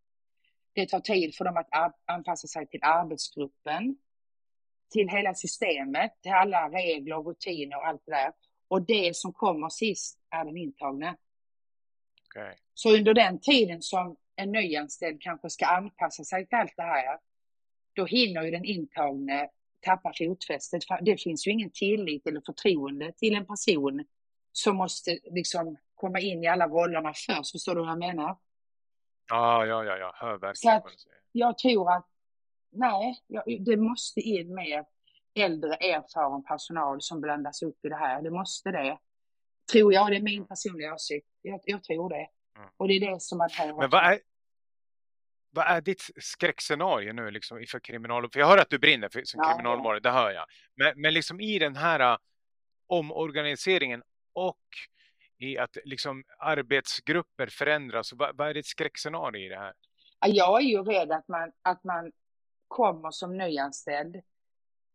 Det 0.73 0.89
tar 0.89 0.99
tid 0.99 1.35
för 1.35 1.45
dem 1.45 1.57
att 1.57 1.93
anpassa 2.05 2.47
sig 2.47 2.67
till 2.67 2.79
arbetsgruppen, 2.83 3.97
till 4.89 5.09
hela 5.09 5.33
systemet, 5.33 6.11
till 6.21 6.31
alla 6.31 6.69
regler, 6.69 7.15
rutiner 7.15 7.77
och 7.77 7.87
allt 7.87 8.01
det 8.05 8.11
där. 8.11 8.31
Och 8.67 8.81
det 8.81 9.15
som 9.15 9.33
kommer 9.33 9.69
sist 9.69 10.19
är 10.29 10.45
den 10.45 10.57
intagna. 10.57 11.17
Okej. 12.27 12.57
Så 12.73 12.95
under 12.95 13.13
den 13.13 13.39
tiden 13.39 13.81
som 13.81 14.17
en 14.35 14.51
nyanställd 14.51 15.21
kanske 15.21 15.49
ska 15.49 15.65
anpassa 15.65 16.23
sig 16.23 16.47
till 16.47 16.57
allt 16.57 16.73
det 16.77 16.83
här, 16.83 17.19
då 17.93 18.05
hinner 18.05 18.43
ju 18.43 18.51
den 18.51 18.65
intagne 18.65 19.49
tappa 19.81 20.11
fotfästet. 20.17 20.83
Det 21.01 21.21
finns 21.21 21.47
ju 21.47 21.51
ingen 21.51 21.71
tillit 21.71 22.27
eller 22.27 22.41
förtroende 22.45 23.13
till 23.17 23.35
en 23.35 23.45
person 23.45 24.05
som 24.51 24.75
måste 24.75 25.19
liksom 25.23 25.77
komma 25.95 26.19
in 26.19 26.43
i 26.43 26.47
alla 26.47 26.67
rollerna 26.67 27.13
först. 27.13 27.51
Förstår 27.51 27.75
du 27.75 27.81
vad 27.81 27.89
jag 27.89 27.99
menar? 27.99 28.37
Ja, 29.29 29.65
ja, 29.65 29.83
ja, 29.83 29.97
jag 29.97 30.13
hör 30.13 30.37
verkligen 30.37 30.77
att-. 30.77 30.83
Jag 31.31 31.57
tror 31.57 31.91
att 31.91 32.07
nej, 32.71 33.23
det 33.59 33.77
måste 33.77 34.19
in 34.19 34.55
mer 34.55 34.85
äldre 35.35 35.75
erfaren 35.75 36.43
personal 36.43 37.01
som 37.01 37.21
blandas 37.21 37.61
upp 37.61 37.85
i 37.85 37.89
det 37.89 37.95
här. 37.95 38.21
Det 38.21 38.31
måste 38.31 38.71
det. 38.71 38.99
Tror 39.71 39.93
jag, 39.93 40.11
det 40.11 40.15
är 40.15 40.21
min 40.21 40.47
personliga 40.47 40.93
åsikt. 40.93 41.27
Jag, 41.41 41.61
jag 41.63 41.83
tror 41.83 42.09
det. 42.09 42.27
Mm. 42.57 42.69
Och 42.77 42.87
det 42.87 42.93
är 42.93 43.11
det 43.11 43.21
som 43.21 43.37
man 43.37 43.49
har. 43.57 43.67
Men 43.67 43.89
vad 43.89 44.03
är, 44.03 44.19
vad 45.51 45.65
är 45.67 45.81
ditt 45.81 46.09
skräckscenario 46.21 47.13
nu 47.13 47.31
liksom 47.31 47.65
för 47.71 47.79
kriminal? 47.79 48.29
För 48.31 48.39
jag 48.39 48.47
hör 48.47 48.57
att 48.57 48.69
du 48.69 48.79
brinner 48.79 49.09
för, 49.09 49.23
som 49.23 49.39
Ja, 49.43 49.53
kriminalvårdare, 49.53 49.99
det 49.99 50.11
hör 50.11 50.31
jag. 50.31 50.45
Men, 50.75 51.01
men 51.01 51.13
liksom 51.13 51.39
i 51.39 51.59
den 51.59 51.75
här 51.75 52.11
uh, 52.11 52.17
omorganiseringen 52.87 54.03
och 54.47 54.57
i 55.37 55.57
att 55.57 55.77
liksom 55.85 56.23
arbetsgrupper 56.39 57.47
förändras, 57.47 58.13
vad, 58.13 58.37
vad 58.37 58.49
är 58.49 58.53
ditt 58.53 58.65
skräckscenario 58.67 59.45
i 59.45 59.49
det 59.49 59.57
här? 59.57 59.73
Ja, 60.19 60.27
Jag 60.27 60.61
är 60.61 60.65
ju 60.65 60.83
rädd 60.83 61.11
att 61.11 61.27
man, 61.27 61.51
att 61.61 61.83
man 61.83 62.11
kommer 62.67 63.11
som 63.11 63.37
nyanställd 63.37 64.21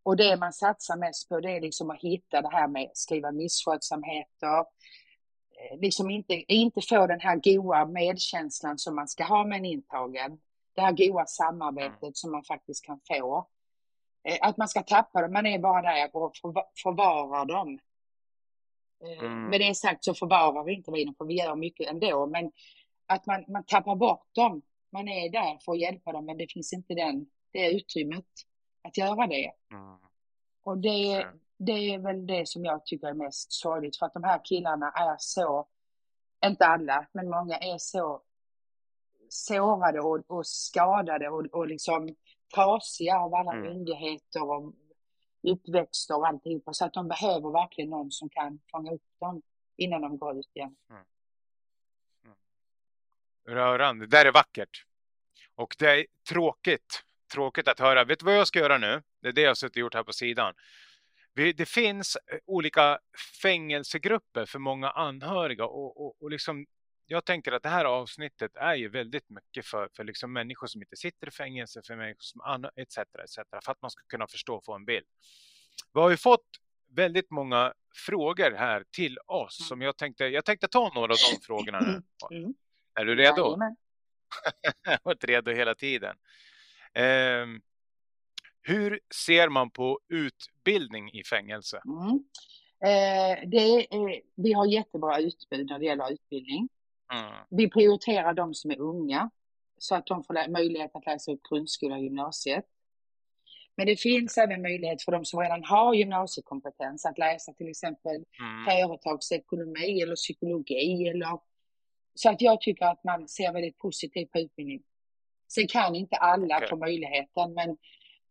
och 0.03 0.17
det 0.17 0.37
man 0.37 0.53
satsar 0.53 0.97
mest 0.97 1.29
på 1.29 1.41
det 1.41 1.51
är 1.57 1.61
liksom 1.61 1.91
att 1.91 2.01
hitta 2.01 2.43
det 2.43 2.49
här 2.49 2.69
med 2.69 2.91
skriva 2.95 3.33
misskötsamheter, 3.33 4.59
eh, 4.59 5.79
liksom 5.81 6.11
inte, 6.11 6.35
inte 6.35 6.81
få 6.89 7.07
den 7.07 7.21
här 7.21 7.37
goa 7.37 7.87
medkänslan 7.87 8.79
som 8.79 8.95
man 8.95 9.09
ska 9.09 9.25
ha 9.25 9.45
med 9.45 9.59
en 9.59 9.65
intagen. 9.65 10.39
Det 10.75 10.81
här 10.81 10.93
goa 10.93 11.27
samarbetet 11.27 12.17
som 12.17 12.33
man 12.33 12.45
faktiskt 12.45 12.85
kan 12.85 13.01
få. 13.09 13.49
Eh, 14.29 14.39
Att 14.49 14.57
man 14.57 14.69
ska 14.69 14.83
tappa 14.83 15.23
dem, 15.23 15.33
man 15.33 15.47
är 15.47 15.59
bara 15.59 15.83
där 15.83 16.17
och 16.17 16.33
förva- 16.43 16.71
förvarar 16.83 17.45
dem. 17.45 17.79
Eh, 19.05 19.25
Mm. 19.25 19.51
Med 19.51 19.61
det 19.61 19.75
sagt 19.75 20.05
så 20.05 20.15
förvarar 20.15 20.65
vi 20.65 20.73
inte 20.75 20.91
vi 20.91 21.05
dem, 21.05 21.15
för 21.19 21.25
vi 21.25 21.35
gör 21.35 21.57
mycket 21.57 21.89
ändå, 21.89 22.27
men 22.27 22.53
att 23.07 23.27
man, 23.27 23.45
man 23.49 23.65
tappar 23.65 23.97
bort 23.97 24.29
dem. 24.33 24.63
Man 24.93 25.09
är 25.09 25.31
där 25.31 25.59
för 25.65 25.73
att 25.73 25.81
hjälpa 25.81 26.13
dem, 26.13 26.25
men 26.25 26.39
det 26.39 26.53
finns 26.53 26.73
inte 26.73 26.95
den, 26.95 27.27
det 27.53 27.73
utrymmet 27.73 28.27
att 28.83 28.99
göra 28.99 29.27
det. 29.27 29.53
Mm. 29.71 29.99
Och 30.63 30.79
det, 30.79 31.27
det 31.59 31.73
är 31.73 31.99
väl 31.99 32.27
det 32.27 32.49
som 32.49 32.65
jag 32.65 32.87
tycker 32.87 33.07
är 33.07 33.15
mest 33.15 33.53
sorgligt 33.53 33.99
för 33.99 34.07
att 34.07 34.15
de 34.15 34.25
här 34.25 34.41
killarna 34.45 34.91
är 34.91 35.17
så, 35.19 35.67
inte 36.47 36.67
alla, 36.67 37.07
men 37.13 37.31
många 37.31 37.59
är 37.59 37.79
så 37.79 38.23
sårade 39.29 40.01
och, 40.01 40.25
och 40.27 40.47
skadade 40.47 41.29
och, 41.29 41.47
och 41.47 41.67
liksom 41.67 42.15
trasiga 42.55 43.19
av 43.19 43.35
alla 43.35 43.53
mm. 43.53 43.65
myndigheter 43.65 44.51
och 44.51 44.73
uppväxter 45.45 46.17
och 46.17 46.27
alltihopa. 46.27 46.73
Så 46.73 46.85
att 46.85 46.93
de 46.93 47.09
behöver 47.09 47.51
verkligen 47.51 47.91
någon 47.91 48.11
som 48.11 48.29
kan 48.29 48.61
fånga 48.71 48.93
upp 48.93 49.03
dem 49.21 49.43
innan 49.77 50.01
de 50.01 50.19
går 50.19 50.39
ut 50.39 50.51
igen. 50.55 50.77
Mm. 50.91 51.03
Mm. 52.25 52.37
Rörande. 53.45 54.07
Det 54.07 54.17
där 54.17 54.27
är 54.27 54.33
vackert. 54.33 54.85
Och 55.55 55.77
det 55.79 55.91
är 55.91 56.07
tråkigt. 56.29 57.05
Tråkigt 57.33 57.69
att 57.69 57.81
höra. 57.81 58.05
Vet 58.05 58.19
du 58.19 58.25
vad 58.25 58.37
jag 58.37 58.47
ska 58.47 58.59
göra 58.59 58.79
nu? 58.79 59.03
Det 59.21 59.29
är 59.29 59.33
det 59.33 59.41
jag 59.41 59.51
har 59.51 59.55
suttit 59.55 59.77
och 59.77 59.81
gjort 59.81 59.95
här 59.95 60.03
på 60.03 60.13
sidan. 60.13 60.55
Det 61.35 61.69
finns 61.69 62.17
eh, 62.17 62.39
olika 62.45 62.99
fängelsegrupper 63.43 64.47
för 64.47 64.59
många 64.59 64.91
anhöriga 64.91 65.67
och, 65.67 66.07
och, 66.07 66.23
och 66.23 66.31
liksom 66.31 66.67
jag 67.07 67.25
tänker 67.25 67.53
att 67.53 67.63
det 67.63 67.69
här 67.69 67.85
avsnittet 67.85 68.57
är 68.57 68.75
ju 68.75 68.89
väldigt 68.89 69.31
mycket 69.31 69.67
för, 69.67 69.89
för 69.97 70.05
liksom 70.05 70.33
människor 70.33 70.67
som 70.67 70.83
inte 70.83 70.97
sitter 70.97 71.29
i 71.29 71.31
fängelse, 71.31 71.83
för 71.87 71.97
människor 71.97 72.21
som 72.21 72.65
etc, 72.77 72.99
etc. 72.99 73.35
För 73.65 73.73
att 73.73 73.83
man 73.83 73.91
ska 73.91 74.03
kunna 74.07 74.27
förstå 74.27 74.55
och 74.55 74.65
få 74.65 74.75
en 74.75 74.85
bild. 74.85 75.07
Vi 75.95 76.01
har 76.01 76.11
ju 76.11 76.17
fått 76.17 76.47
väldigt 76.91 77.31
många 77.31 77.73
frågor 77.95 78.51
här 78.51 78.85
till 78.91 79.19
oss 79.27 79.69
som 79.69 79.83
jag 79.83 79.97
tänkte, 79.97 80.25
jag 80.25 80.45
tänkte 80.45 80.69
ta 80.69 80.93
några 80.95 81.13
av 81.13 81.19
de 81.33 81.41
frågorna 81.47 81.81
nu. 81.81 82.03
Mm. 82.31 82.55
Är 83.01 83.05
du 83.05 83.15
redo? 83.15 83.59
jag 84.83 84.91
har 84.93 84.99
varit 85.03 85.25
redo 85.25 85.51
hela 85.51 85.75
tiden. 85.75 86.17
Eh, 86.95 87.47
hur 88.63 89.01
ser 89.15 89.49
man 89.49 89.71
på 89.71 90.01
utbildning 90.09 91.13
i 91.13 91.25
fängelse? 91.25 91.83
Mm. 91.87 92.25
Eh, 92.85 93.49
det 93.49 93.57
är, 93.57 94.21
vi 94.35 94.53
har 94.53 94.67
jättebra 94.67 95.19
utbud 95.19 95.67
när 95.67 95.79
det 95.79 95.85
gäller 95.85 96.13
utbildning. 96.13 96.69
Mm. 97.13 97.47
Vi 97.51 97.71
prioriterar 97.71 98.35
de 98.35 98.55
som 98.55 98.71
är 98.71 98.81
unga 98.81 99.31
så 99.79 99.95
att 99.95 100.07
de 100.07 100.25
får 100.25 100.49
möjlighet 100.49 100.91
att 100.95 101.07
läsa 101.07 101.33
upp 101.33 101.41
grundskola 101.51 101.95
och 101.95 102.03
gymnasiet. 102.03 102.65
Men 103.77 103.87
det 103.87 103.97
finns 103.97 104.39
även 104.39 104.63
möjlighet 104.63 105.03
för 105.03 105.13
de 105.13 105.25
som 105.25 105.41
redan 105.41 105.65
har 105.65 105.95
gymnasiekompetens 105.95 107.07
att 107.07 107.19
läsa 107.19 107.53
till 107.53 107.69
exempel 107.69 108.15
mm. 108.15 108.65
företagsekonomi 108.67 110.03
eller 110.03 110.15
psykologi. 110.15 111.09
Eller, 111.09 111.39
så 112.15 112.31
att 112.31 112.41
jag 112.41 112.61
tycker 112.61 112.87
att 112.87 113.05
man 113.05 113.29
ser 113.29 113.53
väldigt 113.53 113.79
positivt 113.79 114.33
på 114.33 114.39
utbildning. 114.39 114.83
Sen 115.49 115.67
kan 115.67 115.95
inte 115.95 116.17
alla 116.17 116.57
okay. 116.57 116.69
få 116.69 116.77
möjligheten, 116.77 117.55
men, 117.55 117.77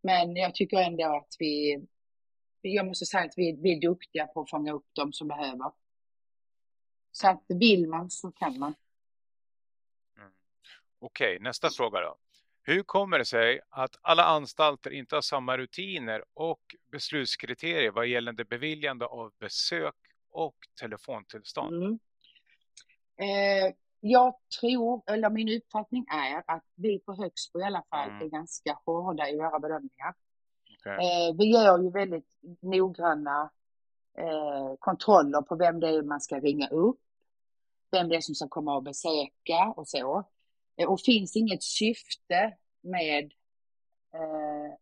men 0.02 0.36
jag 0.36 0.54
tycker 0.54 0.76
ändå 0.76 1.16
att 1.16 1.36
vi, 1.38 1.82
jag 2.60 2.86
måste 2.86 3.06
säga 3.06 3.24
att 3.24 3.34
vi, 3.36 3.58
vi 3.62 3.76
är 3.76 3.80
duktiga 3.80 4.26
på 4.26 4.40
att 4.40 4.50
fånga 4.50 4.72
upp 4.72 4.86
de 4.92 5.12
som 5.12 5.28
behöver. 5.28 5.83
Så 7.16 7.28
att 7.28 7.44
vill 7.48 7.88
man 7.88 8.10
så 8.10 8.32
kan 8.32 8.58
man. 8.58 8.74
Mm. 10.18 10.30
Okej, 10.98 11.36
okay, 11.36 11.44
nästa 11.44 11.70
fråga 11.70 12.00
då. 12.00 12.16
Hur 12.62 12.82
kommer 12.82 13.18
det 13.18 13.24
sig 13.24 13.60
att 13.70 13.96
alla 14.02 14.24
anstalter 14.24 14.90
inte 14.90 15.14
har 15.14 15.22
samma 15.22 15.58
rutiner 15.58 16.24
och 16.34 16.60
beslutskriterier 16.92 17.90
vad 17.90 18.06
gällande 18.06 18.44
beviljande 18.44 19.06
av 19.06 19.32
besök 19.38 19.94
och 20.30 20.56
telefontillstånd? 20.80 21.82
Mm. 21.82 21.98
Eh, 23.16 23.74
jag 24.00 24.34
tror, 24.60 25.02
eller 25.06 25.30
min 25.30 25.56
uppfattning 25.56 26.06
är 26.08 26.42
att 26.46 26.64
vi 26.74 26.98
på 26.98 27.14
Högsbo 27.14 27.60
i 27.60 27.64
alla 27.64 27.84
fall 27.90 28.08
mm. 28.08 28.22
är 28.22 28.26
ganska 28.26 28.78
hårda 28.84 29.28
i 29.28 29.36
våra 29.36 29.58
bedömningar. 29.58 30.14
Okay. 30.78 30.94
Eh, 30.94 31.34
vi 31.38 31.44
gör 31.52 31.78
ju 31.78 31.90
väldigt 31.90 32.28
noggranna 32.60 33.50
eh, 34.18 34.76
kontroller 34.78 35.42
på 35.42 35.56
vem 35.56 35.80
det 35.80 35.88
är 35.88 36.02
man 36.02 36.20
ska 36.20 36.40
ringa 36.40 36.68
upp 36.68 37.00
vem 37.94 38.08
det 38.08 38.16
är 38.16 38.20
som 38.20 38.34
ska 38.34 38.48
komma 38.48 38.76
och 38.76 38.82
besöka 38.82 39.74
och 39.76 39.88
så. 39.88 40.24
Eh, 40.76 40.88
och 40.88 41.00
finns 41.00 41.36
inget 41.36 41.62
syfte 41.62 42.56
med 42.80 43.32
eh, 44.14 44.74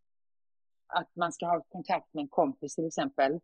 att 0.86 1.16
man 1.16 1.32
ska 1.32 1.46
ha 1.46 1.62
kontakt 1.62 2.14
med 2.14 2.22
en 2.22 2.28
kompis 2.28 2.74
till 2.74 2.86
exempel. 2.86 3.40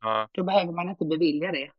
Ja. 0.00 0.28
Då 0.32 0.44
behöver 0.44 0.72
man 0.72 0.88
inte 0.88 1.04
bevilja 1.04 1.52
det. 1.52 1.70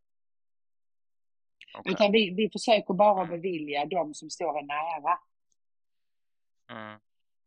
Okay. 1.80 1.94
Utan 1.94 2.12
vi, 2.12 2.30
vi 2.30 2.50
försöker 2.50 2.94
bara 2.94 3.26
bevilja 3.26 3.86
de 3.86 4.14
som 4.14 4.30
står 4.30 4.60
en 4.60 4.68
nära. 4.68 5.20
Mm. 6.70 7.00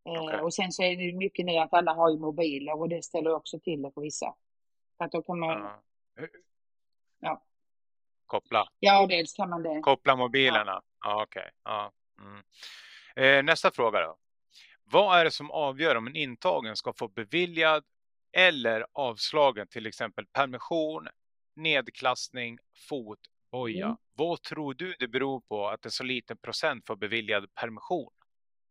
Eh, 0.05 0.22
okay. 0.22 0.41
och 0.41 0.55
sen 0.55 0.72
så 0.72 0.83
är 0.83 0.97
det 0.97 1.16
mycket 1.16 1.47
nu 1.47 1.57
att 1.57 1.72
alla 1.72 1.93
har 1.93 2.11
ju 2.11 2.18
mobiler 2.18 2.81
och 2.81 2.89
det 2.89 3.05
ställer 3.05 3.35
också 3.35 3.61
till 3.61 3.83
det 3.83 3.93
för 3.93 4.01
vissa. 4.01 4.35
För 4.99 5.05
att 5.05 5.12
då 5.12 5.22
kan 5.22 5.39
man... 5.39 5.57
Mm. 5.57 6.31
Ja 7.20 7.43
koppla? 8.29 8.68
Ja, 8.79 9.07
dels 9.07 9.33
kan 9.33 9.51
man 9.51 9.62
det. 9.62 9.81
Koppla 9.81 10.16
mobilerna? 10.16 10.72
Ja, 10.72 10.83
ja 11.05 11.22
okej. 11.22 11.41
Okay. 11.41 11.51
Ja. 11.64 11.93
Mm. 12.20 12.43
Eh, 13.16 13.45
nästa 13.45 13.70
fråga 13.70 14.01
då. 14.01 14.16
Vad 14.85 15.20
är 15.20 15.24
det 15.24 15.31
som 15.31 15.51
avgör 15.51 15.97
om 15.97 16.07
en 16.07 16.16
intagen 16.16 16.76
ska 16.76 16.93
få 16.93 17.09
beviljad 17.09 17.85
eller 18.33 18.87
avslagen 18.93 19.66
till 19.66 19.87
exempel 19.87 20.26
permission, 20.26 21.09
nedklassning, 21.57 22.59
fotboja? 22.89 23.87
Mm. 23.87 23.97
Vad 24.14 24.43
tror 24.43 24.74
du 24.74 24.95
det 24.99 25.09
beror 25.09 25.41
på 25.41 25.68
att 25.68 25.85
en 25.85 25.91
så 25.91 26.05
liten 26.05 26.37
procent 26.37 26.87
får 26.87 26.97
beviljad 26.97 27.55
permission? 27.55 28.12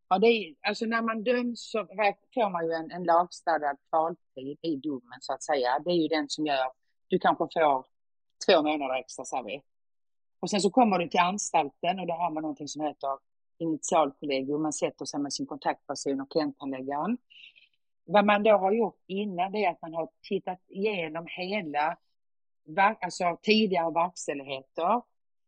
Ja, 0.09 0.17
det 0.17 0.27
är, 0.27 0.55
alltså 0.61 0.85
när 0.85 1.01
man 1.01 1.23
döms 1.23 1.71
så 1.71 1.85
får 2.33 2.49
man 2.51 2.65
ju 2.65 2.71
en, 2.73 2.91
en 2.91 3.03
lagstadgad 3.03 3.77
kvaltid 3.89 4.57
i 4.61 4.75
domen 4.75 5.19
så 5.21 5.33
att 5.33 5.43
säga. 5.43 5.79
Det 5.79 5.89
är 5.89 6.01
ju 6.01 6.07
den 6.07 6.29
som 6.29 6.45
gör, 6.45 6.71
du 7.07 7.19
kanske 7.19 7.47
får 7.53 7.85
två 8.45 8.63
månader 8.63 8.95
extra 8.95 9.25
säger 9.25 9.43
vi. 9.43 9.61
Och 10.39 10.49
sen 10.49 10.61
så 10.61 10.69
kommer 10.69 10.99
du 10.99 11.07
till 11.07 11.19
anstalten 11.19 11.99
och 11.99 12.07
då 12.07 12.13
har 12.13 12.31
man 12.31 12.41
någonting 12.41 12.67
som 12.67 12.81
heter 12.81 13.17
initialkollegium. 13.57 14.61
Man 14.61 14.73
sätter 14.73 15.05
sig 15.05 15.19
med 15.19 15.33
sin 15.33 15.45
kontaktperson 15.45 16.21
och 16.21 16.31
klienthandläggaren. 16.31 17.17
Vad 18.05 18.25
man 18.25 18.43
då 18.43 18.57
har 18.57 18.71
gjort 18.71 19.03
innan 19.07 19.51
det 19.51 19.65
är 19.65 19.71
att 19.71 19.81
man 19.81 19.93
har 19.93 20.09
tittat 20.21 20.61
igenom 20.67 21.25
hela, 21.29 21.97
alltså 22.77 23.37
tidigare 23.41 23.91
verkställigheter, 23.91 25.01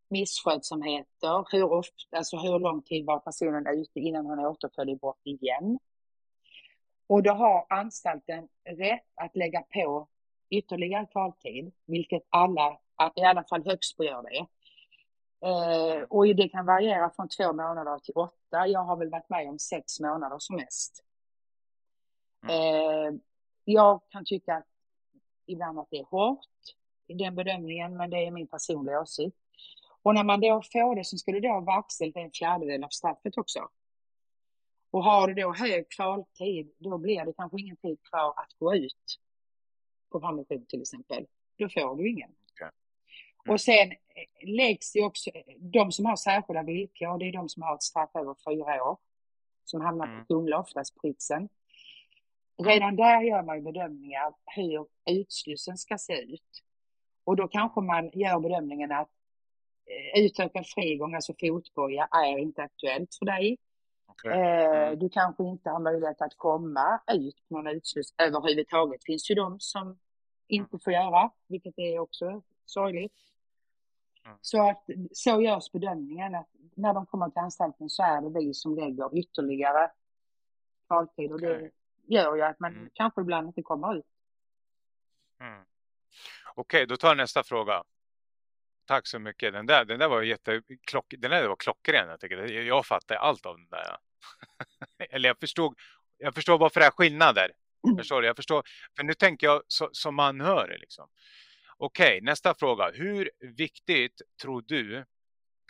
misskötsamheter, 0.09 1.45
hur, 1.51 1.71
ofta, 1.71 2.17
alltså 2.17 2.37
hur 2.37 2.59
lång 2.59 2.81
tid 2.81 3.05
var 3.05 3.19
personen 3.19 3.67
ute 3.67 3.99
innan 3.99 4.25
han 4.25 4.39
återföll 4.39 4.89
i 4.89 4.95
brott 4.95 5.21
igen. 5.23 5.79
Och 7.07 7.23
då 7.23 7.33
har 7.33 7.65
anstalten 7.69 8.47
rätt 8.63 9.05
att 9.15 9.35
lägga 9.35 9.61
på 9.61 10.07
ytterligare 10.49 11.05
kvaltid, 11.05 11.71
vilket 11.85 12.23
alla, 12.29 12.79
i 13.15 13.21
alla 13.21 13.43
fall 13.43 13.65
Högsbo 13.65 14.03
gör 14.03 14.23
det. 14.23 14.47
Eh, 15.41 16.03
och 16.03 16.35
det 16.35 16.49
kan 16.49 16.65
variera 16.65 17.09
från 17.15 17.29
två 17.29 17.53
månader 17.53 17.99
till 17.99 18.13
åtta. 18.15 18.67
Jag 18.67 18.83
har 18.83 18.97
väl 18.97 19.09
varit 19.09 19.29
med 19.29 19.49
om 19.49 19.59
sex 19.59 19.99
månader 19.99 20.37
som 20.39 20.55
mest. 20.55 21.03
Mm. 22.43 22.55
Eh, 22.55 23.19
jag 23.63 24.01
kan 24.09 24.25
tycka 24.25 24.55
att 24.55 24.67
ibland 25.45 25.79
att 25.79 25.87
det 25.89 25.99
är 25.99 26.05
hårt 26.05 26.47
i 27.07 27.13
den 27.13 27.35
bedömningen, 27.35 27.97
men 27.97 28.09
det 28.09 28.17
är 28.17 28.31
min 28.31 28.47
personliga 28.47 29.01
åsikt. 29.01 29.37
Och 30.01 30.15
när 30.15 30.23
man 30.23 30.41
då 30.41 30.61
får 30.73 30.95
det 30.95 31.03
så 31.03 31.17
ska 31.17 31.31
det 31.31 31.39
då 31.39 31.47
ha 31.47 31.59
verkställt 31.59 32.15
en 32.15 32.31
fjärdedel 32.31 32.83
av 32.83 32.89
straffet 32.89 33.37
också. 33.37 33.69
Och 34.91 35.03
har 35.03 35.27
du 35.27 35.33
då 35.33 35.53
hög 35.53 35.89
kvaltid, 35.89 36.73
då 36.77 36.97
blir 36.97 37.25
det 37.25 37.33
kanske 37.33 37.59
ingen 37.59 37.77
tid 37.77 37.97
kvar 38.03 38.29
att 38.29 38.53
gå 38.59 38.75
ut 38.75 39.19
på 40.09 40.19
permission 40.19 40.65
till 40.65 40.81
exempel, 40.81 41.25
då 41.57 41.69
får 41.69 41.95
du 41.95 42.09
ingen. 42.09 42.31
Okay. 42.53 42.69
Mm. 43.45 43.53
Och 43.53 43.61
sen 43.61 43.91
eh, 43.91 44.49
läggs 44.49 44.93
det 44.93 45.01
också, 45.01 45.31
de 45.59 45.91
som 45.91 46.05
har 46.05 46.15
särskilda 46.15 46.63
villkor, 46.63 47.17
det 47.17 47.25
är 47.25 47.33
de 47.33 47.49
som 47.49 47.63
har 47.63 47.75
ett 47.75 47.83
straff 47.83 48.09
över 48.13 48.35
fyra 48.49 48.83
år, 48.83 48.97
som 49.65 49.81
hamnar 49.81 50.07
mm. 50.07 50.19
på 50.19 50.25
Kumla, 50.25 50.59
oftast 50.59 51.01
Pritsen. 51.01 51.49
Redan 52.63 52.95
där 52.95 53.21
gör 53.21 53.43
man 53.43 53.57
ju 53.57 53.61
bedömningar 53.61 54.33
hur 54.45 54.87
utslussen 55.09 55.77
ska 55.77 55.97
se 55.97 56.21
ut. 56.21 56.63
Och 57.23 57.35
då 57.35 57.47
kanske 57.47 57.81
man 57.81 58.09
gör 58.13 58.39
bedömningen 58.39 58.91
att 58.91 59.09
eh, 59.85 60.23
utökad 60.23 60.67
frigång, 60.67 61.15
alltså 61.15 61.33
fotboja, 61.39 62.07
är 62.11 62.37
inte 62.37 62.61
aktuellt 62.61 63.15
för 63.15 63.25
dig. 63.25 63.57
Okay. 64.23 64.39
Eh, 64.39 64.87
mm. 64.87 64.99
Du 64.99 65.09
kanske 65.09 65.43
inte 65.43 65.69
har 65.69 65.79
möjlighet 65.79 66.21
att 66.21 66.37
komma 66.37 67.01
ut 67.11 67.35
på 67.49 67.55
någon 67.55 67.67
utsluss 67.67 68.13
överhuvudtaget. 68.17 69.03
Finns 69.03 69.31
ju 69.31 69.35
de 69.35 69.59
som 69.59 69.99
inte 70.47 70.79
får 70.79 70.93
göra, 70.93 71.31
vilket 71.47 71.73
är 71.77 71.99
också 71.99 72.41
sorgligt. 72.65 73.13
Mm. 74.25 74.37
Så 74.41 74.69
att 74.69 74.89
så 75.11 75.41
görs 75.41 75.71
bedömningen 75.71 76.35
att 76.35 76.49
när 76.75 76.93
de 76.93 77.05
kommer 77.05 77.29
till 77.29 77.39
anstalten 77.39 77.89
så 77.89 78.03
är 78.03 78.21
det 78.21 78.39
vi 78.39 78.53
som 78.53 78.75
lägger 78.75 79.17
ytterligare 79.17 79.91
kvaltid 80.87 81.31
och 81.31 81.41
det 81.41 81.71
gör 82.07 82.35
ju 82.35 82.41
att 82.41 82.59
man 82.59 82.73
mm. 82.73 82.89
kanske 82.93 83.21
ibland 83.21 83.47
inte 83.47 83.61
kommer 83.61 83.95
ut. 83.95 84.05
Mm. 85.39 85.63
Okej, 86.55 86.85
då 86.85 86.97
tar 86.97 87.07
jag 87.07 87.17
nästa 87.17 87.43
fråga. 87.43 87.83
Tack 88.85 89.07
så 89.07 89.19
mycket. 89.19 89.53
Den 89.53 89.65
där, 89.65 89.85
den 89.85 89.99
där 89.99 90.09
var 90.09 90.21
jätteklock, 90.21 91.13
den 91.17 91.31
där 91.31 91.47
var 91.47 91.55
klockren. 91.55 92.09
Jag, 92.09 92.19
tycker. 92.19 92.37
jag 92.47 92.85
fattar 92.85 93.15
allt 93.15 93.45
av 93.45 93.57
den 93.57 93.69
där. 93.69 93.97
Eller 95.09 95.29
jag 95.29 95.39
förstod, 95.39 95.73
jag 96.17 96.35
förstår 96.35 96.57
varför 96.57 96.79
det 96.79 96.85
är 96.85 96.91
skillnader. 96.91 97.51
Förstår 97.97 98.21
du? 98.21 98.27
Jag 98.27 98.35
förstår. 98.35 98.63
För 98.97 99.03
nu 99.03 99.13
tänker 99.13 99.47
jag 99.47 99.61
så, 99.67 99.89
som 99.91 100.19
anhörig. 100.19 100.79
Liksom. 100.79 101.09
Okej, 101.77 102.07
okay, 102.07 102.21
nästa 102.21 102.53
fråga. 102.53 102.91
Hur 102.93 103.31
viktigt 103.39 104.21
tror 104.41 104.63
du 104.67 105.05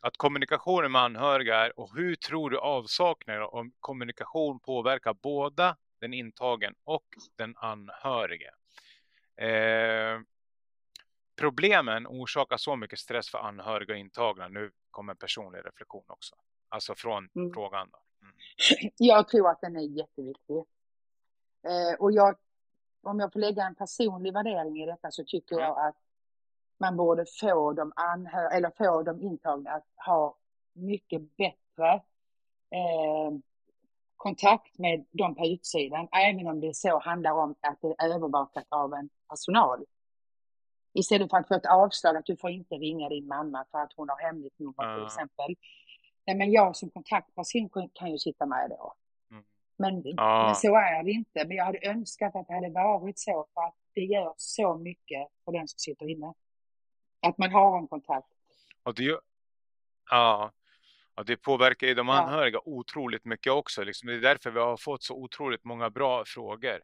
att 0.02 0.18
kommunikationen 0.18 0.92
med 0.92 1.02
anhöriga 1.02 1.56
är 1.56 1.80
och 1.80 1.96
hur 1.96 2.16
tror 2.16 2.50
du 2.50 2.58
avsaknaden 2.58 3.44
av 3.44 3.70
kommunikation 3.80 4.60
påverkar 4.60 5.14
båda 5.14 5.78
den 6.02 6.14
intagen 6.14 6.74
och 6.84 7.06
den 7.38 7.54
anhörige? 7.58 8.52
Eh, 9.42 10.20
problemen 11.40 12.08
orsakar 12.08 12.58
så 12.58 12.76
mycket 12.76 13.00
stress 13.00 13.30
för 13.30 13.38
anhöriga 13.38 13.94
och 13.94 14.00
intagna. 14.00 14.48
Nu 14.48 14.72
kommer 14.92 15.14
en 15.14 15.18
personlig 15.18 15.60
reflektion 15.66 16.06
också. 16.08 16.36
Alltså 16.70 16.96
från 16.96 17.30
mm. 17.36 17.54
frågan. 17.54 17.90
Då. 17.92 18.00
Mm. 18.22 18.34
Jag 18.98 19.28
tror 19.28 19.50
att 19.50 19.62
den 19.62 19.76
är 19.76 19.98
jätteviktig. 19.98 20.58
Eh, 21.64 22.00
och 22.00 22.12
jag, 22.12 22.36
om 23.04 23.20
jag 23.20 23.34
får 23.34 23.40
lägga 23.40 23.64
en 23.64 23.76
personlig 23.76 24.34
värdering 24.34 24.82
i 24.82 24.86
detta 24.86 25.12
så 25.12 25.24
tycker 25.24 25.60
jag 25.60 25.88
att 25.88 25.96
man 26.78 26.98
borde 26.98 27.26
få 27.42 27.74
de, 27.74 27.94
anhör 27.96 28.52
eller 28.52 28.72
få 28.78 29.04
de 29.04 29.22
intagna 29.22 29.72
att 29.72 29.86
ha 30.06 30.38
mycket 30.74 31.22
bättre 31.38 31.94
eh, 32.72 33.40
kontakt 34.18 34.78
med 34.78 35.06
dem 35.12 35.36
på 35.36 35.46
utsidan, 35.46 36.08
även 36.12 36.48
om 36.48 36.60
det 36.60 36.76
så 36.76 37.00
handlar 37.00 37.32
om 37.32 37.56
att 37.62 37.82
det 37.82 37.96
är 37.98 38.16
övervakat 38.16 38.66
av 38.70 38.94
en 38.94 39.10
personal. 39.30 39.86
Istället 40.94 41.30
för 41.30 41.38
att 41.38 41.48
få 41.48 41.54
ett 41.54 41.66
avslag 41.66 42.18
att 42.18 42.26
du 42.26 42.38
får 42.38 42.50
inte 42.50 42.76
ringa 42.76 43.10
din 43.10 43.28
mamma 43.28 43.66
för 43.72 43.80
att 43.80 43.94
hon 43.96 44.10
har 44.10 44.18
hemligt 44.18 44.60
nummer 44.60 44.96
till 44.96 45.06
exempel. 45.06 45.56
Nej, 46.30 46.38
men 46.38 46.52
jag 46.52 46.76
som 46.76 46.90
kontaktperson 46.90 47.70
kan 47.94 48.12
ju 48.12 48.18
sitta 48.18 48.46
med 48.46 48.70
då. 48.70 48.94
Mm. 49.32 49.44
Men, 49.78 50.02
ja. 50.06 50.46
men, 50.46 50.56
så 50.56 50.76
är 50.76 51.04
det 51.04 51.12
inte. 51.12 51.46
Men 51.46 51.58
jag 51.58 51.66
hade 51.66 51.88
önskat 51.88 52.36
att 52.36 52.48
det 52.48 52.54
hade 52.54 52.70
varit 52.70 53.20
så 53.20 53.48
för 53.54 53.62
att 53.62 53.76
det 53.94 54.02
gör 54.02 54.34
så 54.38 54.78
mycket 54.78 55.28
för 55.46 55.52
den 55.52 55.68
som 55.68 55.80
sitter 55.80 56.10
inne. 56.10 56.34
Att 57.22 57.38
man 57.38 57.52
har 57.52 57.78
en 57.78 57.88
kontakt. 57.88 58.28
Och 58.84 58.96
det, 58.96 59.20
ja, 60.10 60.52
och 61.16 61.26
det 61.26 61.38
påverkar 61.38 61.88
ju 61.88 61.94
de 61.94 62.10
anhöriga 62.10 62.60
ja. 62.66 62.72
otroligt 62.72 63.26
mycket 63.26 63.54
också. 63.54 63.84
Liksom. 63.84 64.08
Det 64.08 64.16
är 64.16 64.22
därför 64.22 64.52
vi 64.52 64.60
har 64.60 64.78
fått 64.78 65.04
så 65.04 65.16
otroligt 65.16 65.64
många 65.64 65.90
bra 65.90 66.24
frågor. 66.26 66.82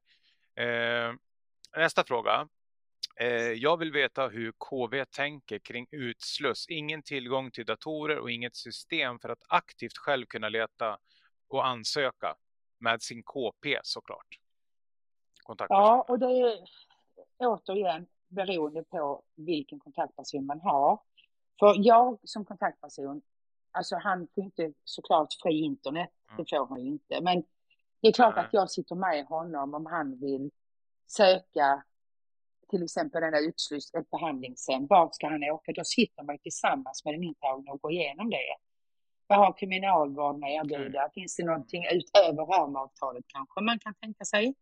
Eh, 0.55 1.13
nästa 1.77 2.03
fråga. 2.03 2.47
Eh, 3.19 3.27
jag 3.51 3.77
vill 3.77 3.91
veta 3.91 4.27
hur 4.27 4.51
KV 4.51 5.05
tänker 5.05 5.59
kring 5.59 5.87
utsluss. 5.91 6.65
Ingen 6.69 7.03
tillgång 7.03 7.51
till 7.51 7.65
datorer 7.65 8.19
och 8.19 8.31
inget 8.31 8.55
system 8.55 9.19
för 9.19 9.29
att 9.29 9.43
aktivt 9.47 9.97
själv 9.97 10.25
kunna 10.25 10.49
leta 10.49 10.97
och 11.47 11.67
ansöka 11.67 12.35
med 12.79 13.01
sin 13.01 13.23
KP 13.23 13.79
såklart. 13.83 14.39
Ja, 15.69 16.05
och 16.07 16.19
det 16.19 16.25
är 16.25 16.67
återigen 17.37 18.07
beroende 18.27 18.83
på 18.83 19.23
vilken 19.35 19.79
kontaktperson 19.79 20.45
man 20.45 20.61
har. 20.61 20.99
För 21.59 21.75
jag 21.77 22.19
som 22.23 22.45
kontaktperson, 22.45 23.21
alltså 23.71 23.95
han 23.95 24.27
får 24.35 24.43
inte 24.43 24.73
såklart 24.83 25.33
fri 25.43 25.59
internet, 25.59 26.09
mm. 26.29 26.37
det 26.37 26.49
får 26.49 26.65
han 26.65 26.81
ju 26.81 26.87
inte. 26.87 27.21
Men 27.21 27.43
det 28.01 28.07
är 28.07 28.11
klart 28.11 28.37
att 28.37 28.49
jag 28.51 28.71
sitter 28.71 28.95
med 28.95 29.25
honom 29.25 29.73
om 29.73 29.85
han 29.85 30.19
vill 30.19 30.51
söka 31.07 31.83
till 32.69 32.83
exempel 32.83 33.23
en 33.23 33.35
utsluss, 33.49 33.93
ett 33.93 34.09
behandlingshem, 34.09 34.87
vart 34.87 35.15
ska 35.15 35.27
han 35.27 35.43
åka? 35.43 35.71
Då 35.71 35.83
sitter 35.83 36.23
man 36.23 36.37
tillsammans 36.37 37.05
med 37.05 37.13
den 37.13 37.23
intagne 37.23 37.71
och 37.71 37.81
går 37.81 37.91
igenom 37.91 38.29
det. 38.29 38.55
Vad 39.27 39.39
har 39.39 39.57
kriminalvården 39.57 40.43
att 40.43 40.49
erbjuda? 40.49 40.99
Mm. 40.99 41.11
Finns 41.13 41.35
det 41.35 41.45
någonting 41.45 41.83
utöver 41.91 42.45
ramavtalet 42.45 43.25
kanske 43.27 43.61
man 43.61 43.79
kan 43.79 43.93
tänka 43.93 44.25
sig? 44.25 44.55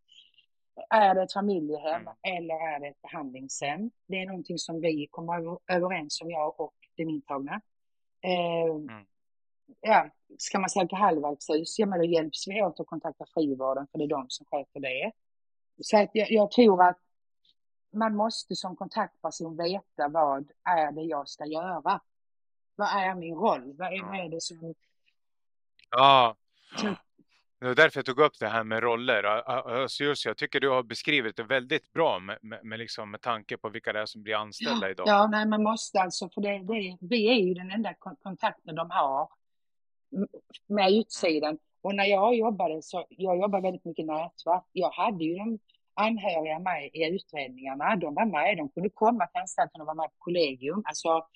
Är 0.90 1.14
det 1.14 1.22
ett 1.22 1.32
familjehem 1.32 2.02
mm. 2.02 2.38
eller 2.38 2.54
är 2.54 2.80
det 2.80 2.86
ett 2.86 3.02
behandlingshem? 3.02 3.90
Det 4.06 4.16
är 4.22 4.26
någonting 4.26 4.58
som 4.58 4.80
vi 4.80 5.06
kommer 5.10 5.58
överens 5.72 6.20
om, 6.20 6.30
jag 6.30 6.60
och 6.60 6.74
den 6.96 7.10
intagna. 7.10 7.60
Eh, 8.22 8.74
mm. 8.74 9.06
Ja, 9.80 10.10
ska 10.38 10.58
man 10.58 10.70
söka 10.70 10.96
halvvägshus, 10.96 11.78
ja 11.78 11.86
men 11.86 11.98
då 11.98 12.04
hjälps 12.04 12.48
vi 12.48 12.62
åt 12.62 12.80
att 12.80 12.86
kontakta 12.86 13.24
frivården 13.34 13.86
för 13.90 13.98
det 13.98 14.04
är 14.04 14.08
de 14.08 14.26
som 14.28 14.46
sköter 14.46 14.80
det. 14.80 15.12
Så 15.80 15.98
att 15.98 16.10
jag, 16.12 16.30
jag 16.30 16.50
tror 16.50 16.82
att 16.82 16.98
man 17.94 18.16
måste 18.16 18.56
som 18.56 18.76
kontaktperson 18.76 19.56
veta 19.56 20.08
vad 20.08 20.50
är 20.64 20.92
det 20.92 21.02
jag 21.02 21.28
ska 21.28 21.44
göra? 21.44 22.00
Vad 22.76 22.88
är 22.88 23.14
min 23.14 23.34
roll? 23.34 23.74
Vad 23.78 23.92
är, 23.92 24.02
vad 24.02 24.20
är 24.20 24.28
det 24.28 24.40
som... 24.40 24.74
Ja. 25.90 26.36
Det 27.60 27.68
var 27.68 27.74
därför 27.74 27.98
jag 27.98 28.06
tog 28.06 28.18
upp 28.18 28.38
det 28.38 28.48
här 28.48 28.64
med 28.64 28.82
roller. 28.82 29.24
Alltså 29.24 30.04
just, 30.04 30.24
jag 30.24 30.36
tycker 30.36 30.60
du 30.60 30.68
har 30.68 30.82
beskrivit 30.82 31.36
det 31.36 31.42
väldigt 31.42 31.92
bra 31.92 32.18
med, 32.18 32.38
med, 32.42 32.64
med, 32.64 32.78
liksom, 32.78 33.10
med 33.10 33.20
tanke 33.20 33.56
på 33.56 33.68
vilka 33.68 33.92
det 33.92 34.00
är 34.00 34.06
som 34.06 34.22
blir 34.22 34.34
anställda 34.34 34.86
ja, 34.86 34.90
idag. 34.90 35.08
Ja, 35.08 35.26
nej, 35.26 35.46
man 35.46 35.62
måste 35.62 36.00
alltså, 36.00 36.28
för 36.28 36.40
det, 36.40 36.58
det, 36.58 36.98
vi 37.00 37.28
är 37.28 37.48
ju 37.48 37.54
den 37.54 37.70
enda 37.70 37.94
kontakten 37.94 38.74
de 38.74 38.90
har 38.90 39.28
med 40.66 40.92
utsidan. 40.92 41.58
Och 41.82 41.94
när 41.94 42.04
jag 42.04 42.34
jobbade 42.34 42.82
så, 42.82 43.06
jag 43.10 43.38
jobbade 43.38 43.62
väldigt 43.62 43.84
mycket 43.84 44.06
nätverk. 44.06 44.64
Jag 44.72 44.90
hade 44.90 45.24
ju 45.24 45.34
de 45.34 45.58
anhöriga 45.94 46.58
med 46.58 46.90
i 46.92 47.08
utredningarna. 47.14 47.96
De 47.96 48.14
var 48.14 48.26
med, 48.26 48.56
de 48.56 48.68
kunde 48.68 48.90
komma 48.90 49.26
till 49.26 49.40
anstalten 49.40 49.80
och 49.80 49.86
vara 49.86 49.94
med 49.94 50.06
på 50.06 50.16
kollegium. 50.18 50.82
Alltså, 50.84 51.26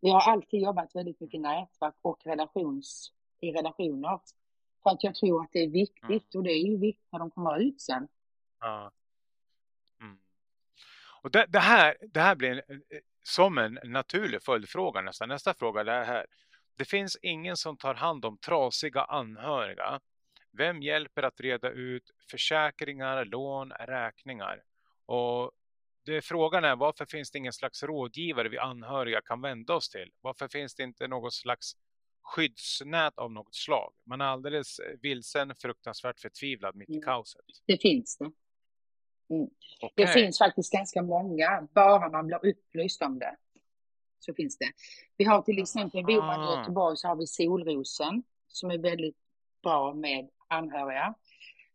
vi 0.00 0.10
har 0.10 0.20
alltid 0.20 0.60
jobbat 0.60 0.94
väldigt 0.94 1.20
mycket 1.20 1.40
nätverk 1.40 1.94
och 2.02 2.18
relations, 2.24 3.12
i 3.40 3.52
relationer. 3.52 4.20
För 4.82 4.90
att 4.90 5.04
jag 5.04 5.14
tror 5.14 5.42
att 5.42 5.48
det 5.52 5.58
är 5.58 5.68
viktigt 5.68 6.34
mm. 6.34 6.38
och 6.38 6.42
det 6.42 6.50
är 6.50 6.66
ju 6.68 6.78
viktigt 6.78 7.12
när 7.12 7.18
de 7.18 7.30
kommer 7.30 7.60
ut 7.60 7.80
sen. 7.80 8.08
Ja. 8.60 8.92
Mm. 10.00 10.18
Och 11.22 11.30
det, 11.30 11.46
det, 11.48 11.58
här, 11.58 11.96
det 12.12 12.20
här 12.20 12.36
blir 12.36 12.62
som 13.22 13.58
en 13.58 13.78
naturlig 13.84 14.42
följdfråga 14.42 15.00
nästan. 15.00 15.28
Nästa 15.28 15.54
fråga 15.54 15.80
är 15.80 16.04
här. 16.04 16.26
Det 16.76 16.84
finns 16.84 17.16
ingen 17.22 17.56
som 17.56 17.76
tar 17.76 17.94
hand 17.94 18.24
om 18.24 18.38
trasiga 18.38 19.04
anhöriga. 19.04 20.00
Vem 20.52 20.82
hjälper 20.82 21.22
att 21.22 21.40
reda 21.40 21.70
ut 21.70 22.10
försäkringar, 22.30 23.24
lån, 23.24 23.70
räkningar? 23.72 24.62
Och 25.06 25.52
det, 26.04 26.22
frågan 26.24 26.64
är 26.64 26.76
varför 26.76 27.06
finns 27.06 27.30
det 27.30 27.38
ingen 27.38 27.52
slags 27.52 27.82
rådgivare 27.82 28.48
vi 28.48 28.58
anhöriga 28.58 29.20
kan 29.20 29.40
vända 29.40 29.74
oss 29.74 29.88
till? 29.88 30.12
Varför 30.20 30.48
finns 30.48 30.74
det 30.74 30.82
inte 30.82 31.08
något 31.08 31.34
slags 31.34 31.76
skyddsnät 32.22 33.18
av 33.18 33.32
något 33.32 33.54
slag. 33.54 33.92
Man 34.04 34.20
är 34.20 34.24
alldeles 34.24 34.78
eh, 34.78 34.96
vilsen, 35.02 35.54
fruktansvärt 35.54 36.20
förtvivlad 36.20 36.76
mitt 36.76 36.90
i 36.90 36.92
mm. 36.92 37.02
kaoset. 37.02 37.44
Det 37.66 37.78
finns 37.82 38.18
det. 38.18 38.24
Mm. 39.30 39.50
Okay. 39.82 40.04
Det 40.06 40.12
finns 40.12 40.38
faktiskt 40.38 40.72
ganska 40.72 41.02
många, 41.02 41.68
bara 41.74 42.10
man 42.10 42.26
blir 42.26 42.46
upplyst 42.46 43.02
om 43.02 43.18
det. 43.18 43.36
Så 44.18 44.34
finns 44.34 44.58
det. 44.58 44.72
Vi 45.16 45.24
har 45.24 45.42
till 45.42 45.62
exempel, 45.62 46.04
bor 46.04 46.22
man 46.22 46.44
i 46.44 46.58
Göteborg 46.58 46.96
så 46.96 47.08
har 47.08 47.16
vi 47.16 47.26
Solrosen 47.26 48.22
som 48.48 48.70
är 48.70 48.78
väldigt 48.78 49.16
bra 49.62 49.94
med 49.94 50.28
anhöriga. 50.50 51.14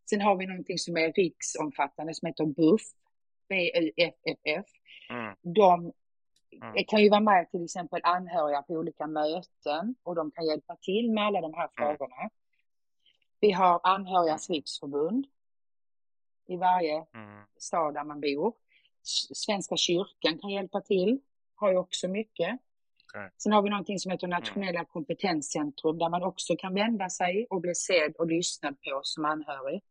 Sen 0.10 0.22
har 0.22 0.36
vi 0.36 0.46
någonting 0.46 0.78
som 0.78 0.98
är 0.98 1.12
riksomfattande 1.12 2.14
som 2.14 2.26
heter 2.26 2.46
BUFF, 2.46 2.82
B-U-F-F-F. 3.50 4.66
Mm. 5.10 5.36
De 5.42 5.94
Mm. 6.62 6.86
kan 6.88 7.04
ju 7.04 7.10
vara 7.10 7.20
med 7.22 7.52
till 7.52 7.64
exempel 7.64 8.02
anhöriga 8.04 8.62
på 8.62 8.74
olika 8.74 9.08
möten 9.08 9.96
och 10.04 10.16
de 10.16 10.32
kan 10.32 10.46
hjälpa 10.46 10.76
till 10.76 11.12
med 11.12 11.24
alla 11.24 11.42
de 11.42 11.54
här 11.54 11.70
mm. 11.78 11.98
frågorna. 11.98 12.16
Mm. 12.16 12.30
Vi 13.40 13.52
har 13.52 13.80
Anhörigas 13.84 14.50
mm. 14.50 14.56
riksförbund 14.56 15.28
i 16.48 16.58
varje 16.58 17.06
mm. 17.14 17.44
stad 17.58 17.94
där 17.94 18.04
man 18.04 18.22
bor. 18.22 18.54
Svenska 19.34 19.78
kyrkan 19.78 20.40
kan 20.40 20.50
hjälpa 20.50 20.82
till, 20.82 21.20
har 21.56 21.72
ju 21.72 21.78
också 21.78 22.08
mycket. 22.08 22.60
Okay. 23.16 23.30
Sen 23.38 23.52
har 23.52 23.62
vi 23.62 23.70
någonting 23.70 24.00
som 24.00 24.12
heter 24.12 24.28
Nationella 24.28 24.80
mm. 24.80 24.86
kompetenscentrum 24.86 25.98
där 25.98 26.10
man 26.10 26.24
också 26.24 26.56
kan 26.56 26.74
vända 26.74 27.10
sig 27.10 27.48
och 27.50 27.62
bli 27.62 27.76
sedd 27.76 28.16
och 28.18 28.28
lyssnad 28.28 28.82
på 28.82 29.00
som 29.04 29.26
anhörig. 29.26 29.82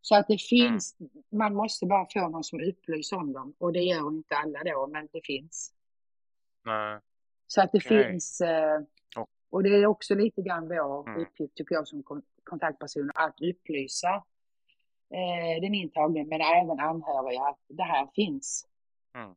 Så 0.00 0.16
att 0.16 0.26
det 0.26 0.32
mm. 0.32 0.38
finns, 0.38 1.00
mm. 1.00 1.10
man 1.30 1.54
måste 1.54 1.86
bara 1.86 2.06
få 2.12 2.28
någon 2.28 2.44
som 2.44 2.60
upplyser 2.60 3.16
om 3.16 3.32
dem 3.32 3.54
och 3.58 3.72
det 3.72 3.80
gör 3.80 4.08
inte 4.08 4.36
alla 4.36 4.64
då, 4.64 4.86
men 4.86 5.08
det 5.12 5.20
finns. 5.24 5.72
Nej. 6.64 7.00
Så 7.46 7.62
att 7.62 7.72
det 7.72 7.78
okay. 7.78 8.12
finns, 8.12 8.40
eh, 8.40 8.80
och 9.50 9.62
det 9.62 9.68
är 9.68 9.86
också 9.86 10.14
lite 10.14 10.42
grann 10.42 10.68
vår 10.68 11.08
mm. 11.08 11.22
uppgift 11.22 11.54
tycker 11.54 11.74
jag 11.74 11.88
som 11.88 12.02
kontaktperson 12.44 13.10
att 13.14 13.40
upplysa 13.40 14.14
eh, 15.10 15.60
den 15.60 15.74
intagne 15.74 16.24
men 16.24 16.40
även 16.40 16.80
anhöriga 16.80 17.42
att 17.42 17.60
det 17.68 17.82
här 17.82 18.08
finns. 18.14 18.66
Mm. 19.14 19.34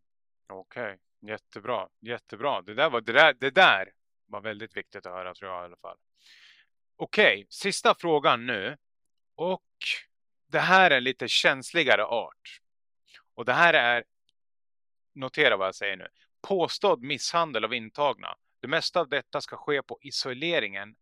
Okej, 0.48 0.84
okay 0.84 0.98
jättebra, 1.28 1.90
jättebra. 2.02 2.62
Det 2.62 2.74
där, 2.74 2.90
var, 2.90 3.02
det, 3.02 3.12
där, 3.12 3.34
det 3.34 3.50
där 3.50 3.92
var 4.28 4.42
väldigt 4.42 4.78
viktigt 4.78 5.06
att 5.06 5.14
höra 5.14 5.34
tror 5.34 5.52
jag 5.52 5.62
i 5.62 5.66
alla 5.66 5.78
fall. 5.78 5.98
Okej, 6.96 7.36
okay. 7.36 7.46
sista 7.50 7.96
frågan 7.96 8.46
nu. 8.46 8.78
Och 9.36 9.64
det 10.48 10.60
här 10.60 10.92
är 10.92 10.98
en 10.98 11.04
lite 11.04 11.28
känsligare 11.28 12.06
art. 12.06 12.62
Och 13.36 13.46
det 13.46 13.54
här 13.54 13.74
är, 13.74 14.04
notera 15.14 15.58
vad 15.58 15.68
jag 15.68 15.76
säger 15.76 15.98
nu, 15.98 16.08
påstådd 16.42 17.02
misshandel 17.02 17.66
av 17.66 17.74
intagna. 17.74 18.36
Det 18.62 18.68
mesta 18.68 19.00
av 19.00 19.10
detta 19.10 19.42
ska 19.42 19.58
ske 19.58 19.84
på 19.84 20.00
isoleringen 20.02 20.96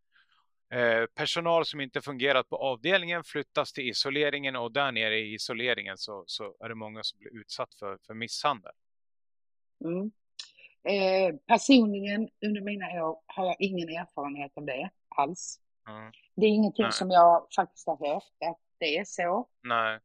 Eh, 0.73 1.05
personal 1.05 1.65
som 1.65 1.81
inte 1.81 2.01
fungerat 2.01 2.49
på 2.49 2.57
avdelningen 2.57 3.23
flyttas 3.23 3.73
till 3.73 3.89
isoleringen 3.89 4.55
och 4.55 4.71
där 4.71 4.91
nere 4.91 5.19
i 5.19 5.33
isoleringen 5.33 5.97
så, 5.97 6.23
så 6.27 6.55
är 6.59 6.69
det 6.69 6.75
många 6.75 7.03
som 7.03 7.19
blir 7.19 7.41
utsatt 7.41 7.73
för, 7.73 7.97
för 8.07 8.13
misshandel. 8.13 8.71
Mm. 9.83 10.11
Eh, 10.83 11.35
personligen 11.47 12.29
under 12.45 12.61
mina 12.61 12.85
år 13.05 13.19
har 13.25 13.45
jag 13.45 13.55
ingen 13.59 13.89
erfarenhet 13.89 14.51
av 14.55 14.65
det 14.65 14.89
alls. 15.15 15.59
Mm. 15.89 16.11
Det 16.35 16.45
är 16.45 16.49
ingenting 16.49 16.83
Nej. 16.83 16.91
som 16.91 17.11
jag 17.11 17.47
faktiskt 17.55 17.87
har 17.87 18.13
hört 18.13 18.33
att 18.45 18.59
det 18.77 18.97
är 18.97 19.05
så. 19.05 19.47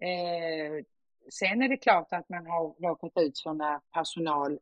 Eh, 0.01 0.85
sen 1.31 1.63
är 1.63 1.69
det 1.69 1.77
klart 1.77 2.13
att 2.13 2.29
man 2.29 2.47
har 2.47 2.89
råkat 2.89 3.13
ut 3.17 3.39
för 3.39 3.53
när 3.53 3.81
personal 3.93 4.53
eh, 4.53 4.59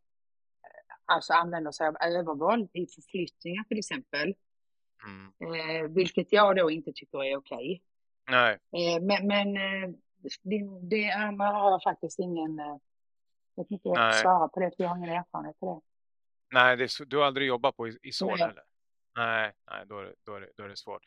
alltså 1.04 1.32
använder 1.32 1.72
sig 1.72 1.86
av 1.86 1.96
övervåld 2.00 2.70
i 2.72 2.86
förflyttningar 2.86 3.64
till 3.64 3.78
exempel. 3.78 4.34
Mm. 5.06 5.32
Eh, 5.40 5.90
vilket 5.90 6.32
jag 6.32 6.56
då 6.56 6.70
inte 6.70 6.92
tycker 6.94 7.24
är 7.24 7.36
okej. 7.36 7.82
Nej. 8.30 8.52
Eh, 8.52 9.02
men 9.02 9.26
men 9.26 9.56
eh, 9.56 9.90
det, 10.42 10.88
det 10.90 11.10
andra 11.10 11.46
har 11.46 11.70
jag 11.70 11.82
faktiskt 11.82 12.18
ingen, 12.18 12.60
jag 13.57 13.64
vet 13.64 13.70
inte 13.70 14.12
svara 14.22 14.48
på 14.48 14.61
det 14.61 14.70
för 14.76 14.82
jag 14.82 14.88
har 14.88 14.96
ingen 14.96 15.11
erfarenhet 15.11 15.61
på 15.61 15.74
det. 15.74 15.80
Nej, 16.59 16.76
det, 16.76 16.90
du 17.07 17.16
har 17.16 17.24
aldrig 17.24 17.48
jobbat 17.48 17.76
på 17.76 17.88
Isol 17.88 18.40
eller? 18.40 18.62
Nej, 19.16 19.52
nej 19.70 19.86
då, 19.86 19.98
är 19.98 20.04
det, 20.04 20.14
då, 20.26 20.34
är 20.34 20.40
det, 20.40 20.50
då 20.57 20.64
är 20.64 20.68
det 20.68 20.76
svårt. 20.76 21.02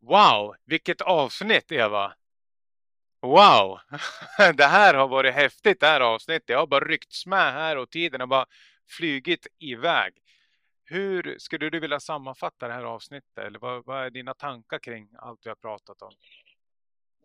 Wow, 0.00 0.54
vilket 0.64 1.00
avsnitt 1.00 1.72
Eva! 1.72 2.14
Wow! 3.20 3.78
det 4.56 4.64
här 4.64 4.94
har 4.94 5.08
varit 5.08 5.34
häftigt 5.34 5.80
det 5.80 5.86
här 5.86 6.00
avsnittet. 6.00 6.48
Jag 6.48 6.58
har 6.58 6.66
bara 6.66 6.84
ryckts 6.84 7.26
med 7.26 7.52
här 7.52 7.76
och 7.76 7.90
tiden 7.90 8.20
har 8.20 8.26
bara 8.26 8.46
flygit 8.88 9.46
iväg. 9.58 10.18
Hur 10.84 11.38
skulle 11.38 11.70
du 11.70 11.80
vilja 11.80 12.00
sammanfatta 12.00 12.68
det 12.68 12.74
här 12.74 12.84
avsnittet? 12.84 13.38
Eller 13.38 13.58
vad, 13.58 13.84
vad 13.84 14.06
är 14.06 14.10
dina 14.10 14.34
tankar 14.34 14.78
kring 14.78 15.08
allt 15.18 15.40
vi 15.44 15.48
har 15.48 15.56
pratat 15.56 16.02
om? 16.02 16.12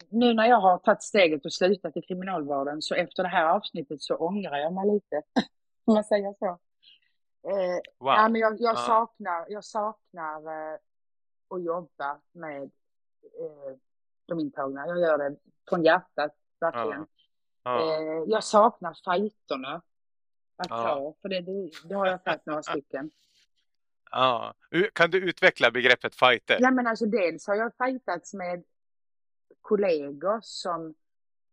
Nu 0.10 0.34
när 0.34 0.45
jag 0.45 0.62
har 0.62 0.78
tagit 0.78 1.04
steget 1.04 1.45
och 1.45 1.54
slutat 1.54 1.97
i 1.97 2.01
kriminalvården 2.01 2.82
så 2.82 2.95
efter 2.95 3.24
det 3.24 3.30
här 3.30 3.45
avsnittet 3.45 4.01
så 4.01 4.16
ångrar 4.16 4.58
jag 4.58 4.74
mig 4.74 4.93
lite. 4.93 5.22
Om 5.86 5.93
man 5.93 6.04
säger 6.04 6.34
så. 6.39 6.45
Eh, 7.47 7.82
wow. 7.99 8.14
ja, 8.14 8.30
men 8.30 8.41
jag, 8.41 8.62
jag 8.62 8.80
saknar, 8.80 9.45
jag 9.49 9.64
saknar 9.64 10.72
eh, 10.74 10.80
att 11.49 11.64
jobba 11.64 12.20
med 12.32 12.64
eh, 12.64 13.78
de 14.26 14.39
intagna. 14.39 14.88
Jag 14.88 14.99
gör 14.99 15.18
det 15.18 15.36
från 15.70 15.84
hjärtat, 15.84 16.36
verkligen. 16.60 17.08
Eh, 17.66 18.24
jag 18.28 18.43
saknar 18.43 18.93
fighterna 18.93 19.82
att 20.58 20.70
ta, 20.70 21.16
för 21.22 21.30
det, 21.30 21.41
det, 21.41 21.72
det 21.86 21.95
har 21.95 22.08
jag 22.08 22.24
tagit 22.24 22.45
några 22.45 22.64
stycken. 22.64 23.12
Ja. 24.12 24.54
Kan 24.93 25.12
du 25.12 25.18
utveckla 25.18 25.72
begreppet 25.72 26.16
fighter? 26.16 26.58
Ja, 26.60 26.72
men 26.72 26.88
alltså 26.88 27.06
dels 27.06 27.47
har 27.47 27.56
jag 27.56 27.72
fightats 27.78 28.34
med 28.34 28.64
kollegor 29.64 30.39
som 30.41 30.95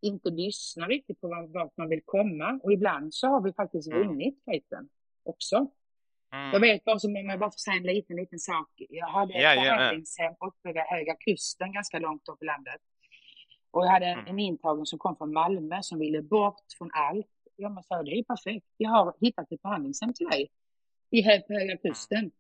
inte 0.00 0.30
lyssnar 0.30 0.88
riktigt 0.88 1.20
på 1.20 1.48
vart 1.54 1.76
man 1.76 1.88
vill 1.88 2.02
komma 2.04 2.60
och 2.62 2.72
ibland 2.72 3.14
så 3.14 3.26
har 3.28 3.40
vi 3.40 3.52
faktiskt 3.52 3.92
mm. 3.92 4.08
vunnit 4.08 4.44
fighten 4.44 4.88
också. 5.22 5.56
Mm. 6.32 6.50
Jag 6.52 6.60
vet 6.60 6.84
bara 6.84 6.98
som 6.98 7.16
om 7.16 7.28
jag 7.30 7.38
bara 7.38 7.50
får 7.50 7.58
säga 7.58 7.76
en 7.76 7.82
liten, 7.82 8.16
liten 8.16 8.38
sak. 8.38 8.68
Jag 8.76 9.06
hade 9.06 9.34
ett 9.34 9.42
ja, 9.42 9.62
behandlingshem 9.62 10.34
ja. 10.40 10.46
uppe 10.46 10.72
vid 10.72 10.82
Höga 10.82 11.14
Kusten, 11.14 11.72
ganska 11.72 11.98
långt 11.98 12.28
upp 12.28 12.42
i 12.42 12.44
landet. 12.44 12.80
Och 13.70 13.84
jag 13.84 13.90
hade 13.90 14.06
en, 14.06 14.18
mm. 14.18 14.26
en 14.26 14.38
intagen 14.38 14.86
som 14.86 14.98
kom 14.98 15.16
från 15.16 15.32
Malmö 15.32 15.78
som 15.82 15.98
ville 15.98 16.22
bort 16.22 16.64
från 16.78 16.90
allt. 16.92 17.26
Jag 17.56 17.84
sa, 17.84 18.02
det 18.02 18.10
är 18.10 18.22
perfekt. 18.22 18.66
Jag 18.76 18.90
har 18.90 19.14
hittat 19.20 19.52
ett 19.52 19.62
behandlingshem 19.62 20.12
till 20.14 20.26
dig 20.26 20.50
i 21.10 21.22
Höga 21.22 21.62
mm. 21.62 21.78
Kusten. 21.78 22.30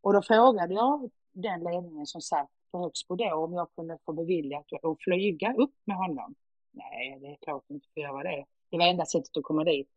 Och 0.00 0.12
då 0.12 0.22
frågade 0.22 0.74
jag 0.74 1.10
den 1.32 1.60
ledningen 1.64 2.06
som 2.06 2.20
satt 2.20 2.50
på 2.76 2.82
Högsbo 2.82 3.16
då 3.16 3.34
om 3.34 3.52
jag 3.52 3.68
kunde 3.74 3.98
få 4.06 4.12
beviljat 4.12 4.72
att 4.72 4.96
flyga 5.00 5.54
upp 5.54 5.74
med 5.84 5.96
honom. 5.96 6.34
Nej, 6.70 7.18
det 7.20 7.26
är 7.26 7.36
klart 7.36 7.64
inte 7.68 7.88
får 7.94 8.02
göra 8.02 8.22
det. 8.22 8.44
Det 8.70 8.78
var 8.78 8.86
enda 8.86 9.06
sättet 9.06 9.36
att 9.36 9.44
komma 9.44 9.64
dit. 9.64 9.88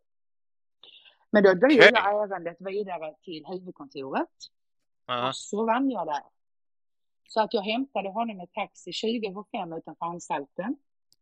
Men 1.29 1.43
då 1.43 1.53
drog 1.53 1.71
okay. 1.71 1.91
jag 1.93 2.31
ärendet 2.31 2.57
vidare 2.59 3.15
till 3.21 3.45
huvudkontoret. 3.45 4.29
Uh-huh. 5.07 5.27
Och 5.27 5.35
så 5.35 5.65
vann 5.65 5.89
jag 5.89 6.07
där. 6.07 6.23
Så 7.29 7.41
att 7.41 7.53
jag 7.53 7.61
hämtade 7.61 8.09
honom 8.09 8.37
med 8.37 8.53
taxi 8.53 8.93
20 8.93 9.33
för 9.33 9.45
5 9.59 9.73
utanför 9.73 10.05
anstalten. 10.05 10.75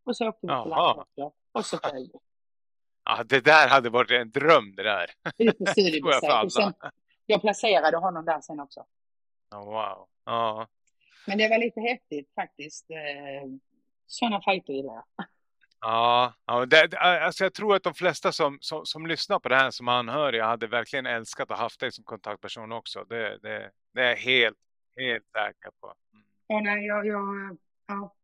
Och 0.04 0.18
så 0.18 0.28
åkte 0.28 0.48
vi 0.48 0.64
till 0.64 0.70
Landvetter. 0.70 1.32
Och 1.52 1.66
så 1.66 1.78
flög 1.90 2.12
Ja, 3.04 3.24
det 3.24 3.46
där 3.46 3.68
hade 3.70 3.90
varit 3.90 4.12
en 4.12 4.32
dröm 4.32 4.76
det 4.76 4.84
där. 4.84 5.10
Ut 5.38 5.58
på 5.58 5.66
studiebesök. 5.66 6.76
Jag 7.26 7.42
placerade 7.42 7.98
honom 7.98 8.26
där 8.26 8.42
sen 8.42 8.60
också. 8.60 8.86
Oh, 9.52 9.66
wow. 9.66 10.08
Ja. 10.26 10.68
Men 11.28 11.38
det 11.38 11.50
var 11.50 11.58
lite 11.58 11.82
häftigt 11.82 12.32
faktiskt. 12.36 12.92
Eh, 12.92 13.50
sådana 14.06 14.42
fighter 14.42 14.74
gillar 14.74 14.94
jag. 14.94 15.26
Ja, 15.82 16.34
ja 16.46 16.66
det, 16.66 16.98
alltså 16.98 17.44
jag 17.44 17.54
tror 17.54 17.76
att 17.76 17.84
de 17.84 17.94
flesta 17.94 18.32
som, 18.32 18.58
som, 18.62 18.86
som, 18.86 19.08
lyssnar 19.08 19.40
på 19.40 19.50
det 19.50 19.56
här 19.56 19.72
som 19.72 19.88
anhöriga 19.88 20.46
hade 20.46 20.68
verkligen 20.68 21.06
älskat 21.06 21.52
att 21.52 21.60
haft 21.60 21.80
dig 21.80 21.92
som 21.92 22.04
kontaktperson 22.04 22.72
också. 22.72 23.04
Det, 23.04 23.38
det, 23.38 23.72
det 23.94 24.02
är 24.02 24.10
jag 24.10 24.18
helt, 24.18 24.58
helt 24.98 25.26
säker 25.26 25.72
på. 25.82 25.94
Mm. 26.14 26.26
Ja, 26.48 26.60
nej, 26.60 26.86
jag, 26.86 27.06
jag, 27.06 27.58
ja, 27.88 28.16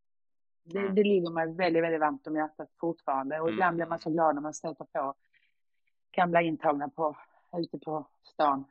det, 0.63 0.79
mm. 0.79 0.95
det 0.95 1.03
ligger 1.03 1.31
mig 1.31 1.53
väldigt, 1.55 1.83
väldigt 1.83 2.01
varmt 2.01 2.27
om 2.27 2.35
hjärtat 2.35 2.69
fortfarande. 2.79 3.39
Och 3.39 3.47
mm. 3.47 3.53
ibland 3.53 3.75
blir 3.75 3.85
man 3.85 3.99
så 3.99 4.09
glad 4.09 4.35
när 4.35 4.41
man 4.41 4.53
stöter 4.53 4.85
på 4.85 5.15
gamla 6.11 6.41
intagna 6.41 6.89
på, 6.89 7.17
ute 7.57 7.77
på 7.77 8.07
stan. 8.23 8.65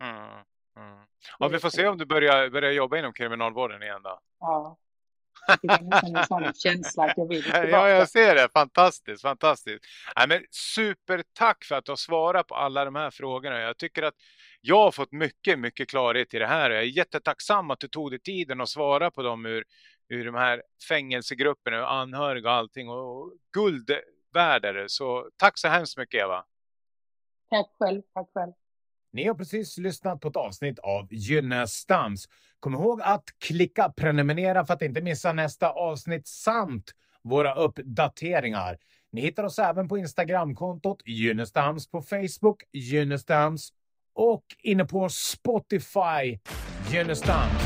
Mm. 0.00 0.44
Mm. 0.78 1.06
Ja, 1.38 1.48
vi 1.48 1.58
får 1.58 1.70
se 1.70 1.86
om 1.86 1.98
du 1.98 2.06
börjar, 2.06 2.50
börjar 2.50 2.70
jobba 2.70 2.98
inom 2.98 3.12
kriminalvården 3.12 3.82
igen 3.82 4.02
då. 4.02 4.20
Ja. 4.40 4.78
en 5.62 6.26
sån 6.26 6.52
känsla 6.54 7.04
att 7.04 7.16
jag 7.16 7.28
vill 7.28 7.44
Ja, 7.54 7.88
jag 7.88 8.08
ser 8.08 8.34
det. 8.34 8.48
Fantastiskt, 8.52 9.22
fantastiskt. 9.22 9.84
Nej, 10.16 10.28
men 10.28 10.44
supertack 10.50 11.64
för 11.64 11.74
att 11.74 11.84
du 11.84 11.92
har 11.92 11.96
svarat 11.96 12.46
på 12.46 12.54
alla 12.54 12.84
de 12.84 12.94
här 12.94 13.10
frågorna. 13.10 13.60
Jag 13.60 13.78
tycker 13.78 14.02
att 14.02 14.14
jag 14.60 14.78
har 14.78 14.90
fått 14.90 15.12
mycket, 15.12 15.58
mycket 15.58 15.88
klarhet 15.88 16.34
i 16.34 16.38
det 16.38 16.46
här. 16.46 16.70
Jag 16.70 16.80
är 16.80 16.86
jättetacksam 16.86 17.70
att 17.70 17.80
du 17.80 17.88
tog 17.88 18.10
dig 18.10 18.20
tiden 18.20 18.60
att 18.60 18.68
svara 18.68 19.10
på 19.10 19.22
dem 19.22 19.46
ur, 19.46 19.64
ur 20.08 20.24
de 20.24 20.34
här 20.34 20.62
fängelsegrupperna, 20.88 21.86
anhöriga 21.86 22.50
och 22.50 22.56
allting. 22.56 22.88
Och 22.88 23.32
guld 23.52 23.90
värde 24.34 24.84
Så 24.88 25.28
tack 25.36 25.58
så 25.58 25.68
hemskt 25.68 25.98
mycket 25.98 26.22
Eva. 26.22 26.44
Tack 27.50 27.66
själv, 27.78 28.02
tack 28.14 28.28
själv. 28.34 28.52
Ni 29.18 29.26
har 29.26 29.34
precis 29.34 29.78
lyssnat 29.78 30.20
på 30.20 30.28
ett 30.28 30.36
avsnitt 30.36 30.78
av 30.78 31.06
Gynnestams. 31.10 32.28
Kom 32.60 32.74
ihåg 32.74 33.00
att 33.02 33.24
klicka 33.38 33.92
prenumerera 33.96 34.66
för 34.66 34.74
att 34.74 34.82
inte 34.82 35.00
missa 35.00 35.32
nästa 35.32 35.70
avsnitt 35.70 36.26
samt 36.28 36.90
våra 37.22 37.54
uppdateringar. 37.54 38.78
Ni 39.12 39.20
hittar 39.20 39.44
oss 39.44 39.58
även 39.58 39.88
på 39.88 39.98
Instagramkontot 39.98 41.02
Gynnestams, 41.06 41.90
på 41.90 42.02
Facebook 42.02 42.62
Gynnestams 42.72 43.72
och 44.14 44.44
inne 44.62 44.84
på 44.84 45.08
Spotify 45.08 46.38
Gynnestams. 46.90 47.62